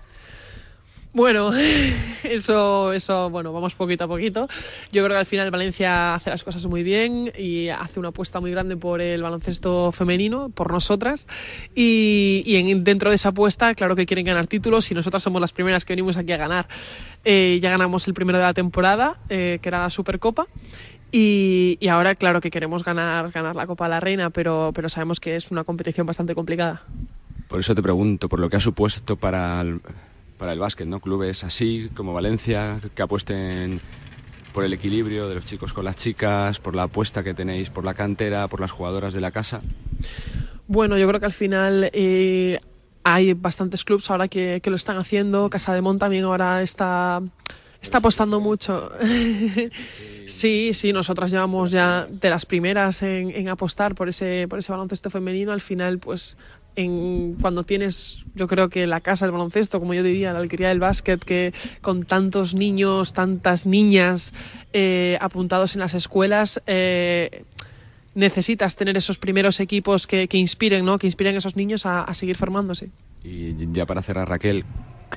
Bueno, 1.13 1.51
eso, 2.23 2.91
eso, 2.91 3.29
bueno, 3.29 3.53
vamos 3.53 3.75
poquito 3.75 4.05
a 4.05 4.07
poquito. 4.07 4.47
Yo 4.91 5.03
creo 5.03 5.09
que 5.09 5.19
al 5.19 5.25
final 5.27 5.51
Valencia 5.51 6.15
hace 6.15 6.31
las 6.31 6.43
cosas 6.43 6.65
muy 6.65 6.81
bien 6.81 7.31
y 7.37 7.69
hace 7.69 7.99
una 7.99 8.09
apuesta 8.09 8.39
muy 8.39 8.49
grande 8.49 8.77
por 8.77 8.99
el 8.99 9.21
baloncesto 9.21 9.91
femenino, 9.91 10.49
por 10.49 10.71
nosotras. 10.71 11.27
Y, 11.75 12.43
en, 12.47 12.83
dentro 12.83 13.11
de 13.11 13.15
esa 13.15 13.29
apuesta, 13.29 13.75
claro 13.75 13.95
que 13.95 14.07
quieren 14.07 14.25
ganar 14.25 14.47
títulos 14.47 14.89
y 14.89 14.95
nosotras 14.95 15.21
somos 15.21 15.39
las 15.39 15.53
primeras 15.53 15.85
que 15.85 15.93
venimos 15.93 16.17
aquí 16.17 16.31
a 16.31 16.37
ganar. 16.37 16.67
Eh, 17.23 17.59
ya 17.61 17.69
ganamos 17.69 18.07
el 18.07 18.15
primero 18.15 18.39
de 18.39 18.45
la 18.45 18.55
temporada, 18.55 19.19
eh, 19.29 19.59
que 19.61 19.69
era 19.69 19.83
la 19.83 19.91
Supercopa. 19.91 20.47
Y, 21.15 21.77
y, 21.79 21.87
ahora, 21.87 22.15
claro 22.15 22.41
que 22.41 22.49
queremos 22.49 22.83
ganar, 22.83 23.31
ganar 23.31 23.55
la 23.55 23.67
Copa 23.67 23.85
de 23.85 23.91
la 23.91 23.99
Reina, 23.99 24.31
pero, 24.31 24.71
pero 24.73 24.89
sabemos 24.89 25.19
que 25.19 25.35
es 25.35 25.51
una 25.51 25.63
competición 25.63 26.07
bastante 26.07 26.33
complicada. 26.33 26.81
Por 27.47 27.59
eso 27.59 27.75
te 27.75 27.83
pregunto, 27.83 28.27
por 28.27 28.39
lo 28.39 28.49
que 28.49 28.57
ha 28.57 28.59
supuesto 28.59 29.15
para 29.15 29.61
el 29.61 29.79
para 30.43 30.51
el 30.51 30.59
básquet, 30.59 30.85
¿no? 30.87 30.99
Clubes 30.99 31.45
así 31.45 31.89
como 31.95 32.13
Valencia 32.13 32.81
que 32.95 33.01
apuesten 33.01 33.79
por 34.53 34.65
el 34.65 34.73
equilibrio 34.73 35.29
de 35.29 35.35
los 35.35 35.45
chicos 35.45 35.71
con 35.71 35.85
las 35.85 35.95
chicas, 35.95 36.59
por 36.59 36.75
la 36.75 36.83
apuesta 36.83 37.23
que 37.23 37.33
tenéis 37.33 37.69
por 37.69 37.85
la 37.85 37.93
cantera, 37.93 38.49
por 38.49 38.59
las 38.59 38.69
jugadoras 38.69 39.13
de 39.13 39.21
la 39.21 39.31
casa. 39.31 39.61
Bueno, 40.67 40.97
yo 40.97 41.07
creo 41.07 41.19
que 41.21 41.25
al 41.25 41.31
final 41.33 41.89
eh, 41.93 42.59
hay 43.03 43.33
bastantes 43.33 43.85
clubes 43.85 44.09
ahora 44.11 44.27
que, 44.27 44.61
lo 44.65 44.75
están 44.75 44.97
haciendo. 44.97 45.49
Casa 45.49 45.73
de 45.73 45.81
Mon 45.81 45.97
también 45.97 46.25
ahora 46.25 46.61
está, 46.61 47.21
está 47.83 47.99
apostando 47.99 48.39
mucho. 48.39 48.91
sí, 50.25 50.73
sí, 50.73 50.93
nosotras 50.93 51.29
llevamos 51.29 51.71
ya 51.71 52.07
de 52.09 52.29
las 52.29 52.45
primeras 52.45 53.03
en, 53.03 53.29
en, 53.29 53.49
apostar 53.49 53.93
por 53.93 54.09
ese, 54.09 54.47
por 54.47 54.59
ese 54.59 54.71
baloncesto 54.71 55.09
femenino. 55.09 55.51
Al 55.51 55.61
final, 55.61 55.99
pues 55.99 56.37
en, 56.75 57.35
cuando 57.39 57.63
tienes, 57.63 58.25
yo 58.35 58.47
creo 58.47 58.69
que 58.69 58.87
la 58.87 59.01
casa 59.01 59.25
del 59.25 59.33
baloncesto, 59.33 59.79
como 59.79 59.93
yo 59.93 60.01
diría, 60.01 60.33
la 60.33 60.39
alquería 60.39 60.69
del 60.69 60.79
básquet, 60.79 61.23
que 61.23 61.53
con 61.81 62.03
tantos 62.03 62.55
niños, 62.55 63.13
tantas 63.13 63.65
niñas 63.65 64.33
eh, 64.71 65.17
apuntados 65.21 65.75
en 65.75 65.81
las 65.81 65.93
escuelas, 65.93 66.61
eh, 66.65 67.43
necesitas 68.15 68.75
tener 68.75 68.97
esos 68.97 69.17
primeros 69.17 69.59
equipos 69.59 70.07
que, 70.07 70.27
inspiren, 70.31 70.85
¿no? 70.85 70.97
que 70.97 71.07
inspiren 71.07 71.35
a 71.35 71.39
esos 71.39 71.55
niños 71.55 71.85
a, 71.85 72.11
seguir 72.13 72.35
formándose. 72.35 72.89
Y 73.23 73.55
ya 73.71 73.85
para 73.85 74.01
cerrar, 74.01 74.29
Raquel, 74.29 74.65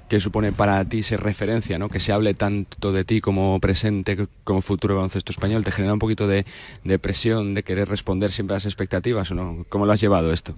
¿qué 0.09 0.21
supone 0.21 0.53
para 0.53 0.85
ti 0.85 1.03
ser 1.03 1.21
referencia, 1.21 1.79
¿no? 1.79 1.89
que 1.89 2.01
se 2.01 2.13
hable 2.13 2.35
tanto 2.35 2.93
de 2.93 3.05
ti 3.05 3.21
como 3.21 3.61
presente, 3.61 4.29
como 4.45 4.63
futuro 4.63 4.97
baloncesto 4.97 5.33
español? 5.33 5.65
¿Te 5.65 5.73
genera 5.73 5.93
un 5.93 5.99
poquito 5.99 6.27
de, 6.27 6.47
de 6.85 6.99
presión, 6.99 7.55
de 7.55 7.63
querer 7.63 7.89
responder 7.89 8.33
siempre 8.33 8.55
a 8.55 8.57
las 8.57 8.67
expectativas 8.67 9.31
o 9.31 9.35
no? 9.35 9.67
¿Cómo 9.69 9.87
lo 9.87 9.93
has 9.93 10.01
llevado 10.01 10.33
esto? 10.33 10.55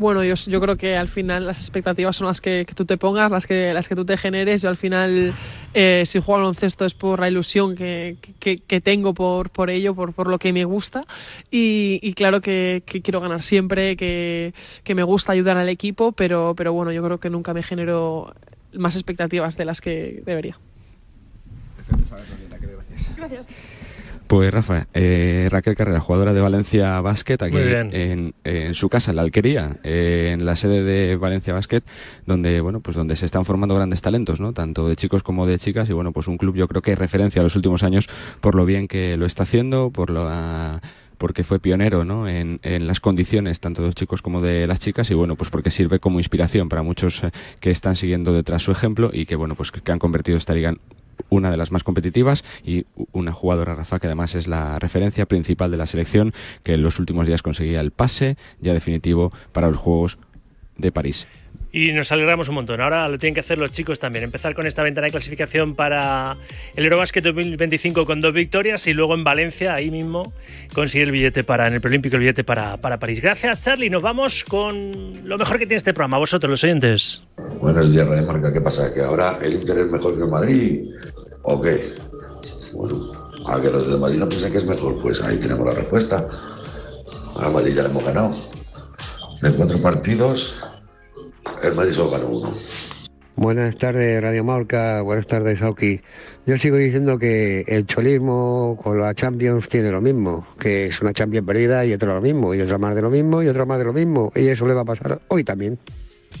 Bueno, 0.00 0.24
yo, 0.24 0.34
yo 0.34 0.62
creo 0.62 0.78
que 0.78 0.96
al 0.96 1.08
final 1.08 1.44
las 1.44 1.58
expectativas 1.58 2.16
son 2.16 2.26
las 2.26 2.40
que, 2.40 2.64
tú 2.74 2.86
te 2.86 2.96
pongas, 2.96 3.30
las 3.30 3.46
que, 3.46 3.74
las 3.74 3.86
que 3.86 3.94
tú 3.94 4.06
te 4.06 4.16
generes. 4.16 4.62
Yo 4.62 4.70
al 4.70 4.78
final, 4.78 5.34
eh, 5.74 6.04
si 6.06 6.20
juego 6.20 6.36
al 6.36 6.40
baloncesto 6.40 6.86
es 6.86 6.94
por 6.94 7.20
la 7.20 7.28
ilusión 7.28 7.74
que, 7.74 8.16
que, 8.38 8.80
tengo 8.80 9.12
por, 9.12 9.50
por 9.50 9.68
ello, 9.68 9.94
por, 9.94 10.14
por 10.14 10.28
lo 10.28 10.38
que 10.38 10.54
me 10.54 10.64
gusta. 10.64 11.04
Y, 11.50 12.14
claro 12.14 12.40
que, 12.40 12.82
quiero 12.86 13.20
ganar 13.20 13.42
siempre, 13.42 13.94
que, 13.94 14.54
me 14.94 15.02
gusta 15.02 15.32
ayudar 15.32 15.58
al 15.58 15.68
equipo, 15.68 16.12
pero, 16.12 16.54
pero 16.56 16.72
bueno, 16.72 16.92
yo 16.92 17.04
creo 17.04 17.20
que 17.20 17.28
nunca 17.28 17.52
me 17.52 17.62
genero 17.62 18.34
más 18.72 18.94
expectativas 18.94 19.58
de 19.58 19.66
las 19.66 19.82
que 19.82 20.22
debería. 20.24 20.58
Gracias. 23.18 23.48
Pues 24.30 24.54
Rafa, 24.54 24.86
eh, 24.94 25.48
Raquel 25.50 25.74
Carrera, 25.74 25.98
jugadora 25.98 26.32
de 26.32 26.40
Valencia 26.40 27.00
Basket, 27.00 27.42
aquí 27.42 27.56
en, 27.56 28.74
su 28.74 28.88
casa, 28.88 29.10
en 29.10 29.16
la 29.16 29.22
Alquería, 29.22 29.78
eh, 29.82 30.30
en 30.32 30.46
la 30.46 30.54
sede 30.54 30.84
de 30.84 31.16
Valencia 31.16 31.52
Basket, 31.52 31.82
donde 32.26 32.60
bueno, 32.60 32.78
pues 32.78 32.96
donde 32.96 33.16
se 33.16 33.26
están 33.26 33.44
formando 33.44 33.74
grandes 33.74 34.02
talentos, 34.02 34.40
¿no? 34.40 34.52
Tanto 34.52 34.86
de 34.88 34.94
chicos 34.94 35.24
como 35.24 35.48
de 35.48 35.58
chicas, 35.58 35.90
y 35.90 35.94
bueno, 35.94 36.12
pues 36.12 36.28
un 36.28 36.38
club 36.38 36.54
yo 36.54 36.68
creo 36.68 36.80
que 36.80 36.92
es 36.92 36.98
referencia 36.98 37.40
a 37.40 37.42
los 37.42 37.56
últimos 37.56 37.82
años 37.82 38.08
por 38.40 38.54
lo 38.54 38.64
bien 38.64 38.86
que 38.86 39.16
lo 39.16 39.26
está 39.26 39.42
haciendo, 39.42 39.90
por 39.90 40.10
lo 40.10 40.30
porque 41.18 41.42
fue 41.42 41.58
pionero 41.58 42.04
¿no? 42.04 42.28
en, 42.28 42.60
en, 42.62 42.86
las 42.86 43.00
condiciones 43.00 43.58
tanto 43.58 43.82
de 43.82 43.88
los 43.88 43.94
chicos 43.96 44.22
como 44.22 44.40
de 44.40 44.66
las 44.66 44.78
chicas 44.78 45.10
y 45.10 45.14
bueno 45.14 45.34
pues 45.34 45.50
porque 45.50 45.70
sirve 45.70 45.98
como 45.98 46.18
inspiración 46.18 46.70
para 46.70 46.82
muchos 46.82 47.24
eh, 47.24 47.30
que 47.60 47.70
están 47.70 47.94
siguiendo 47.94 48.32
detrás 48.32 48.62
su 48.62 48.72
ejemplo 48.72 49.10
y 49.12 49.26
que 49.26 49.36
bueno 49.36 49.54
pues 49.54 49.70
que 49.70 49.92
han 49.92 49.98
convertido 49.98 50.38
esta 50.38 50.54
liga 50.54 50.70
en 50.70 50.78
una 51.28 51.50
de 51.50 51.56
las 51.56 51.72
más 51.72 51.84
competitivas 51.84 52.44
y 52.64 52.86
una 53.12 53.32
jugadora, 53.32 53.74
Rafa, 53.74 53.98
que 53.98 54.06
además 54.06 54.34
es 54.34 54.48
la 54.48 54.78
referencia 54.78 55.26
principal 55.26 55.70
de 55.70 55.76
la 55.76 55.86
selección, 55.86 56.32
que 56.62 56.74
en 56.74 56.82
los 56.82 56.98
últimos 56.98 57.26
días 57.26 57.42
conseguía 57.42 57.80
el 57.80 57.90
pase 57.90 58.36
ya 58.60 58.72
definitivo 58.72 59.32
para 59.52 59.68
los 59.68 59.76
Juegos 59.76 60.18
de 60.76 60.92
París. 60.92 61.26
Y 61.72 61.92
nos 61.92 62.10
alegramos 62.10 62.48
un 62.48 62.56
montón. 62.56 62.80
Ahora 62.80 63.08
lo 63.08 63.16
tienen 63.18 63.34
que 63.34 63.40
hacer 63.40 63.56
los 63.58 63.70
chicos 63.70 64.00
también. 64.00 64.24
Empezar 64.24 64.54
con 64.54 64.66
esta 64.66 64.82
ventana 64.82 65.06
de 65.06 65.12
clasificación 65.12 65.76
para 65.76 66.36
el 66.74 66.84
Eurobasket 66.84 67.22
2025 67.22 68.06
con 68.06 68.20
dos 68.20 68.34
victorias 68.34 68.86
y 68.88 68.92
luego 68.92 69.14
en 69.14 69.22
Valencia, 69.22 69.74
ahí 69.74 69.90
mismo, 69.90 70.32
conseguir 70.74 71.06
el 71.06 71.12
billete 71.12 71.44
para, 71.44 71.68
en 71.68 71.74
el 71.74 71.80
Preolímpico, 71.80 72.16
el 72.16 72.20
billete 72.20 72.42
para, 72.42 72.76
para 72.78 72.98
París. 72.98 73.20
Gracias, 73.20 73.62
Charlie. 73.62 73.88
Nos 73.88 74.02
vamos 74.02 74.44
con 74.44 75.28
lo 75.28 75.38
mejor 75.38 75.58
que 75.58 75.66
tiene 75.66 75.76
este 75.76 75.94
programa. 75.94 76.18
Vosotros, 76.18 76.50
los 76.50 76.64
oyentes. 76.64 77.22
Buenos 77.60 77.92
días, 77.92 78.06
Radio 78.06 78.26
Marca. 78.26 78.52
¿Qué 78.52 78.60
pasa? 78.60 78.92
¿Que 78.92 79.02
ahora 79.02 79.38
el 79.40 79.54
Inter 79.54 79.78
es 79.78 79.92
mejor 79.92 80.16
que 80.16 80.22
el 80.22 80.28
Madrid? 80.28 80.80
¿O 81.42 81.60
qué? 81.60 81.80
Bueno, 82.74 83.12
a 83.46 83.60
que 83.60 83.70
los 83.70 83.90
del 83.90 83.98
Madrid 83.98 84.18
no 84.18 84.28
piensen 84.28 84.52
que 84.52 84.58
es 84.58 84.66
mejor, 84.66 85.00
pues 85.00 85.22
ahí 85.22 85.38
tenemos 85.38 85.66
la 85.66 85.74
respuesta. 85.74 86.28
Al 87.38 87.52
Madrid 87.52 87.72
ya 87.72 87.82
le 87.82 87.90
hemos 87.90 88.04
ganado. 88.04 88.30
De 89.42 89.50
cuatro 89.52 89.78
partidos, 89.78 90.62
el 91.62 91.74
Madrid 91.74 91.92
solo 91.92 92.10
ganó 92.10 92.26
uno. 92.28 92.52
Buenas 93.36 93.78
tardes, 93.78 94.20
Radio 94.20 94.44
Marca. 94.44 95.00
Buenas 95.00 95.26
tardes, 95.26 95.62
Auki. 95.62 96.02
Yo 96.44 96.58
sigo 96.58 96.76
diciendo 96.76 97.18
que 97.18 97.64
el 97.66 97.86
cholismo 97.86 98.78
con 98.82 99.00
la 99.00 99.14
Champions 99.14 99.66
tiene 99.70 99.90
lo 99.90 100.02
mismo, 100.02 100.46
que 100.58 100.88
es 100.88 101.00
una 101.00 101.14
Champions 101.14 101.46
perdida 101.46 101.86
y 101.86 101.94
otra 101.94 102.12
lo 102.12 102.20
mismo, 102.20 102.54
y 102.54 102.60
otra 102.60 102.76
más 102.76 102.94
de 102.94 103.00
lo 103.00 103.08
mismo, 103.08 103.42
y 103.42 103.48
otra 103.48 103.64
más 103.64 103.78
de 103.78 103.84
lo 103.86 103.94
mismo. 103.94 104.30
Y 104.36 104.48
eso 104.48 104.66
le 104.66 104.74
va 104.74 104.82
a 104.82 104.84
pasar 104.84 105.22
hoy 105.28 105.42
también. 105.42 105.78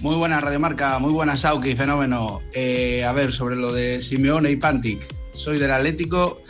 Muy 0.00 0.16
buena 0.16 0.40
Radiomarca, 0.40 0.98
muy 0.98 1.12
buena 1.12 1.36
Sauki, 1.36 1.76
fenómeno. 1.76 2.40
Eh, 2.54 3.04
a 3.04 3.12
ver, 3.12 3.32
sobre 3.32 3.56
lo 3.56 3.72
de 3.72 4.00
Simeone 4.00 4.50
y 4.50 4.56
Pantic. 4.56 5.06
Soy 5.34 5.58
del 5.58 5.72
Atlético. 5.72 6.42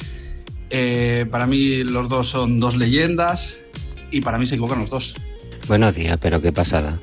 Eh, 0.70 1.26
para 1.30 1.46
mí 1.46 1.82
los 1.82 2.08
dos 2.08 2.28
son 2.28 2.60
dos 2.60 2.76
leyendas 2.76 3.56
y 4.12 4.20
para 4.20 4.38
mí 4.38 4.46
se 4.46 4.54
equivocan 4.54 4.80
los 4.80 4.90
dos. 4.90 5.16
Buenos 5.66 5.94
días, 5.94 6.16
pero 6.20 6.40
qué 6.40 6.52
pasada. 6.52 7.00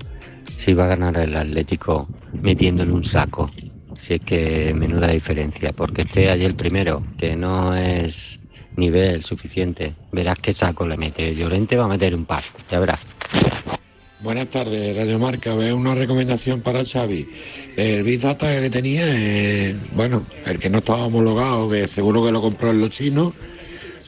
Si 0.56 0.74
va 0.74 0.86
a 0.86 0.88
ganar 0.88 1.18
el 1.18 1.36
Atlético 1.36 2.08
metiéndole 2.42 2.92
un 2.92 3.04
saco. 3.04 3.50
Si 3.94 4.14
es 4.14 4.22
que 4.22 4.74
menuda 4.76 5.08
diferencia, 5.08 5.74
porque 5.74 6.04
esté 6.04 6.30
allí 6.30 6.46
el 6.46 6.56
primero, 6.56 7.04
que 7.18 7.36
no 7.36 7.76
es 7.76 8.40
nivel 8.78 9.24
suficiente. 9.24 9.96
Verás 10.12 10.38
qué 10.40 10.54
saco 10.54 10.88
le 10.88 10.98
mete. 10.98 11.36
Llorente 11.36 11.76
va 11.76 11.86
a 11.86 11.90
meter 11.90 12.16
un 12.16 12.26
par, 12.26 12.44
ya 12.72 12.80
verás. 12.80 13.00
Buenas 14.20 14.48
tardes, 14.50 14.98
Radio 14.98 15.20
Marca. 15.20 15.54
Veo 15.54 15.76
una 15.76 15.94
recomendación 15.94 16.62
para 16.62 16.84
Xavi. 16.84 17.30
El 17.76 18.02
Big 18.04 18.20
Data 18.20 18.60
que 18.60 18.70
tenía, 18.72 19.06
bueno, 19.92 20.26
el 20.46 20.58
que 20.58 20.72
no 20.72 20.80
estaba 20.80 21.06
homologado, 21.06 21.70
que 21.70 21.88
seguro 21.88 22.26
que 22.26 22.32
lo 22.32 22.42
compró 22.42 22.72
en 22.72 22.82
los 22.82 22.90
chinos, 22.90 23.34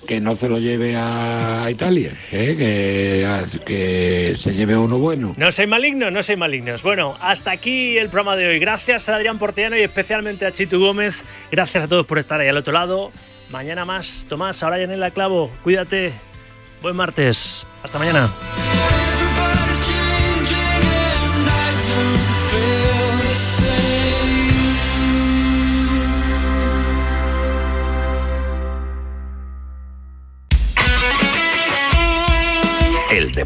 que 0.08 0.20
no 0.20 0.34
se 0.34 0.50
lo 0.50 0.58
lleve 0.58 0.96
a 0.96 1.68
Italia, 1.70 2.12
¿eh? 2.32 2.56
que, 2.58 3.60
que, 3.64 4.34
se 4.36 4.54
lleve 4.54 4.76
uno 4.76 4.98
bueno. 4.98 5.36
No 5.38 5.52
soy 5.52 5.68
maligno, 5.68 6.10
no 6.10 6.24
soy 6.24 6.38
malignos. 6.38 6.82
Bueno, 6.82 7.16
hasta 7.22 7.52
aquí 7.52 7.96
el 8.00 8.10
programa 8.10 8.36
de 8.36 8.48
hoy. 8.48 8.58
Gracias 8.58 9.10
a 9.10 9.16
Adrián 9.16 9.38
Portellano 9.38 9.78
y 9.78 9.82
especialmente 9.82 10.48
a 10.48 10.52
Chitu 10.52 10.80
Gómez. 10.80 11.24
Gracias 11.52 11.84
a 11.84 11.88
todos 11.88 12.08
por 12.08 12.18
estar 12.18 12.42
ahí 12.42 12.48
al 12.48 12.58
otro 12.58 12.74
lado. 12.74 13.12
Mañana 13.52 13.86
más, 13.86 14.26
Tomás, 14.28 14.64
ahora 14.64 14.80
ya 14.80 14.86
en 14.86 15.00
la 15.00 15.12
clavo. 15.12 15.52
Cuídate. 15.64 16.14
Buen 16.82 16.96
martes. 16.96 17.68
Hasta 17.84 18.00
mañana. 18.00 18.32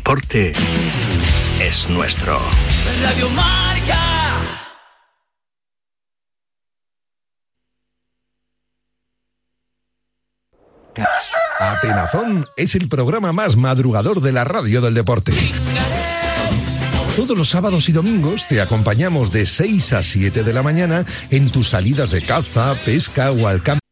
Deporte 0.03 0.51
es 1.61 1.89
nuestro. 1.89 2.37
Radio 3.01 3.29
Marca. 3.29 3.97
Atenazón 11.57 12.45
es 12.57 12.75
el 12.75 12.89
programa 12.89 13.31
más 13.31 13.55
madrugador 13.55 14.19
de 14.19 14.33
la 14.33 14.43
radio 14.43 14.81
del 14.81 14.93
deporte. 14.93 15.31
Todos 17.15 17.37
los 17.37 17.47
sábados 17.47 17.87
y 17.87 17.93
domingos 17.93 18.45
te 18.45 18.59
acompañamos 18.59 19.31
de 19.31 19.45
6 19.45 19.93
a 19.93 20.03
7 20.03 20.43
de 20.43 20.51
la 20.51 20.63
mañana 20.63 21.05
en 21.29 21.49
tus 21.49 21.69
salidas 21.69 22.11
de 22.11 22.21
caza, 22.25 22.75
pesca 22.83 23.31
o 23.31 23.47
al 23.47 23.63
campo. 23.63 23.82